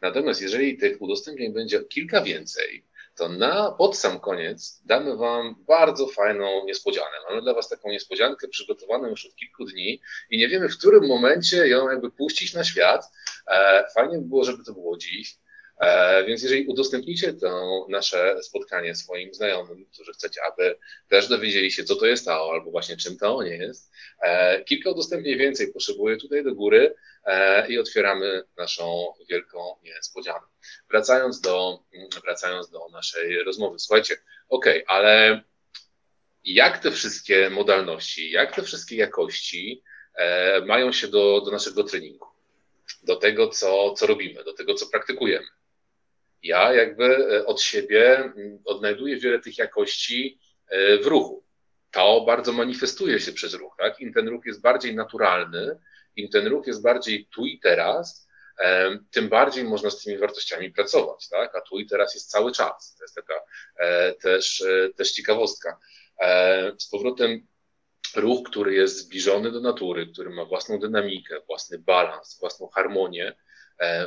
Natomiast 0.00 0.42
jeżeli 0.42 0.78
tych 0.78 1.02
udostępnień 1.02 1.52
będzie 1.52 1.84
kilka 1.84 2.22
więcej, 2.22 2.84
to 3.14 3.28
na 3.28 3.70
pod 3.70 3.96
sam 3.96 4.20
koniec 4.20 4.80
damy 4.84 5.16
Wam 5.16 5.64
bardzo 5.66 6.06
fajną 6.06 6.64
niespodziankę. 6.64 7.16
Mamy 7.28 7.42
dla 7.42 7.54
Was 7.54 7.68
taką 7.68 7.88
niespodziankę 7.88 8.48
przygotowaną 8.48 9.08
już 9.08 9.26
od 9.26 9.34
kilku 9.34 9.64
dni 9.64 10.00
i 10.30 10.38
nie 10.38 10.48
wiemy, 10.48 10.68
w 10.68 10.78
którym 10.78 11.06
momencie 11.06 11.68
ją 11.68 11.90
jakby 11.90 12.10
puścić 12.10 12.54
na 12.54 12.64
świat. 12.64 13.04
Fajnie 13.94 14.18
by 14.18 14.24
było, 14.24 14.44
żeby 14.44 14.64
to 14.64 14.72
było 14.72 14.96
dziś. 14.96 15.38
E, 15.80 16.24
więc 16.24 16.42
jeżeli 16.42 16.66
udostępnicie 16.66 17.32
to 17.32 17.86
nasze 17.88 18.42
spotkanie 18.42 18.94
swoim 18.94 19.34
znajomym, 19.34 19.86
którzy 19.92 20.12
chcecie, 20.12 20.40
aby 20.52 20.78
też 21.08 21.28
dowiedzieli 21.28 21.72
się, 21.72 21.84
co 21.84 21.96
to 21.96 22.06
jest 22.06 22.24
TAO, 22.24 22.52
albo 22.52 22.70
właśnie 22.70 22.96
czym 22.96 23.16
TAO 23.16 23.42
nie 23.42 23.56
jest, 23.56 23.92
e, 24.22 24.64
kilka 24.64 24.90
udostępnień 24.90 25.38
więcej 25.38 25.72
potrzebuję 25.72 26.16
tutaj 26.16 26.44
do 26.44 26.54
góry 26.54 26.94
e, 27.24 27.68
i 27.68 27.78
otwieramy 27.78 28.42
naszą 28.56 29.14
wielką 29.28 29.58
niespodziankę. 29.82 30.46
Wracając 30.90 31.40
do, 31.40 31.84
wracając 32.24 32.70
do 32.70 32.88
naszej 32.92 33.44
rozmowy. 33.44 33.78
Słuchajcie, 33.78 34.16
ok, 34.48 34.66
ale 34.86 35.42
jak 36.44 36.78
te 36.78 36.90
wszystkie 36.90 37.50
modalności, 37.50 38.30
jak 38.30 38.54
te 38.54 38.62
wszystkie 38.62 38.96
jakości 38.96 39.82
mają 40.66 40.92
się 40.92 41.08
do, 41.08 41.40
do 41.40 41.50
naszego 41.50 41.84
treningu? 41.84 42.26
do 43.02 43.16
tego, 43.16 43.48
co, 43.48 43.94
co 43.94 44.06
robimy, 44.06 44.44
do 44.44 44.52
tego, 44.52 44.74
co 44.74 44.86
praktykujemy 44.86 45.46
ja 46.42 46.72
jakby 46.72 47.04
e, 47.04 47.46
od 47.46 47.62
siebie 47.62 48.16
mm, 48.16 48.58
odnajduję 48.64 49.16
wiele 49.16 49.38
tych 49.38 49.58
jakości 49.58 50.40
e, 50.68 50.98
w 50.98 51.06
ruchu. 51.06 51.44
To 51.90 52.20
bardzo 52.26 52.52
manifestuje 52.52 53.20
się 53.20 53.32
przez 53.32 53.54
ruch, 53.54 53.74
tak? 53.78 54.00
Im 54.00 54.12
ten 54.12 54.28
ruch 54.28 54.46
jest 54.46 54.60
bardziej 54.60 54.94
naturalny, 54.94 55.78
im 56.16 56.28
ten 56.28 56.46
ruch 56.46 56.66
jest 56.66 56.82
bardziej 56.82 57.26
tu 57.26 57.46
i 57.46 57.58
teraz, 57.58 58.28
e, 58.58 58.98
tym 59.10 59.28
bardziej 59.28 59.64
można 59.64 59.90
z 59.90 60.02
tymi 60.02 60.18
wartościami 60.18 60.70
pracować, 60.70 61.28
tak? 61.28 61.56
A 61.56 61.60
tu 61.60 61.78
i 61.78 61.86
teraz 61.86 62.14
jest 62.14 62.30
cały 62.30 62.52
czas. 62.52 62.96
To 62.98 63.04
jest 63.04 63.14
taka 63.14 63.34
też, 64.22 64.64
też 64.96 65.12
ciekawostka. 65.12 65.78
Z 66.78 66.88
powrotem 66.90 67.46
ruch, 68.16 68.50
który 68.50 68.74
jest 68.74 68.98
zbliżony 68.98 69.50
do 69.50 69.60
natury, 69.60 70.06
który 70.06 70.30
ma 70.30 70.44
własną 70.44 70.78
dynamikę, 70.78 71.40
własny 71.46 71.78
balans, 71.78 72.38
własną 72.40 72.68
harmonię, 72.68 73.36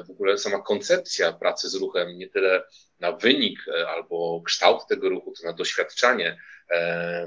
w 0.07 0.11
ogóle 0.11 0.37
sama 0.37 0.61
koncepcja 0.61 1.33
pracy 1.33 1.69
z 1.69 1.75
ruchem, 1.75 2.17
nie 2.17 2.29
tyle 2.29 2.63
na 2.99 3.11
wynik 3.11 3.59
albo 3.87 4.41
kształt 4.45 4.87
tego 4.89 5.09
ruchu, 5.09 5.31
to 5.31 5.47
na 5.47 5.53
doświadczanie 5.53 6.37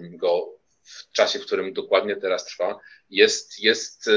go 0.02 0.56
w 0.82 1.12
czasie, 1.12 1.38
w 1.38 1.46
którym 1.46 1.72
dokładnie 1.72 2.16
teraz 2.16 2.44
trwa, 2.44 2.78
jest, 3.10 3.62
jest 3.62 4.10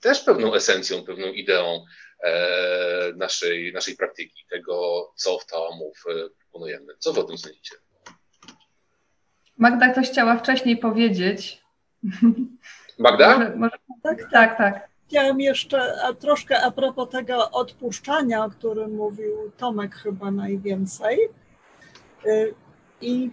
też 0.00 0.20
pewną 0.20 0.54
esencją, 0.54 1.04
pewną 1.04 1.26
ideą 1.26 1.84
e, 2.24 3.12
naszej, 3.16 3.72
naszej 3.72 3.96
praktyki, 3.96 4.44
tego, 4.50 5.06
co 5.16 5.38
w 5.38 5.46
Tałamów 5.46 6.04
e, 6.08 6.28
proponujemy. 6.38 6.92
Co 6.98 7.12
wy 7.12 7.20
o 7.20 7.24
tym 7.24 7.38
sądzicie? 7.38 7.74
Magda 9.58 9.94
coś 9.94 10.10
chciała 10.10 10.36
wcześniej 10.36 10.76
powiedzieć. 10.76 11.62
Magda? 12.98 13.38
Może, 13.38 13.56
może... 13.56 13.76
Tak, 14.02 14.30
tak, 14.32 14.58
tak. 14.58 14.91
Chciałam 15.12 15.40
jeszcze 15.40 15.94
troszkę 16.18 16.62
a 16.62 16.70
propos 16.70 17.08
tego 17.10 17.50
odpuszczania, 17.50 18.44
o 18.44 18.50
którym 18.50 18.94
mówił 18.94 19.52
Tomek 19.56 19.94
chyba 19.94 20.30
najwięcej. 20.30 21.18
Y, 22.26 22.54
I 23.00 23.30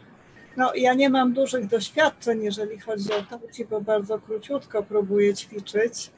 no, 0.57 0.71
ja 0.75 0.93
nie 0.93 1.09
mam 1.09 1.33
dużych 1.33 1.67
doświadczeń, 1.67 2.43
jeżeli 2.43 2.79
chodzi 2.79 3.13
o 3.13 3.21
to, 3.29 3.39
bo 3.69 3.81
bardzo 3.81 4.19
króciutko 4.19 4.83
próbuję 4.83 5.33
ćwiczyć, 5.33 6.11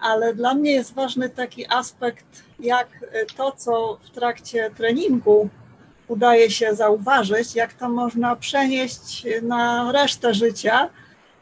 ale 0.00 0.34
dla 0.34 0.54
mnie 0.54 0.72
jest 0.72 0.94
ważny 0.94 1.30
taki 1.30 1.66
aspekt, 1.68 2.44
jak 2.60 2.88
to, 3.36 3.52
co 3.52 3.98
w 4.02 4.10
trakcie 4.10 4.70
treningu 4.76 5.48
udaje 6.08 6.50
się 6.50 6.74
zauważyć, 6.74 7.54
jak 7.54 7.72
to 7.72 7.88
można 7.88 8.36
przenieść 8.36 9.26
na 9.42 9.92
resztę 9.92 10.34
życia 10.34 10.90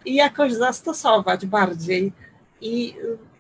i 0.04 0.14
jakoś 0.14 0.52
zastosować 0.52 1.46
bardziej. 1.46 2.12
I 2.60 2.94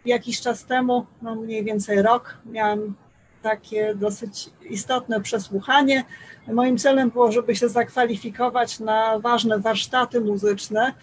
jakiś 0.04 0.40
czas 0.40 0.64
temu, 0.64 1.06
no 1.22 1.34
mniej 1.34 1.64
więcej 1.64 2.02
rok, 2.02 2.36
miałam 2.46 2.94
takie 3.42 3.94
dosyć 3.94 4.50
istotne 4.70 5.20
przesłuchanie. 5.20 6.04
Moim 6.48 6.78
celem 6.78 7.10
było, 7.10 7.32
żeby 7.32 7.56
się 7.56 7.68
zakwalifikować 7.68 8.80
na 8.80 9.18
ważne 9.18 9.58
warsztaty 9.58 10.20
muzyczne. 10.20 10.94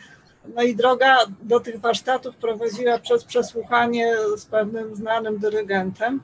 No 0.55 0.63
i 0.63 0.75
droga 0.75 1.17
do 1.41 1.59
tych 1.59 1.79
warsztatów 1.79 2.35
prowadziła 2.35 2.99
przez 2.99 3.23
przesłuchanie 3.23 4.15
z 4.37 4.45
pewnym 4.45 4.95
znanym 4.95 5.39
dyrygentem. 5.39 6.21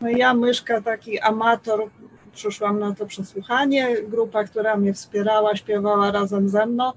No 0.00 0.08
ja, 0.08 0.34
myszka, 0.34 0.80
taki 0.80 1.20
amator, 1.20 1.90
przyszłam 2.32 2.78
na 2.78 2.94
to 2.94 3.06
przesłuchanie. 3.06 4.02
Grupa, 4.02 4.44
która 4.44 4.76
mnie 4.76 4.94
wspierała, 4.94 5.56
śpiewała 5.56 6.10
razem 6.10 6.48
ze 6.48 6.66
mną. 6.66 6.92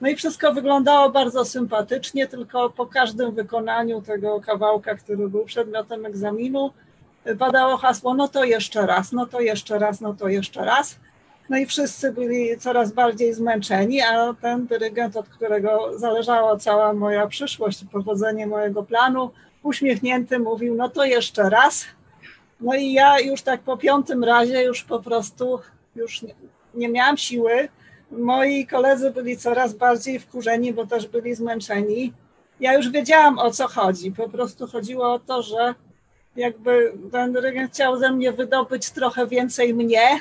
No 0.00 0.08
i 0.08 0.16
wszystko 0.16 0.52
wyglądało 0.52 1.10
bardzo 1.10 1.44
sympatycznie, 1.44 2.26
tylko 2.26 2.70
po 2.70 2.86
każdym 2.86 3.34
wykonaniu 3.34 4.02
tego 4.02 4.40
kawałka, 4.40 4.94
który 4.94 5.28
był 5.28 5.44
przedmiotem 5.44 6.06
egzaminu, 6.06 6.70
padało 7.38 7.76
hasło, 7.76 8.14
no 8.14 8.28
to 8.28 8.44
jeszcze 8.44 8.86
raz, 8.86 9.12
no 9.12 9.26
to 9.26 9.40
jeszcze 9.40 9.78
raz, 9.78 10.00
no 10.00 10.14
to 10.14 10.28
jeszcze 10.28 10.64
raz. 10.64 10.98
No 11.48 11.58
i 11.58 11.66
wszyscy 11.66 12.12
byli 12.12 12.58
coraz 12.58 12.92
bardziej 12.92 13.34
zmęczeni, 13.34 14.02
a 14.02 14.34
ten 14.40 14.66
dyrygent, 14.66 15.16
od 15.16 15.28
którego 15.28 15.98
zależała 15.98 16.56
cała 16.56 16.92
moja 16.92 17.26
przyszłość 17.26 17.84
powodzenie 17.92 18.46
mojego 18.46 18.82
planu, 18.82 19.30
uśmiechnięty 19.62 20.38
mówił, 20.38 20.74
no 20.74 20.88
to 20.88 21.04
jeszcze 21.04 21.50
raz. 21.50 21.84
No 22.60 22.74
i 22.74 22.92
ja 22.92 23.20
już 23.20 23.42
tak 23.42 23.60
po 23.60 23.76
piątym 23.76 24.24
razie 24.24 24.62
już 24.62 24.84
po 24.84 25.02
prostu 25.02 25.60
już 25.96 26.22
nie, 26.22 26.34
nie 26.74 26.88
miałam 26.88 27.16
siły. 27.16 27.68
Moi 28.10 28.66
koledzy 28.66 29.10
byli 29.10 29.36
coraz 29.36 29.74
bardziej 29.74 30.18
wkurzeni, 30.18 30.72
bo 30.72 30.86
też 30.86 31.06
byli 31.06 31.34
zmęczeni. 31.34 32.12
Ja 32.60 32.74
już 32.74 32.90
wiedziałam 32.90 33.38
o 33.38 33.50
co 33.50 33.68
chodzi. 33.68 34.12
Po 34.12 34.28
prostu 34.28 34.66
chodziło 34.66 35.12
o 35.12 35.18
to, 35.18 35.42
że 35.42 35.74
jakby 36.36 36.92
ten 37.12 37.32
dyrygent 37.32 37.72
chciał 37.72 37.98
ze 37.98 38.12
mnie 38.12 38.32
wydobyć 38.32 38.90
trochę 38.90 39.26
więcej 39.26 39.74
mnie, 39.74 40.20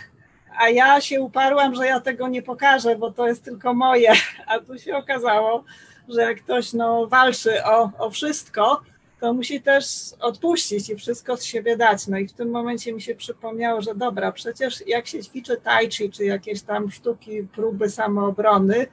a 0.59 0.69
ja 0.69 1.01
się 1.01 1.21
uparłam, 1.21 1.75
że 1.75 1.86
ja 1.86 1.99
tego 1.99 2.27
nie 2.27 2.41
pokażę, 2.41 2.95
bo 2.95 3.11
to 3.11 3.27
jest 3.27 3.43
tylko 3.43 3.73
moje. 3.73 4.13
A 4.47 4.59
tu 4.59 4.79
się 4.79 4.97
okazało, 4.97 5.63
że 6.09 6.21
jak 6.21 6.41
ktoś 6.41 6.73
no, 6.73 7.07
walczy 7.07 7.63
o, 7.63 7.91
o 7.99 8.09
wszystko, 8.09 8.81
to 9.20 9.34
musi 9.34 9.61
też 9.61 9.86
odpuścić 10.20 10.89
i 10.89 10.95
wszystko 10.95 11.38
z 11.38 11.43
siebie 11.43 11.78
dać. 11.78 12.07
No 12.07 12.18
i 12.18 12.28
w 12.28 12.34
tym 12.34 12.49
momencie 12.49 12.93
mi 12.93 13.01
się 13.01 13.16
przypomniało, 13.16 13.82
że 13.82 13.95
dobra, 13.95 14.32
przecież 14.32 14.88
jak 14.88 15.07
się 15.07 15.24
ćwiczy 15.24 15.57
tai 15.63 15.89
chi, 15.91 16.11
czy 16.11 16.26
jakieś 16.26 16.61
tam 16.61 16.91
sztuki, 16.91 17.43
próby 17.43 17.89
samoobrony, 17.89 18.88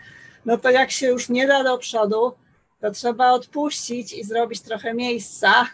no 0.46 0.58
to 0.58 0.70
jak 0.70 0.90
się 0.90 1.06
już 1.06 1.28
nie 1.28 1.46
da 1.46 1.64
do 1.64 1.78
przodu, 1.78 2.32
to 2.80 2.90
trzeba 2.90 3.32
odpuścić 3.32 4.12
i 4.12 4.24
zrobić 4.24 4.60
trochę 4.60 4.94
miejsca. 4.94 5.66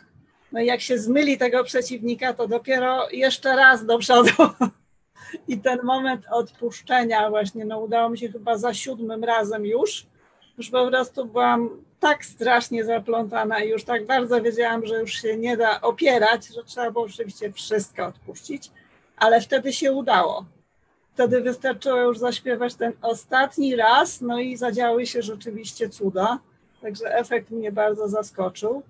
No 0.53 0.61
i 0.61 0.67
jak 0.67 0.81
się 0.81 0.99
zmyli 0.99 1.39
tego 1.39 1.65
przeciwnika, 1.65 2.35
to 2.35 2.49
dopiero 2.49 3.11
jeszcze 3.11 3.57
raz 3.57 3.87
do 3.87 3.99
przodu. 3.99 4.31
I 5.49 5.59
ten 5.59 5.79
moment 5.83 6.25
odpuszczenia 6.31 7.31
właśnie, 7.31 7.65
no 7.65 7.81
udało 7.81 8.11
mi 8.11 8.19
się 8.19 8.29
chyba 8.29 8.59
za 8.59 8.75
siódmym 8.75 9.25
razem 9.25 9.67
już. 9.67 10.07
Już 10.59 10.71
po 10.71 10.89
prostu 10.89 11.25
byłam 11.25 11.71
tak 12.01 12.25
strasznie 12.25 12.85
zaplątana 12.85 13.61
i 13.61 13.69
już 13.69 13.85
tak 13.85 14.07
bardzo 14.07 14.43
wiedziałam, 14.43 14.87
że 14.87 15.01
już 15.01 15.13
się 15.13 15.37
nie 15.37 15.57
da 15.57 15.81
opierać, 15.81 16.47
że 16.47 16.65
trzeba 16.65 16.91
było 16.91 17.05
oczywiście 17.05 17.53
wszystko 17.53 18.07
odpuścić, 18.07 18.71
ale 19.17 19.41
wtedy 19.41 19.73
się 19.73 19.93
udało. 19.93 20.45
Wtedy 21.15 21.41
wystarczyło 21.41 22.01
już 22.01 22.19
zaśpiewać 22.19 22.75
ten 22.75 22.93
ostatni 23.03 23.77
raz, 23.77 24.21
no 24.21 24.39
i 24.39 24.57
zadziały 24.57 25.07
się 25.07 25.23
rzeczywiście 25.23 25.89
cuda. 25.89 26.39
Także 26.83 27.15
efekt 27.15 27.51
mnie 27.51 27.73
bardzo 27.73 28.09
zaskoczył. 28.09 28.83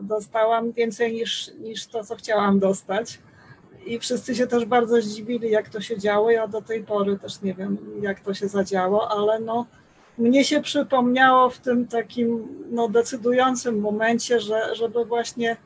Dostałam 0.00 0.72
więcej 0.72 1.14
niż, 1.14 1.50
niż 1.54 1.86
to, 1.86 2.04
co 2.04 2.16
chciałam 2.16 2.58
dostać 2.58 3.18
i 3.86 3.98
wszyscy 3.98 4.34
się 4.34 4.46
też 4.46 4.64
bardzo 4.64 5.02
zdziwili, 5.02 5.50
jak 5.50 5.68
to 5.68 5.80
się 5.80 5.98
działo. 5.98 6.30
Ja 6.30 6.48
do 6.48 6.62
tej 6.62 6.84
pory 6.84 7.18
też 7.18 7.42
nie 7.42 7.54
wiem, 7.54 7.78
jak 8.02 8.20
to 8.20 8.34
się 8.34 8.48
zadziało, 8.48 9.10
ale 9.10 9.40
no, 9.40 9.66
mnie 10.18 10.44
się 10.44 10.60
przypomniało 10.60 11.50
w 11.50 11.58
tym 11.58 11.86
takim 11.86 12.48
no, 12.70 12.88
decydującym 12.88 13.80
momencie, 13.80 14.40
że, 14.40 14.74
żeby 14.74 15.04
właśnie, 15.04 15.56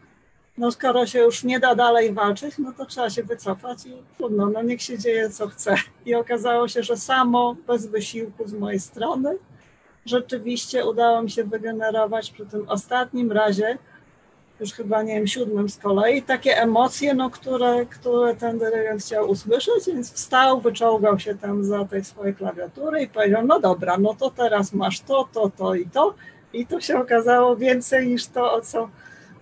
no 0.59 0.71
skoro 0.73 1.07
się 1.07 1.19
już 1.19 1.45
nie 1.45 1.61
da 1.61 1.75
dalej 1.75 2.13
walczyć, 2.13 2.59
no 2.59 2.73
to 2.73 2.87
trzeba 2.87 3.11
się 3.11 3.23
wycofać 3.23 3.87
i 3.87 3.93
trudno, 4.17 4.47
no 4.47 4.63
niech 4.63 4.83
się 4.83 4.99
dzieje 4.99 5.31
co 5.31 5.49
chce. 5.49 5.75
I 6.07 6.15
okazało 6.15 6.69
się, 6.69 6.83
że 6.83 6.97
samo, 6.97 7.57
bez 7.67 7.87
wysiłku 7.87 8.49
z 8.49 8.53
mojej 8.53 8.81
strony, 8.81 9.39
rzeczywiście 10.07 10.87
udało 10.87 11.23
mi 11.23 11.31
się 11.31 11.45
wygenerować 11.45 12.31
przy 12.31 12.47
tym 12.47 12.69
ostatnim 12.69 13.33
razie 13.33 13.79
już 14.61 14.73
chyba, 14.73 15.03
nie 15.03 15.15
wiem, 15.15 15.27
siódmym 15.27 15.69
z 15.69 15.79
kolei, 15.79 16.23
takie 16.23 16.59
emocje, 16.63 17.15
no, 17.15 17.31
które, 17.31 17.87
które 17.87 18.37
ten 18.37 18.59
dyrygent 18.59 19.03
chciał 19.03 19.31
usłyszeć, 19.31 19.87
więc 19.87 20.13
wstał, 20.13 20.61
wyczołgał 20.61 21.19
się 21.19 21.35
tam 21.35 21.65
za 21.65 21.85
tej 21.85 22.05
swojej 22.05 22.35
klawiatury 22.35 23.03
i 23.03 23.09
powiedział, 23.09 23.47
no 23.47 23.61
dobra, 23.61 23.99
no 23.99 24.15
to 24.15 24.31
teraz 24.31 24.73
masz 24.73 25.01
to, 25.01 25.29
to, 25.33 25.51
to 25.57 25.75
i 25.75 25.87
to. 25.87 26.15
I 26.53 26.67
to 26.67 26.81
się 26.81 26.99
okazało 26.99 27.57
więcej 27.57 28.09
niż 28.09 28.27
to, 28.27 28.53
o 28.53 28.61
co, 28.61 28.89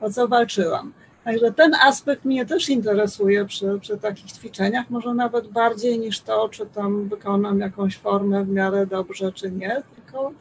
o 0.01 0.11
co 0.11 0.29
walczyłam. 0.29 0.93
Także 1.25 1.53
ten 1.53 1.75
aspekt 1.75 2.25
mnie 2.25 2.47
też 2.47 2.69
interesuje 2.69 3.45
przy, 3.45 3.79
przy 3.81 3.99
takich 3.99 4.33
ćwiczeniach, 4.33 4.91
może 4.91 5.15
nawet 5.15 5.49
bardziej 5.49 5.99
niż 5.99 6.21
to, 6.21 6.49
czy 6.49 6.67
tam 6.67 7.09
wykonam 7.09 7.61
jakąś 7.61 7.97
formę 7.97 8.45
w 8.45 8.49
miarę 8.49 8.87
dobrze, 8.87 9.33
czy 9.33 9.51
nie, 9.51 9.83
tylko 9.95 10.33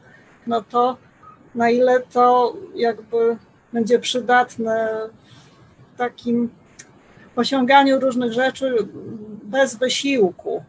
no 0.48 0.62
to 0.62 0.98
na 1.56 1.70
ile 1.70 2.00
to 2.00 2.54
jakby 2.76 3.38
będzie 3.78 4.00
przydatne 4.00 4.90
w 5.94 5.98
takim 5.98 6.50
osiąganiu 7.36 8.00
różnych 8.00 8.34
rzeczy 8.34 8.76
bez 9.44 9.76
wysiłku. 9.76 10.64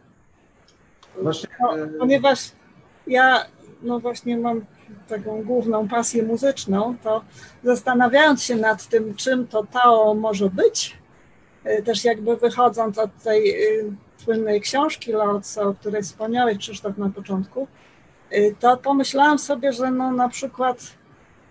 Właśnie, 1.21 1.49
no, 1.61 1.77
e, 1.77 1.87
ponieważ 1.87 2.39
ja 3.07 3.45
no 3.81 3.99
właśnie 3.99 4.37
mam 4.37 4.65
taką 5.07 5.43
główną 5.43 5.87
pasję 5.87 6.23
muzyczną, 6.23 6.95
to 7.03 7.21
zastanawiając 7.63 8.43
się 8.43 8.55
nad 8.55 8.87
tym, 8.87 9.15
czym 9.15 9.47
to 9.47 9.63
Tao 9.63 10.13
może 10.13 10.49
być, 10.49 10.97
e, 11.63 11.81
też 11.81 12.05
jakby 12.05 12.37
wychodząc 12.37 12.97
od 12.97 13.23
tej 13.23 13.49
e, 13.49 13.55
słynnej 14.17 14.61
książki 14.61 15.11
Lao 15.11 15.41
o 15.57 15.73
której 15.73 16.03
wspomniałeś 16.03 16.57
Krzysztof 16.57 16.97
na 16.97 17.09
początku, 17.09 17.67
to 18.59 18.77
pomyślałam 18.77 19.39
sobie, 19.39 19.73
że 19.73 19.91
no 19.91 20.11
na 20.11 20.29
przykład 20.29 20.98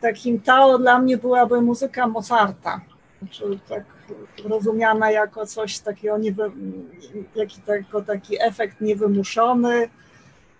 takim 0.01 0.41
Tao 0.41 0.79
dla 0.79 0.99
mnie 0.99 1.17
byłaby 1.17 1.61
muzyka 1.61 2.07
Mozarta. 2.07 2.81
Znaczy, 3.19 3.59
tak 3.69 3.85
rozumiana 4.45 5.11
jako 5.11 5.47
coś 5.47 5.79
takiego, 5.79 6.19
niewy, 6.19 6.51
jako 7.69 8.03
taki 8.03 8.43
efekt 8.43 8.81
niewymuszony, 8.81 9.89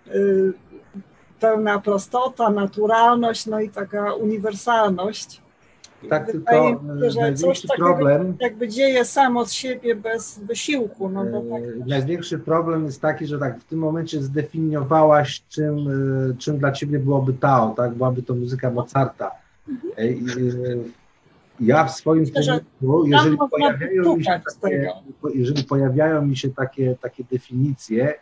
yy, 0.05 0.53
pełna 1.39 1.79
prostota, 1.79 2.49
naturalność, 2.49 3.45
no 3.45 3.59
i 3.59 3.69
taka 3.69 4.13
uniwersalność. 4.13 5.41
Tak, 6.09 6.31
tylko 6.31 6.71
mi 6.71 7.11
że 7.11 7.33
coś 7.33 7.65
problem, 7.77 8.37
jakby 8.39 8.67
dzieje 8.67 9.05
samo 9.05 9.45
z 9.45 9.51
siebie 9.51 9.95
bez 9.95 10.39
wysiłku. 10.39 11.09
No 11.09 11.25
bo 11.25 11.41
tak. 11.41 11.87
Największy 11.87 12.39
problem 12.39 12.85
jest 12.85 13.01
taki, 13.01 13.27
że 13.27 13.39
tak 13.39 13.59
w 13.59 13.63
tym 13.63 13.79
momencie 13.79 14.21
zdefiniowałaś, 14.21 15.43
czym, 15.49 15.75
czym 16.37 16.57
dla 16.57 16.71
ciebie 16.71 16.99
byłoby 16.99 17.33
Tao, 17.33 17.73
tak? 17.77 17.93
Byłaby 17.93 18.23
to 18.23 18.35
muzyka 18.35 18.71
Mozarta. 18.71 19.31
Mhm. 19.69 20.91
Ja 21.59 21.85
w 21.85 21.91
swoim 21.91 22.25
treningu, 22.25 23.07
jeżeli 23.07 23.37
pojawiają, 23.37 24.15
mi 24.15 24.23
się 24.23 24.41
takie, 24.61 24.91
jeżeli 25.35 25.63
pojawiają 25.63 26.25
mi 26.25 26.37
się 26.37 26.49
takie, 26.49 26.95
takie 27.01 27.23
definicje, 27.31 28.13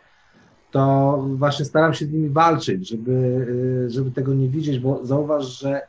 to 0.70 1.24
właśnie 1.28 1.64
staram 1.64 1.94
się 1.94 2.06
z 2.06 2.12
nimi 2.12 2.28
walczyć, 2.28 2.88
żeby, 2.88 3.46
żeby 3.88 4.10
tego 4.10 4.34
nie 4.34 4.48
widzieć, 4.48 4.78
bo 4.78 5.06
zauważ, 5.06 5.60
że 5.60 5.80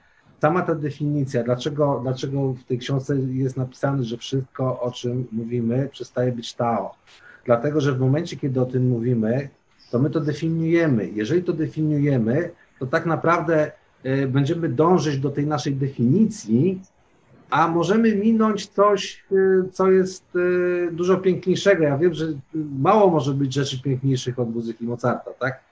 sama 0.42 0.62
ta 0.62 0.76
definicja, 0.76 1.44
dlaczego, 1.44 2.00
dlaczego 2.04 2.54
w 2.54 2.64
tej 2.64 2.78
książce 2.78 3.16
jest 3.16 3.58
napisane, 3.58 4.04
że 4.04 4.18
wszystko, 4.18 4.82
o 4.82 4.92
czym 4.92 5.28
mówimy, 5.32 5.90
przestaje 5.92 6.32
być 6.32 6.54
Tao. 6.54 6.96
Dlatego, 7.46 7.82
że 7.82 7.94
w 7.94 8.00
momencie, 8.00 8.38
kiedy 8.38 8.62
o 8.62 8.66
tym 8.66 8.88
mówimy, 8.88 9.50
to 9.92 10.00
my 10.00 10.10
to 10.10 10.20
definiujemy. 10.20 11.10
Jeżeli 11.10 11.44
to 11.44 11.54
definiujemy, 11.54 12.52
to 12.80 12.88
tak 12.88 13.06
naprawdę 13.06 13.72
y, 14.06 14.28
będziemy 14.28 14.70
dążyć 14.70 15.18
do 15.18 15.30
tej 15.30 15.48
naszej 15.48 15.76
definicji, 15.76 16.82
a 17.50 17.68
możemy 17.68 18.16
minąć 18.16 18.68
coś, 18.68 19.24
y, 19.32 19.70
co 19.72 19.92
jest 19.92 20.36
y, 20.36 20.90
dużo 20.92 21.18
piękniejszego. 21.18 21.84
Ja 21.84 21.98
wiem, 21.98 22.14
że 22.14 22.26
mało 22.80 23.10
może 23.10 23.34
być 23.34 23.54
rzeczy 23.54 23.82
piękniejszych 23.82 24.40
od 24.40 24.56
muzyki 24.56 24.86
Mozarta, 24.86 25.32
tak? 25.40 25.69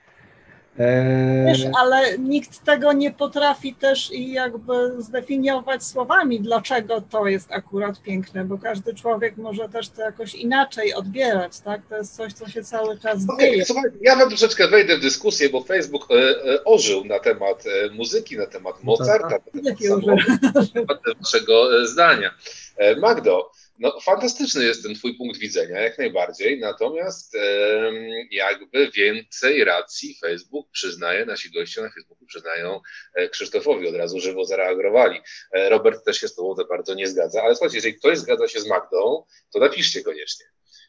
Wiesz, 1.45 1.65
ale 1.79 2.17
nikt 2.17 2.65
tego 2.65 2.93
nie 2.93 3.11
potrafi 3.11 3.73
też 3.73 4.11
i 4.11 4.31
jakby 4.31 5.01
zdefiniować 5.01 5.83
słowami, 5.83 6.41
dlaczego 6.41 7.01
to 7.01 7.27
jest 7.27 7.51
akurat 7.51 8.01
piękne, 8.01 8.45
bo 8.45 8.57
każdy 8.57 8.93
człowiek 8.93 9.37
może 9.37 9.69
też 9.69 9.89
to 9.89 10.01
jakoś 10.01 10.35
inaczej 10.35 10.93
odbierać, 10.93 11.59
tak? 11.59 11.81
To 11.89 11.97
jest 11.97 12.15
coś, 12.15 12.33
co 12.33 12.49
się 12.49 12.63
cały 12.63 12.99
czas 12.99 13.23
okay, 13.29 13.49
dzieje. 13.49 13.65
Słuchaj, 13.65 13.91
ja 14.01 14.15
wam 14.15 14.29
troszeczkę 14.29 14.67
wejdę 14.67 14.97
w 14.97 15.01
dyskusję, 15.01 15.49
bo 15.49 15.63
Facebook 15.63 16.11
e, 16.11 16.15
e, 16.53 16.63
ożył 16.63 17.05
na 17.05 17.19
temat 17.19 17.63
e, 17.65 17.89
muzyki, 17.89 18.37
na 18.37 18.45
temat 18.45 18.75
no 18.83 18.91
Mozarta, 18.91 19.29
na 19.29 19.75
temat, 19.75 20.15
na 20.55 20.65
temat 20.73 20.99
waszego 21.21 21.85
zdania. 21.87 22.33
E, 22.77 22.95
Magdo, 22.95 23.51
no, 23.79 23.99
fantastyczny 23.99 24.63
jest 24.63 24.83
ten 24.83 24.95
Twój 24.95 25.17
punkt 25.17 25.39
widzenia, 25.39 25.81
jak 25.81 25.97
najbardziej. 25.97 26.59
Natomiast 26.59 27.37
jakby 28.31 28.91
więcej 28.91 29.63
racji 29.63 30.17
Facebook 30.21 30.69
przyznaje, 30.71 31.25
nasi 31.25 31.51
goście 31.51 31.81
na 31.81 31.89
Facebooku 31.89 32.25
przyznają 32.25 32.81
e, 33.13 33.29
Krzysztofowi, 33.29 33.87
od 33.87 33.95
razu 33.95 34.19
żywo 34.19 34.45
zareagowali. 34.45 35.19
E, 35.51 35.69
Robert 35.69 36.05
też 36.05 36.19
się 36.19 36.27
z 36.27 36.35
Tobą 36.35 36.55
za 36.55 36.63
bardzo 36.63 36.93
nie 36.93 37.07
zgadza, 37.07 37.43
ale 37.43 37.55
słuchajcie, 37.55 37.77
jeżeli 37.77 37.95
ktoś 37.95 38.17
zgadza 38.17 38.47
się 38.47 38.59
z 38.59 38.67
Magdą, 38.67 39.23
to 39.53 39.59
napiszcie 39.59 40.03
koniecznie. 40.03 40.45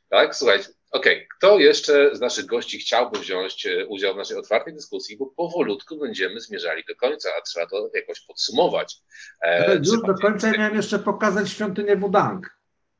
Tak? 0.08 0.36
Słuchajcie, 0.36 0.68
okej, 0.90 1.16
okay. 1.16 1.26
kto 1.38 1.58
jeszcze 1.58 2.16
z 2.16 2.20
naszych 2.20 2.46
gości 2.46 2.78
chciałby 2.78 3.18
wziąć 3.18 3.66
e, 3.66 3.86
udział 3.86 4.14
w 4.14 4.16
naszej 4.16 4.36
otwartej 4.36 4.74
dyskusji, 4.74 5.16
bo 5.16 5.26
powolutku 5.26 5.98
będziemy 5.98 6.40
zmierzali 6.40 6.82
do 6.88 6.96
końca, 6.96 7.28
a 7.38 7.42
trzeba 7.42 7.66
to 7.66 7.90
jakoś 7.94 8.20
podsumować. 8.20 8.96
E, 9.42 9.76
już 9.76 10.02
do 10.06 10.14
końca 10.14 10.50
miałem 10.50 10.76
jeszcze 10.76 10.98
pokazać 10.98 11.50
świątynię 11.50 11.96
Wudang. 11.96 12.57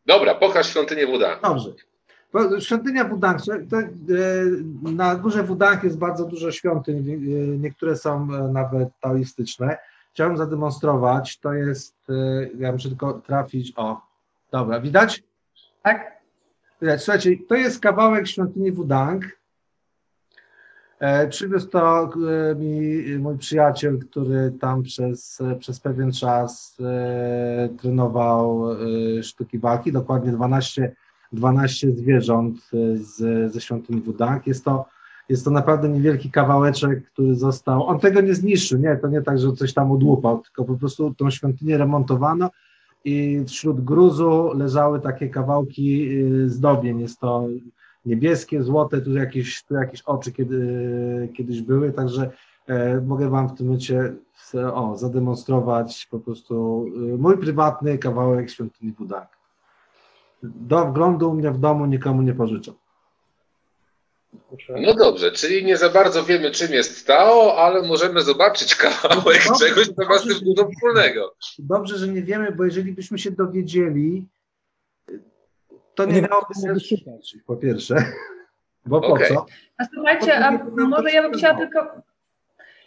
Dobra, 0.09 0.35
pokaż 0.35 0.69
świątynię 0.71 1.07
Wudang. 1.07 1.43
Dobrze. 1.43 1.71
Świątynia 2.61 3.05
Wudang, 3.05 3.41
e, 3.41 3.55
na 4.93 5.17
górze 5.17 5.43
Wudang 5.43 5.85
jest 5.85 5.99
bardzo 5.99 6.25
dużo 6.25 6.53
świątyń, 6.53 6.97
e, 6.97 7.15
niektóre 7.59 7.97
są 7.97 8.29
e, 8.35 8.53
nawet 8.53 8.89
taoistyczne. 9.01 9.79
Chciałem 10.13 10.37
zademonstrować, 10.37 11.39
to 11.39 11.53
jest, 11.53 11.95
ja 12.59 12.73
muszę 12.73 12.89
tylko 12.89 13.13
trafić, 13.13 13.73
o, 13.77 14.01
dobra, 14.51 14.81
widać? 14.81 15.23
Tak. 15.83 16.19
Widać, 16.83 17.03
słuchajcie, 17.03 17.31
to 17.49 17.55
jest 17.55 17.81
kawałek 17.81 18.29
świątyni 18.29 18.73
Wudang. 18.73 19.38
Przywiózł 21.31 21.69
to 21.69 22.11
mi 22.59 23.03
mój 23.19 23.39
przyjaciel, 23.39 23.99
który 23.99 24.53
tam 24.61 24.83
przez, 24.83 25.43
przez 25.59 25.81
pewien 25.81 26.13
czas 26.13 26.77
trenował 27.81 28.65
sztuki 29.23 29.59
walki, 29.59 29.93
dokładnie 29.93 30.33
12 30.33 30.93
12 31.33 31.93
zwierząt 31.93 32.57
e, 32.75 32.97
z, 32.97 33.53
ze 33.53 33.61
świątyni 33.61 34.01
Wudang. 34.01 34.47
Jest 34.47 34.65
to, 34.65 34.87
jest 35.29 35.45
to 35.45 35.51
naprawdę 35.51 35.89
niewielki 35.89 36.31
kawałeczek, 36.31 37.11
który 37.13 37.35
został. 37.35 37.87
On 37.87 38.01
tego 38.01 38.21
nie 38.21 38.35
zniszczył, 38.35 38.79
nie, 38.79 38.97
to 38.97 39.09
nie 39.09 39.23
tak, 39.23 39.39
że 39.39 39.53
coś 39.53 39.75
tam 39.75 39.93
odłupał, 39.93 40.39
tylko 40.39 40.65
po 40.65 40.75
prostu 40.75 41.15
tą 41.15 41.31
świątynię 41.31 41.79
remontowano 41.79 42.51
i 43.05 43.45
wśród 43.47 43.85
gruzu 43.85 44.51
leżały 44.55 45.01
takie 45.01 45.29
kawałki 45.29 46.09
e, 46.21 46.49
zdobień. 46.49 47.01
Jest 47.01 47.21
to 47.21 47.49
niebieskie, 48.09 48.63
złote, 48.63 49.01
tu 49.01 49.13
jakieś, 49.13 49.63
tu 49.63 49.75
jakieś 49.75 50.03
oczy 50.03 50.33
kiedy, 50.33 51.29
kiedyś 51.37 51.63
były, 51.63 51.93
także 51.93 52.31
e, 52.67 53.01
mogę 53.01 53.31
Wam 53.31 53.49
w 53.49 53.55
tym 53.59 53.67
momencie 53.67 54.15
o, 54.75 54.97
zademonstrować 54.97 56.09
po 56.11 56.19
prostu 56.19 56.87
e, 56.97 56.99
mój 56.99 57.39
prywatny 57.39 57.99
kawałek 57.99 58.51
świątyni 58.51 58.93
Budaka 58.93 59.39
do 60.43 60.87
wglądu 60.87 61.31
u 61.31 61.35
mnie 61.35 61.51
w 61.51 61.59
domu 61.59 61.87
nikomu 61.87 62.23
nie 62.23 62.35
pożyczę. 62.35 62.73
No 64.81 64.95
dobrze, 64.95 65.33
czyli 65.33 65.65
nie 65.65 65.77
za 65.77 65.89
bardzo 65.89 66.25
wiemy, 66.25 66.51
czym 66.51 66.73
jest 66.73 67.07
Tao, 67.07 67.57
ale 67.59 67.83
możemy 67.83 68.23
zobaczyć 68.23 68.75
kawałek 68.75 69.45
dobrze, 69.49 69.67
czegoś, 69.67 69.87
co 69.87 70.09
ma 70.09 70.19
z 70.19 70.23
tym 70.23 70.39
dużo 70.43 70.71
wspólnego. 70.71 71.35
Dobrze, 71.59 71.99
że 71.99 72.09
nie 72.09 72.23
wiemy, 72.23 72.53
bo 72.53 72.65
jeżeli 72.65 72.93
byśmy 72.93 73.19
się 73.19 73.31
dowiedzieli, 73.31 74.25
to 75.99 76.05
nie, 76.05 76.15
nie 76.15 76.23
miałoby 76.23 76.55
sensu, 76.55 76.97
po 77.47 77.57
pierwsze. 77.57 77.95
Bo 78.87 79.01
po 79.01 79.07
okay. 79.07 79.29
co? 79.29 79.47
A 79.79 79.85
słuchajcie, 79.95 80.47
a 80.47 80.51
może 80.89 81.11
ja 81.11 81.23
bym 81.23 81.33
chciała 81.33 81.59
tylko 81.59 82.03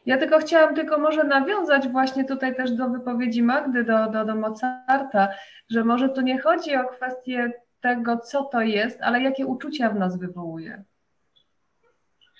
ja 0.05 0.17
tylko 0.17 0.39
chciałam 0.39 0.75
tylko 0.75 0.97
może 0.97 1.23
nawiązać 1.23 1.87
właśnie 1.87 2.25
tutaj 2.25 2.55
też 2.55 2.71
do 2.71 2.89
wypowiedzi 2.89 3.43
Magdy, 3.43 3.83
do, 3.83 4.09
do, 4.09 4.25
do 4.25 4.35
Mozarta, 4.35 5.29
że 5.69 5.83
może 5.83 6.09
tu 6.09 6.21
nie 6.21 6.41
chodzi 6.41 6.75
o 6.75 6.85
kwestię 6.85 7.51
tego, 7.81 8.17
co 8.17 8.43
to 8.43 8.61
jest, 8.61 9.01
ale 9.01 9.21
jakie 9.21 9.45
uczucia 9.45 9.89
w 9.89 9.95
nas 9.95 10.17
wywołuje. 10.17 10.83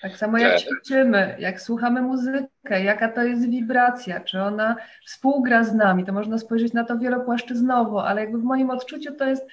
Tak 0.02 0.16
samo 0.16 0.38
jak 0.38 0.58
ćwiczymy, 0.58 1.36
jak 1.38 1.60
słuchamy 1.60 2.02
muzykę, 2.02 2.84
jaka 2.84 3.08
to 3.08 3.22
jest 3.22 3.50
wibracja, 3.50 4.20
czy 4.20 4.42
ona 4.42 4.76
współgra 5.06 5.64
z 5.64 5.74
nami, 5.74 6.04
to 6.04 6.12
można 6.12 6.38
spojrzeć 6.38 6.72
na 6.72 6.84
to 6.84 6.98
wielopłaszczyznowo, 6.98 8.06
ale 8.06 8.20
jakby 8.20 8.38
w 8.38 8.44
moim 8.44 8.70
odczuciu 8.70 9.14
to 9.14 9.24
jest 9.24 9.46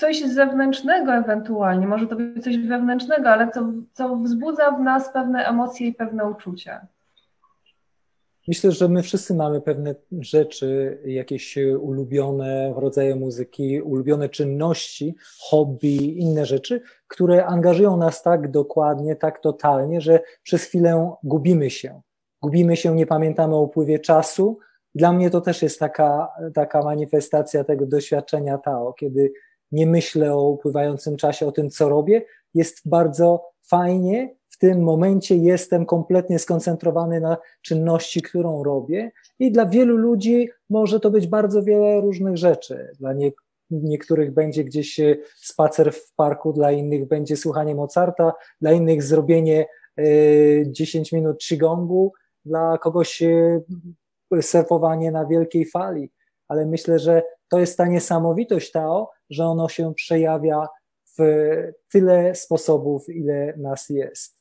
coś 0.00 0.22
zewnętrznego 0.22 1.12
ewentualnie, 1.12 1.86
może 1.86 2.06
to 2.06 2.16
być 2.16 2.44
coś 2.44 2.58
wewnętrznego, 2.58 3.28
ale 3.28 3.50
co, 3.50 3.72
co 3.92 4.16
wzbudza 4.16 4.70
w 4.70 4.80
nas 4.80 5.12
pewne 5.12 5.44
emocje 5.46 5.86
i 5.86 5.94
pewne 5.94 6.24
uczucia. 6.24 6.86
Myślę, 8.48 8.72
że 8.72 8.88
my 8.88 9.02
wszyscy 9.02 9.34
mamy 9.34 9.60
pewne 9.60 9.94
rzeczy, 10.20 10.98
jakieś 11.04 11.58
ulubione 11.80 12.74
rodzaje 12.76 13.16
muzyki, 13.16 13.82
ulubione 13.82 14.28
czynności, 14.28 15.14
hobby, 15.40 16.20
inne 16.20 16.46
rzeczy, 16.46 16.80
które 17.08 17.46
angażują 17.46 17.96
nas 17.96 18.22
tak 18.22 18.50
dokładnie, 18.50 19.16
tak 19.16 19.40
totalnie, 19.40 20.00
że 20.00 20.20
przez 20.42 20.64
chwilę 20.64 21.12
gubimy 21.22 21.70
się. 21.70 22.00
Gubimy 22.42 22.76
się, 22.76 22.94
nie 22.94 23.06
pamiętamy 23.06 23.54
o 23.54 23.62
upływie 23.62 23.98
czasu. 23.98 24.58
Dla 24.94 25.12
mnie 25.12 25.30
to 25.30 25.40
też 25.40 25.62
jest 25.62 25.78
taka, 25.78 26.28
taka 26.54 26.82
manifestacja 26.82 27.64
tego 27.64 27.86
doświadczenia 27.86 28.58
Tao, 28.58 28.92
kiedy 28.92 29.32
nie 29.72 29.86
myślę 29.86 30.34
o 30.34 30.48
upływającym 30.50 31.16
czasie, 31.16 31.46
o 31.46 31.52
tym, 31.52 31.70
co 31.70 31.88
robię. 31.88 32.22
Jest 32.54 32.88
bardzo 32.88 33.44
fajnie 33.62 34.40
tym 34.60 34.82
momencie 34.82 35.36
jestem 35.36 35.86
kompletnie 35.86 36.38
skoncentrowany 36.38 37.20
na 37.20 37.36
czynności, 37.62 38.22
którą 38.22 38.64
robię, 38.64 39.12
i 39.38 39.52
dla 39.52 39.66
wielu 39.66 39.96
ludzi 39.96 40.48
może 40.70 41.00
to 41.00 41.10
być 41.10 41.26
bardzo 41.26 41.62
wiele 41.62 42.00
różnych 42.00 42.36
rzeczy. 42.36 42.90
Dla 42.98 43.12
nie, 43.12 43.30
niektórych 43.70 44.34
będzie 44.34 44.64
gdzieś 44.64 45.00
e, 45.00 45.16
spacer 45.36 45.92
w 45.92 46.14
parku, 46.14 46.52
dla 46.52 46.72
innych 46.72 47.08
będzie 47.08 47.36
słuchanie 47.36 47.74
Mozarta, 47.74 48.32
dla 48.60 48.72
innych 48.72 49.02
zrobienie 49.02 49.66
10 50.66 51.12
e, 51.12 51.16
minut 51.16 51.44
qigongu, 51.48 52.12
dla 52.44 52.78
kogoś 52.78 53.22
e, 53.22 53.60
surfowanie 54.42 55.10
na 55.10 55.26
wielkiej 55.26 55.66
fali. 55.66 56.10
Ale 56.48 56.66
myślę, 56.66 56.98
że 56.98 57.22
to 57.50 57.60
jest 57.60 57.78
ta 57.78 57.86
niesamowitość 57.86 58.70
Tao, 58.70 59.10
że 59.30 59.44
ono 59.44 59.68
się 59.68 59.94
przejawia 59.94 60.68
w 61.18 61.22
tyle 61.92 62.34
sposobów, 62.34 63.08
ile 63.08 63.54
nas 63.56 63.88
jest 63.88 64.40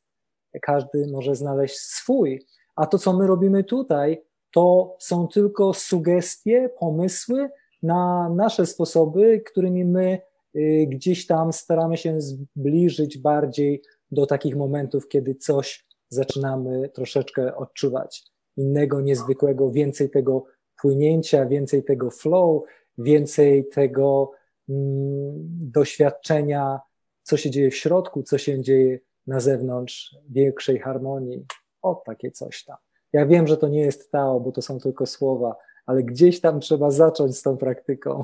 każdy 0.61 1.07
może 1.11 1.35
znaleźć 1.35 1.77
swój. 1.77 2.45
A 2.75 2.87
to, 2.87 2.97
co 2.97 3.13
my 3.13 3.27
robimy 3.27 3.63
tutaj, 3.63 4.21
to 4.53 4.95
są 4.99 5.27
tylko 5.27 5.73
sugestie, 5.73 6.69
pomysły 6.79 7.49
na 7.83 8.29
nasze 8.29 8.65
sposoby, 8.65 9.41
którymi 9.45 9.85
my 9.85 10.21
y, 10.55 10.87
gdzieś 10.89 11.27
tam 11.27 11.53
staramy 11.53 11.97
się 11.97 12.21
zbliżyć 12.21 13.17
bardziej 13.17 13.81
do 14.11 14.25
takich 14.25 14.55
momentów, 14.55 15.07
kiedy 15.07 15.35
coś 15.35 15.85
zaczynamy 16.09 16.89
troszeczkę 16.89 17.55
odczuwać 17.55 18.23
innego, 18.57 19.01
niezwykłego, 19.01 19.71
więcej 19.71 20.09
tego 20.09 20.45
płynięcia, 20.81 21.45
więcej 21.45 21.83
tego 21.83 22.11
flow, 22.11 22.63
więcej 22.99 23.69
tego 23.69 24.31
mm, 24.69 25.33
doświadczenia, 25.71 26.79
co 27.23 27.37
się 27.37 27.49
dzieje 27.49 27.71
w 27.71 27.75
środku, 27.75 28.23
co 28.23 28.37
się 28.37 28.61
dzieje 28.61 28.99
na 29.27 29.39
zewnątrz, 29.39 30.15
większej 30.29 30.79
harmonii. 30.79 31.45
O, 31.81 32.01
takie 32.05 32.31
coś 32.31 32.63
tam. 32.63 32.77
Ja 33.13 33.25
wiem, 33.25 33.47
że 33.47 33.57
to 33.57 33.67
nie 33.67 33.81
jest 33.81 34.11
Tao, 34.11 34.39
bo 34.39 34.51
to 34.51 34.61
są 34.61 34.79
tylko 34.79 35.05
słowa, 35.05 35.55
ale 35.85 36.03
gdzieś 36.03 36.41
tam 36.41 36.59
trzeba 36.59 36.91
zacząć 36.91 37.37
z 37.37 37.41
tą 37.41 37.57
praktyką. 37.57 38.23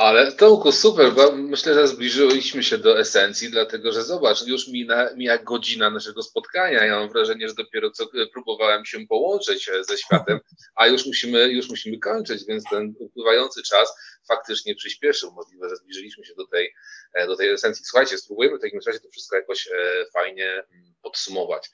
Ale 0.00 0.32
Tomku, 0.32 0.72
super, 0.72 1.12
bo 1.12 1.32
myślę, 1.32 1.74
że 1.74 1.88
zbliżyliśmy 1.88 2.62
się 2.62 2.78
do 2.78 2.98
esencji, 2.98 3.50
dlatego 3.50 3.92
że 3.92 4.02
zobacz, 4.02 4.46
już 4.46 4.68
mija, 4.68 5.10
mija 5.16 5.38
godzina 5.38 5.90
naszego 5.90 6.22
spotkania. 6.22 6.84
Ja 6.84 7.00
mam 7.00 7.08
wrażenie, 7.08 7.48
że 7.48 7.54
dopiero 7.54 7.90
co 7.90 8.06
próbowałem 8.32 8.84
się 8.84 9.06
połączyć 9.06 9.68
e, 9.68 9.84
ze 9.84 9.98
światem, 9.98 10.40
a 10.74 10.86
już 10.86 11.06
musimy, 11.06 11.48
już 11.48 11.68
musimy 11.68 11.98
kończyć, 11.98 12.46
więc 12.46 12.64
ten 12.70 12.94
upływający 12.98 13.62
czas 13.62 13.94
faktycznie 14.28 14.74
przyspieszył. 14.74 15.32
Możliwe, 15.32 15.68
że 15.68 15.76
zbliżyliśmy 15.76 16.24
się 16.24 16.34
do 16.34 16.46
tej, 16.46 16.74
e, 17.14 17.26
do 17.26 17.36
tej 17.36 17.48
esencji. 17.48 17.84
Słuchajcie, 17.84 18.18
spróbujemy 18.18 18.58
w 18.58 18.60
takim 18.60 18.80
razie 18.86 19.00
to 19.00 19.08
wszystko 19.10 19.36
jakoś 19.36 19.66
e, 19.66 19.72
fajnie 20.12 20.50
mm, 20.52 20.94
podsumować. 21.02 21.70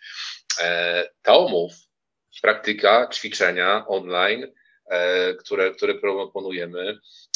Taomów, 1.23 1.73
praktyka, 2.43 3.09
ćwiczenia 3.13 3.85
online, 3.89 4.53
które, 5.39 5.71
które 5.71 5.95
proponujemy, 5.95 6.99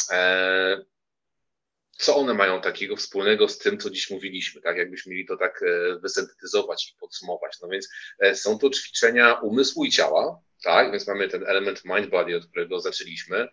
co 2.01 2.17
one 2.17 2.33
mają 2.33 2.61
takiego 2.61 2.95
wspólnego 2.95 3.47
z 3.47 3.57
tym, 3.57 3.77
co 3.77 3.89
dziś 3.89 4.09
mówiliśmy, 4.09 4.61
tak? 4.61 4.77
Jakbyśmy 4.77 5.11
mieli 5.11 5.25
to 5.25 5.37
tak 5.37 5.63
e, 5.63 5.99
wysyntetyzować 5.99 6.89
i 6.89 6.99
podsumować. 6.99 7.57
No 7.61 7.67
więc 7.67 7.89
e, 8.19 8.35
są 8.35 8.59
to 8.59 8.69
ćwiczenia 8.69 9.33
umysłu 9.33 9.85
i 9.85 9.91
ciała, 9.91 10.41
tak? 10.63 10.91
Więc 10.91 11.07
mamy 11.07 11.29
ten 11.29 11.43
element 11.47 11.85
mind-body, 11.85 12.37
od 12.37 12.45
którego 12.45 12.79
zaczęliśmy, 12.79 13.47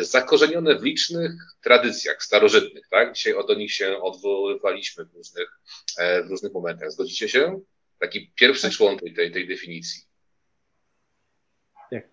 zakorzenione 0.00 0.78
w 0.78 0.82
licznych 0.82 1.32
tradycjach 1.62 2.22
starożytnych, 2.22 2.88
tak? 2.90 3.12
Dzisiaj 3.12 3.34
do 3.48 3.54
nich 3.54 3.72
się 3.72 4.00
odwoływaliśmy 4.00 5.04
w 5.04 5.14
różnych, 5.14 5.48
w 6.26 6.30
różnych 6.30 6.52
momentach. 6.52 6.92
Zgodzicie 6.92 7.28
się? 7.28 7.60
Taki 7.98 8.32
pierwszy 8.34 8.70
członek 8.70 9.00
tej, 9.16 9.32
tej 9.32 9.48
definicji. 9.48 10.13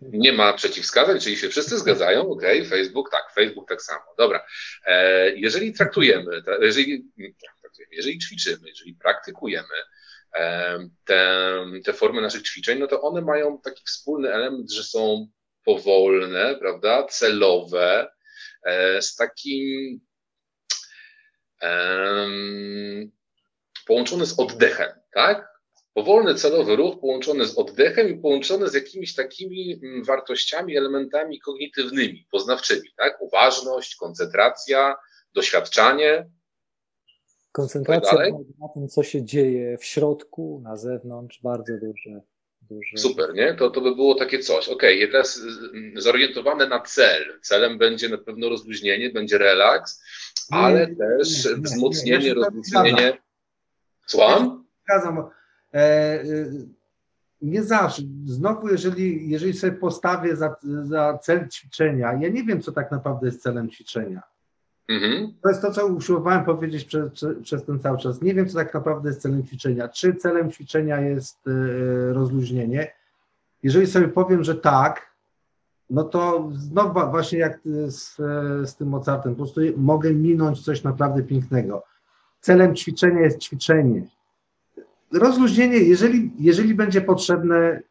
Nie 0.01 0.33
ma 0.33 0.53
przeciwwskazań, 0.53 1.19
czyli 1.19 1.37
się 1.37 1.49
wszyscy 1.49 1.77
zgadzają, 1.77 2.21
ok, 2.31 2.41
Facebook 2.69 3.11
tak, 3.11 3.33
Facebook 3.35 3.69
tak 3.69 3.81
samo. 3.81 4.03
Dobra. 4.17 4.45
E, 4.85 5.29
jeżeli 5.35 5.73
traktujemy, 5.73 6.41
jeżeli, 6.61 7.05
jeżeli 7.91 8.19
ćwiczymy, 8.19 8.69
jeżeli 8.69 8.93
praktykujemy 8.95 9.75
e, 10.35 10.77
te, 11.05 11.47
te 11.85 11.93
formy 11.93 12.21
naszych 12.21 12.43
ćwiczeń, 12.43 12.79
no 12.79 12.87
to 12.87 13.01
one 13.01 13.21
mają 13.21 13.61
taki 13.61 13.83
wspólny 13.85 14.33
element, 14.33 14.71
że 14.71 14.83
są 14.83 15.27
powolne, 15.65 16.55
prawda, 16.55 17.03
celowe, 17.03 18.11
e, 18.63 19.01
z 19.01 19.15
takim 19.15 19.99
połączone 23.87 24.25
z 24.25 24.39
oddechem, 24.39 24.89
tak? 25.13 25.50
Powolny, 25.93 26.35
celowy 26.35 26.75
ruch 26.75 26.99
połączony 26.99 27.45
z 27.45 27.57
oddechem 27.57 28.09
i 28.09 28.17
połączony 28.17 28.69
z 28.69 28.73
jakimiś 28.73 29.15
takimi 29.15 29.79
mm, 29.83 30.03
wartościami, 30.03 30.77
elementami 30.77 31.39
kognitywnymi, 31.39 32.27
poznawczymi, 32.31 32.89
tak? 32.97 33.21
Uważność, 33.21 33.95
koncentracja, 33.95 34.95
doświadczanie. 35.33 36.29
Koncentracja 37.51 38.17
na 38.59 38.67
tym, 38.73 38.87
co 38.87 39.03
się 39.03 39.25
dzieje 39.25 39.77
w 39.77 39.85
środku, 39.85 40.61
na 40.63 40.75
zewnątrz, 40.75 41.39
bardzo 41.43 41.73
duże. 41.73 42.21
duże... 42.61 42.97
Super, 42.97 43.33
nie? 43.33 43.53
To, 43.53 43.69
to 43.69 43.81
by 43.81 43.95
było 43.95 44.15
takie 44.15 44.39
coś. 44.39 44.69
Ok, 44.69 44.83
teraz 45.11 45.41
mm, 45.73 46.01
zorientowane 46.01 46.67
na 46.67 46.79
cel. 46.79 47.39
Celem 47.41 47.77
będzie 47.77 48.09
na 48.09 48.17
pewno 48.17 48.49
rozluźnienie, 48.49 49.09
będzie 49.09 49.37
relaks, 49.37 50.03
ale 50.51 50.87
nie, 50.87 50.95
też 50.95 51.45
nie, 51.45 51.51
nie, 51.51 51.57
wzmocnienie, 51.57 52.33
rozluźnienie. 52.33 53.17
Słucham? 54.07 54.65
Zgadzam 54.83 55.29
nie 57.41 57.63
zawsze. 57.63 58.01
Znowu, 58.25 58.67
jeżeli, 58.67 59.29
jeżeli 59.29 59.53
sobie 59.53 59.73
postawię 59.73 60.35
za, 60.35 60.55
za 60.83 61.17
cel 61.17 61.47
ćwiczenia, 61.47 62.13
ja 62.13 62.29
nie 62.29 62.43
wiem, 62.43 62.61
co 62.61 62.71
tak 62.71 62.91
naprawdę 62.91 63.25
jest 63.25 63.41
celem 63.41 63.69
ćwiczenia. 63.69 64.21
Mhm. 64.87 65.33
To 65.41 65.49
jest 65.49 65.61
to, 65.61 65.71
co 65.71 65.87
usiłowałem 65.87 66.45
powiedzieć 66.45 66.85
przez, 66.85 67.25
przez 67.43 67.65
ten 67.65 67.79
cały 67.79 67.97
czas. 67.97 68.21
Nie 68.21 68.33
wiem, 68.33 68.47
co 68.47 68.57
tak 68.57 68.73
naprawdę 68.73 69.09
jest 69.09 69.21
celem 69.21 69.43
ćwiczenia. 69.43 69.87
Czy 69.87 70.15
celem 70.15 70.51
ćwiczenia 70.51 70.99
jest 70.99 71.47
e, 71.47 72.13
rozluźnienie? 72.13 72.93
Jeżeli 73.63 73.87
sobie 73.87 74.07
powiem, 74.07 74.43
że 74.43 74.55
tak, 74.55 75.11
no 75.89 76.03
to 76.03 76.49
znowu 76.53 77.11
właśnie 77.11 77.39
jak 77.39 77.59
z, 77.87 78.15
z 78.69 78.75
tym 78.75 78.87
Mozartem, 78.87 79.35
po 79.35 79.37
prostu 79.37 79.61
mogę 79.77 80.13
minąć 80.13 80.65
coś 80.65 80.83
naprawdę 80.83 81.23
pięknego. 81.23 81.83
Celem 82.39 82.75
ćwiczenia 82.75 83.19
jest 83.19 83.39
ćwiczenie 83.39 84.07
rozluźnienie, 85.13 85.77
jeżeli, 85.77 86.31
jeżeli 86.39 86.73
będzie 86.73 87.01
potrzebne 87.01 87.81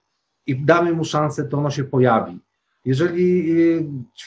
i 0.47 0.65
damy 0.65 0.93
mu 0.93 1.05
szansę, 1.05 1.45
to 1.45 1.59
ono 1.59 1.71
się 1.71 1.85
pojawi. 1.85 2.39
Jeżeli, 2.85 3.55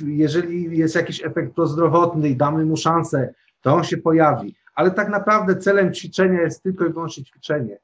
jeżeli 0.02 0.78
jest 0.78 0.96
jakiś 0.96 1.26
efekt 1.26 1.56
prozdrowotny 1.56 2.30
i 2.30 2.36
damy 2.36 2.66
mu 2.66 2.78
szansę, 2.78 3.34
to 3.62 3.74
on 3.74 3.84
się 3.84 3.98
pojawi. 3.98 4.56
Ale 4.76 4.92
tak 4.92 5.10
naprawdę 5.10 5.56
celem 5.56 5.94
ćwiczenia 5.94 6.42
jest 6.42 6.64
tylko 6.64 6.86
i 6.86 6.94
wyłącznie 6.94 7.24
ćwiczenie. 7.24 7.78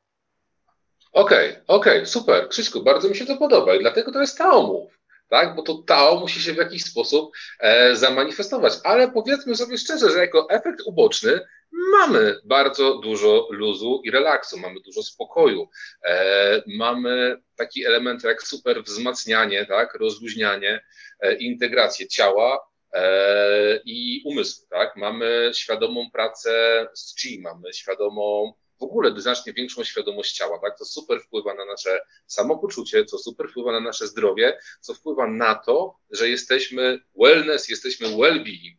Okej, 1.12 1.50
okay, 1.50 1.64
okej, 1.68 1.98
okay, 1.98 2.06
super. 2.06 2.50
Krzyśku, 2.50 2.84
bardzo 2.84 3.10
mi 3.10 3.16
się 3.16 3.26
to 3.26 3.38
podoba 3.38 3.76
i 3.76 3.80
dlatego 3.80 4.12
to 4.12 4.22
jest 4.22 4.38
Taomów, 4.38 4.99
tak? 5.30 5.56
Bo 5.56 5.62
to 5.62 5.74
Tao 5.74 6.20
musi 6.20 6.42
się 6.42 6.54
w 6.54 6.58
jakiś 6.58 6.84
sposób 6.84 7.32
e, 7.60 7.96
zamanifestować. 7.96 8.74
Ale 8.84 9.12
powiedzmy 9.12 9.56
sobie 9.56 9.78
szczerze, 9.78 10.12
że 10.12 10.20
jako 10.20 10.50
efekt 10.50 10.82
uboczny 10.86 11.40
mamy 11.72 12.36
bardzo 12.44 12.98
dużo 12.98 13.48
luzu 13.52 14.02
i 14.04 14.12
relaksu, 14.12 14.60
mamy 14.60 14.80
dużo 14.80 15.04
spokoju, 15.04 15.70
e, 16.06 16.64
mamy 16.68 17.42
taki 17.56 17.86
element 17.86 18.24
jak 18.24 18.44
super 18.44 18.84
wzmacnianie, 18.84 19.66
tak, 19.66 19.94
rozluźnianie, 19.94 20.84
e, 21.20 21.34
integrację 21.34 22.08
ciała 22.08 22.68
e, 22.94 23.80
i 23.86 24.22
umysłu, 24.26 24.68
tak, 24.70 24.96
mamy 24.96 25.52
świadomą 25.54 26.12
pracę 26.12 26.88
z 26.94 27.22
chi, 27.22 27.42
mamy 27.42 27.74
świadomą 27.74 28.54
w 28.80 28.84
ogóle 28.84 29.22
znacznie 29.22 29.54
większą 29.54 29.84
świadomość 29.84 30.34
ciała, 30.34 30.60
tak? 30.60 30.78
To 30.78 30.86
super 30.86 31.22
wpływa 31.22 31.54
na 31.54 31.66
nasze 31.66 32.02
samopoczucie, 32.28 33.06
co 33.06 33.18
super 33.18 33.50
wpływa 33.50 33.72
na 33.72 33.80
nasze 33.80 34.08
zdrowie, 34.08 34.60
co 34.82 34.94
wpływa 34.94 35.28
na 35.28 35.56
to, 35.56 35.96
że 36.10 36.30
jesteśmy 36.30 37.00
wellness, 37.16 37.70
jesteśmy 37.70 38.08
well-being, 38.08 38.78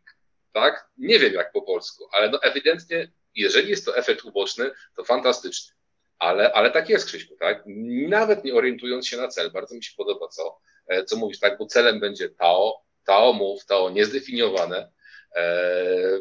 tak? 0.53 0.88
Nie 0.98 1.18
wiem 1.18 1.34
jak 1.34 1.53
po 1.53 1.62
polsku, 1.62 2.05
ale 2.12 2.30
no 2.30 2.42
ewidentnie, 2.42 3.12
jeżeli 3.34 3.70
jest 3.70 3.84
to 3.84 3.96
efekt 3.96 4.24
uboczny, 4.24 4.70
to 4.96 5.05
fantastyczny. 5.05 5.74
Ale, 6.18 6.53
ale 6.53 6.70
tak 6.70 6.88
jest, 6.88 7.07
Krzyśku, 7.07 7.36
tak? 7.40 7.62
Nawet 8.09 8.44
nie 8.44 8.55
orientując 8.55 9.07
się 9.07 9.16
na 9.16 9.28
cel, 9.28 9.51
bardzo 9.51 9.74
mi 9.74 9.84
się 9.84 9.92
podoba, 9.96 10.28
co, 10.28 10.59
e, 10.86 11.05
co 11.05 11.16
mówisz, 11.16 11.38
tak? 11.38 11.59
Bo 11.59 11.66
celem 11.66 12.01
będzie 12.01 12.28
Tao, 12.28 12.82
Tao 13.05 13.32
mów, 13.32 13.66
Tao 13.66 13.90
niezdefiniowane, 13.90 14.90
e, 15.36 16.20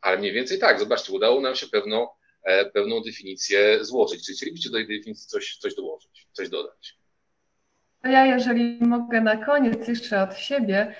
ale 0.00 0.18
mniej 0.18 0.32
więcej 0.32 0.58
tak, 0.58 0.80
zobaczcie, 0.80 1.12
udało 1.12 1.40
nam 1.40 1.56
się 1.56 1.66
pewną, 1.66 2.08
e, 2.42 2.64
pewną 2.64 3.00
definicję 3.00 3.84
złożyć. 3.84 4.26
Czy 4.26 4.32
chcielibyście 4.32 4.70
do 4.70 4.76
tej 4.76 4.98
definicji 4.98 5.28
coś, 5.28 5.56
coś 5.56 5.74
dołożyć, 5.74 6.26
coś 6.32 6.48
dodać? 6.48 6.98
Ja, 8.04 8.26
jeżeli 8.26 8.78
mogę 8.80 9.20
na 9.20 9.36
koniec 9.36 9.88
jeszcze 9.88 10.22
od 10.22 10.36
siebie, 10.36 10.94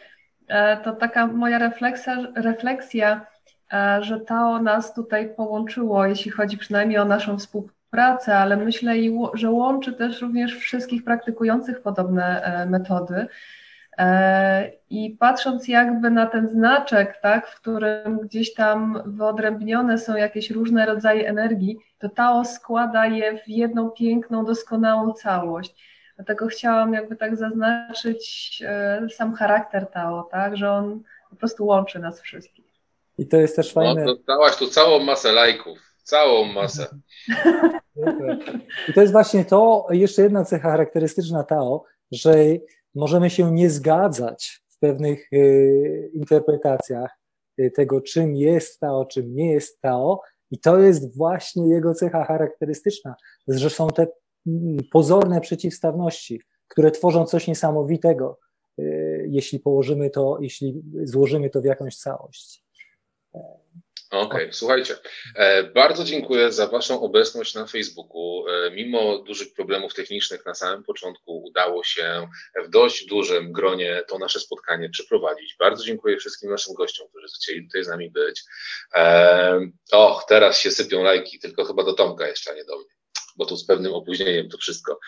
E, 0.51 0.77
to 0.77 0.93
taka 0.93 1.27
moja 1.27 1.59
refleksja, 1.59 2.33
refleksja, 2.35 3.27
e, 3.73 4.03
że 4.03 4.21
to 4.21 4.63
nas 4.63 4.95
tutaj 4.95 5.35
połączyło, 5.37 6.07
jeśli 6.07 6.31
chodzi 6.31 6.59
przynajmniej 6.59 6.99
o 6.99 7.05
naszą 7.05 7.39
współpracę, 7.39 8.39
ale 8.39 8.57
myślę, 8.57 8.95
że 9.35 9.51
łączy 9.51 9.93
też 9.93 10.21
również 10.21 10.57
wszystkich 10.57 11.05
praktykujących 11.05 11.83
podobne 11.83 12.67
metody. 12.71 13.27
I 14.91 15.17
patrząc 15.21 15.69
jakby 15.69 16.11
na 16.11 16.27
ten 16.27 16.49
znaczek, 16.49 17.19
tak, 17.23 17.49
w 17.49 17.61
którym 17.61 18.19
gdzieś 18.19 18.55
tam 18.55 19.03
wyodrębnione 19.07 19.99
są 19.99 20.17
jakieś 20.17 20.51
różne 20.51 20.87
rodzaje 20.87 21.29
energii, 21.29 21.79
to 21.99 22.09
Tao 22.09 22.45
składa 22.45 23.07
je 23.07 23.39
w 23.39 23.49
jedną 23.49 23.91
piękną, 23.91 24.45
doskonałą 24.45 25.13
całość. 25.13 25.75
Dlatego 26.17 26.47
chciałam 26.47 26.95
jakby 26.95 27.17
tak 27.17 27.37
zaznaczyć 27.37 28.63
e, 28.67 29.07
sam 29.11 29.35
charakter 29.35 29.87
Tao, 29.87 30.29
tak, 30.31 30.57
że 30.57 30.71
on 30.71 31.03
po 31.31 31.37
prostu 31.37 31.67
łączy 31.67 31.99
nas 31.99 32.21
wszystkich. 32.21 32.65
I 33.19 33.27
to 33.27 33.37
jest 33.37 33.57
też 33.57 33.73
fajne. 33.73 34.05
No, 34.05 34.15
dostałaś 34.15 34.57
tu 34.57 34.67
całą 34.67 35.05
masę 35.05 35.33
lajków, 35.33 35.79
całą 36.03 36.45
masę. 36.45 36.87
I 38.89 38.93
to 38.93 39.01
jest 39.01 39.13
właśnie 39.13 39.45
to, 39.45 39.87
jeszcze 39.91 40.23
jedna 40.23 40.45
cecha 40.45 40.71
charakterystyczna 40.71 41.45
Tao, 41.45 41.85
że 42.13 42.35
możemy 42.95 43.31
się 43.31 43.53
nie 43.53 43.71
zgadzać 43.71 44.63
w 44.69 44.79
pewnych 44.79 45.33
y, 45.33 46.11
interpretacjach 46.15 47.19
y, 47.61 47.71
tego, 47.71 48.01
czym 48.01 48.37
jest 48.37 48.81
Tao, 48.81 49.05
czym 49.05 49.35
nie 49.35 49.53
jest 49.53 49.81
Tao, 49.81 50.21
i 50.51 50.59
to 50.59 50.79
jest 50.79 51.17
właśnie 51.17 51.69
jego 51.69 51.95
cecha 51.95 52.25
charakterystyczna, 52.25 53.15
że 53.49 53.71
są 53.71 53.89
te 53.89 54.07
pozorne 54.93 55.41
przeciwstawności, 55.41 56.41
które 56.69 56.91
tworzą 56.91 57.25
coś 57.25 57.49
niesamowitego. 57.49 58.39
Y, 58.79 59.27
jeśli 59.31 59.61
położymy 59.61 60.11
to, 60.11 60.39
jeśli 60.41 60.83
złożymy 61.05 61.51
to 61.51 61.61
w 61.61 61.65
jakąś 61.65 61.97
całość. 61.97 62.65
Okej, 64.11 64.27
okay, 64.27 64.53
słuchajcie, 64.53 64.97
e, 65.35 65.63
bardzo 65.63 66.05
dziękuję 66.05 66.53
za 66.53 66.67
Waszą 66.67 67.03
obecność 67.03 67.55
na 67.55 67.67
Facebooku. 67.67 68.49
E, 68.49 68.71
mimo 68.71 69.19
dużych 69.19 69.55
problemów 69.55 69.95
technicznych 69.95 70.47
na 70.47 70.55
samym 70.55 70.85
początku 70.85 71.43
udało 71.43 71.85
się 71.85 72.29
w 72.65 72.69
dość 72.69 73.07
dużym 73.07 73.53
gronie 73.53 74.03
to 74.09 74.19
nasze 74.19 74.41
spotkanie 74.41 74.91
przeprowadzić. 74.91 75.57
Bardzo 75.59 75.85
dziękuję 75.85 76.17
wszystkim 76.17 76.51
naszym 76.51 76.75
gościom, 76.75 77.09
którzy 77.09 77.27
chcieli 77.37 77.67
tutaj 77.67 77.85
z 77.85 77.89
nami 77.89 78.11
być. 78.11 78.43
E, 78.95 79.71
och, 79.93 80.25
teraz 80.29 80.61
się 80.61 80.71
sypią 80.71 81.03
lajki, 81.03 81.39
tylko 81.39 81.65
chyba 81.65 81.85
do 81.85 81.93
Tomka 81.93 82.29
jeszcze, 82.29 82.51
a 82.51 82.55
nie 82.55 82.65
do 82.65 82.77
mnie 82.77 82.91
bo 83.37 83.47
tu 83.47 83.57
z 83.57 83.67
pewnym 83.67 83.95
opóźnieniem 83.95 84.49
to 84.49 84.59
wszystko, 84.59 84.99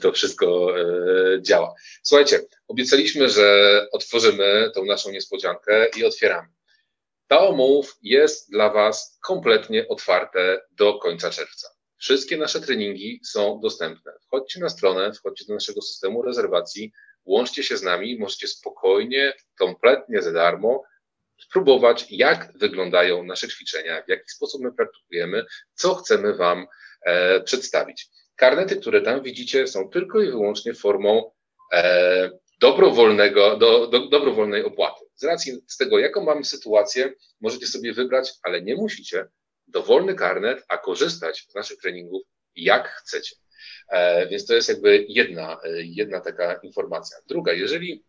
to 0.00 0.12
wszystko 0.12 0.74
działa. 1.40 1.74
Słuchajcie, 2.02 2.40
obiecaliśmy, 2.68 3.28
że 3.28 3.86
otworzymy 3.92 4.70
tą 4.74 4.84
naszą 4.84 5.10
niespodziankę 5.10 5.88
i 5.96 6.04
otwieramy. 6.04 6.57
Ta 7.28 7.52
Move 7.52 7.96
jest 8.02 8.50
dla 8.50 8.70
Was 8.70 9.18
kompletnie 9.22 9.88
otwarte 9.88 10.60
do 10.70 10.98
końca 10.98 11.30
czerwca. 11.30 11.68
Wszystkie 11.98 12.36
nasze 12.36 12.60
treningi 12.60 13.20
są 13.24 13.60
dostępne. 13.62 14.12
Wchodźcie 14.26 14.60
na 14.60 14.68
stronę, 14.68 15.12
wchodźcie 15.12 15.44
do 15.48 15.54
naszego 15.54 15.82
systemu 15.82 16.22
rezerwacji, 16.22 16.92
łączcie 17.24 17.62
się 17.62 17.76
z 17.76 17.82
nami, 17.82 18.18
możecie 18.18 18.48
spokojnie, 18.48 19.32
kompletnie 19.58 20.22
za 20.22 20.32
darmo 20.32 20.82
spróbować, 21.40 22.06
jak 22.10 22.52
wyglądają 22.58 23.24
nasze 23.24 23.48
ćwiczenia, 23.48 24.02
w 24.02 24.08
jaki 24.08 24.28
sposób 24.28 24.62
my 24.62 24.72
praktykujemy, 24.72 25.44
co 25.74 25.94
chcemy 25.94 26.36
Wam 26.36 26.66
e, 27.02 27.40
przedstawić. 27.40 28.08
Karnety, 28.36 28.76
które 28.76 29.00
tam 29.00 29.22
widzicie, 29.22 29.66
są 29.66 29.90
tylko 29.90 30.20
i 30.20 30.30
wyłącznie 30.30 30.74
formą 30.74 31.30
e, 31.72 32.30
dobrowolnego, 32.60 33.56
do, 33.56 33.86
do, 33.86 34.08
dobrowolnej 34.08 34.64
opłaty. 34.64 35.07
Z 35.18 35.24
racji 35.24 35.52
z 35.66 35.76
tego, 35.76 35.98
jaką 35.98 36.24
mamy 36.24 36.44
sytuację, 36.44 37.12
możecie 37.40 37.66
sobie 37.66 37.92
wybrać, 37.92 38.32
ale 38.42 38.62
nie 38.62 38.74
musicie, 38.74 39.26
dowolny 39.66 40.14
karnet, 40.14 40.64
a 40.68 40.78
korzystać 40.78 41.46
z 41.48 41.54
naszych 41.54 41.78
treningów 41.78 42.22
jak 42.56 42.88
chcecie. 42.88 43.36
E, 43.88 44.26
więc 44.28 44.46
to 44.46 44.54
jest 44.54 44.68
jakby 44.68 45.06
jedna, 45.08 45.58
e, 45.64 45.82
jedna 45.82 46.20
taka 46.20 46.54
informacja. 46.62 47.16
Druga, 47.26 47.52
jeżeli 47.52 48.04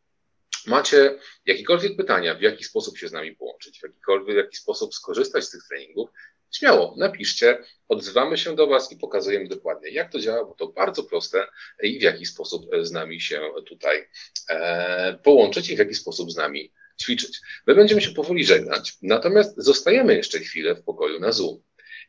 macie 0.68 1.20
jakiekolwiek 1.46 1.98
pytania, 1.98 2.36
w 2.36 2.42
jaki 2.42 2.64
sposób 2.64 2.98
się 2.98 3.08
z 3.08 3.12
nami 3.12 3.36
połączyć, 3.36 3.80
w 3.80 3.84
jakikolwiek 3.84 4.36
w 4.36 4.38
jaki 4.38 4.58
sposób 4.58 4.94
skorzystać 4.94 5.44
z 5.44 5.50
tych 5.50 5.62
treningów, 5.70 6.10
Śmiało, 6.52 6.96
napiszcie, 6.98 7.64
odzywamy 7.88 8.38
się 8.38 8.56
do 8.56 8.68
Was 8.68 8.92
i 8.92 8.98
pokazujemy 8.98 9.48
dokładnie, 9.48 9.90
jak 9.90 10.12
to 10.12 10.20
działa, 10.20 10.46
bo 10.46 10.54
to 10.54 10.68
bardzo 10.68 11.04
proste 11.04 11.48
i 11.84 12.00
w 12.00 12.02
jaki 12.02 12.26
sposób 12.26 12.66
z 12.82 12.92
nami 12.92 13.22
się 13.22 13.42
tutaj 13.66 14.08
e, 14.50 15.20
połączyć 15.24 15.70
i 15.70 15.76
w 15.76 15.80
jaki 15.80 15.96
sposób 15.96 16.32
z 16.32 16.36
nami 16.36 16.72
ćwiczyć. 17.02 17.40
My 17.68 17.76
będziemy 17.76 18.02
się 18.02 18.12
powoli 18.12 18.46
żegnać, 18.46 18.94
natomiast 19.02 19.54
zostajemy 19.58 20.16
jeszcze 20.16 20.40
chwilę 20.40 20.76
w 20.76 20.84
pokoju 20.84 21.20
na 21.20 21.32
Zoom. 21.32 21.62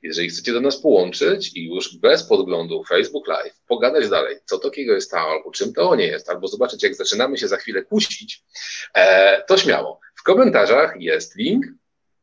Jeżeli 0.02 0.28
chcecie 0.28 0.52
do 0.52 0.60
nas 0.60 0.80
połączyć 0.80 1.56
i 1.56 1.68
już 1.68 1.96
bez 1.96 2.22
podglądu 2.22 2.84
Facebook 2.84 3.28
Live 3.28 3.60
pogadać 3.68 4.08
dalej, 4.08 4.36
co 4.44 4.58
takiego 4.58 4.94
jest 4.94 5.10
to, 5.10 5.18
albo 5.18 5.50
czym 5.50 5.72
to 5.72 5.96
nie 5.96 6.06
jest, 6.06 6.30
albo 6.30 6.48
zobaczyć, 6.48 6.82
jak 6.82 6.94
zaczynamy 6.94 7.38
się 7.38 7.48
za 7.48 7.56
chwilę 7.56 7.82
kusić, 7.82 8.42
e, 8.94 9.42
to 9.42 9.58
śmiało. 9.58 10.00
W 10.16 10.22
komentarzach 10.22 10.94
jest 11.00 11.36
link, 11.36 11.66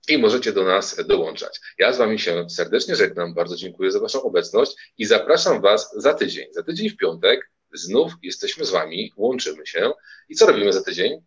i 0.07 0.17
możecie 0.17 0.53
do 0.53 0.63
nas 0.63 1.07
dołączać. 1.07 1.59
Ja 1.79 1.93
z 1.93 1.97
Wami 1.97 2.19
się 2.19 2.49
serdecznie 2.49 2.95
żegnam, 2.95 3.33
bardzo 3.33 3.55
dziękuję 3.55 3.91
za 3.91 3.99
Waszą 3.99 4.21
obecność 4.21 4.75
i 4.97 5.05
zapraszam 5.05 5.61
Was 5.61 5.93
za 5.95 6.13
tydzień. 6.13 6.47
Za 6.51 6.63
tydzień 6.63 6.89
w 6.89 6.97
piątek 6.97 7.51
znów 7.73 8.11
jesteśmy 8.23 8.65
z 8.65 8.69
Wami, 8.69 9.13
łączymy 9.17 9.65
się. 9.65 9.91
I 10.29 10.35
co 10.35 10.45
robimy 10.45 10.73
za 10.73 10.83
tydzień? 10.83 11.21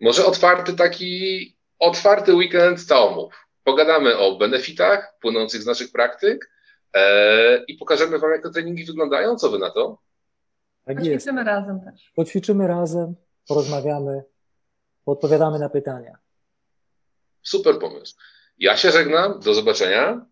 Może 0.00 0.26
otwarty 0.26 0.74
taki, 0.74 1.56
otwarty 1.78 2.34
weekend 2.34 2.84
całomów. 2.84 3.46
Pogadamy 3.64 4.18
o 4.18 4.36
benefitach 4.38 5.14
płynących 5.20 5.62
z 5.62 5.66
naszych 5.66 5.92
praktyk 5.92 6.50
e, 6.94 7.64
i 7.64 7.74
pokażemy 7.74 8.18
Wam, 8.18 8.30
jak 8.30 8.42
te 8.42 8.50
treningi 8.50 8.84
wyglądają. 8.84 9.36
Co 9.36 9.50
Wy 9.50 9.58
na 9.58 9.70
to? 9.70 9.98
Tak 10.84 10.96
Poćwiczymy 10.96 11.40
jest. 11.40 11.46
razem 11.46 11.80
też. 11.80 12.12
Poćwiczymy 12.14 12.66
razem, 12.66 13.14
porozmawiamy, 13.48 14.24
odpowiadamy 15.06 15.58
na 15.58 15.68
pytania. 15.68 16.18
Super 17.42 17.78
pomysł. 17.78 18.16
Ja 18.58 18.76
się 18.76 18.90
żegnam, 18.90 19.40
do 19.40 19.54
zobaczenia. 19.54 20.26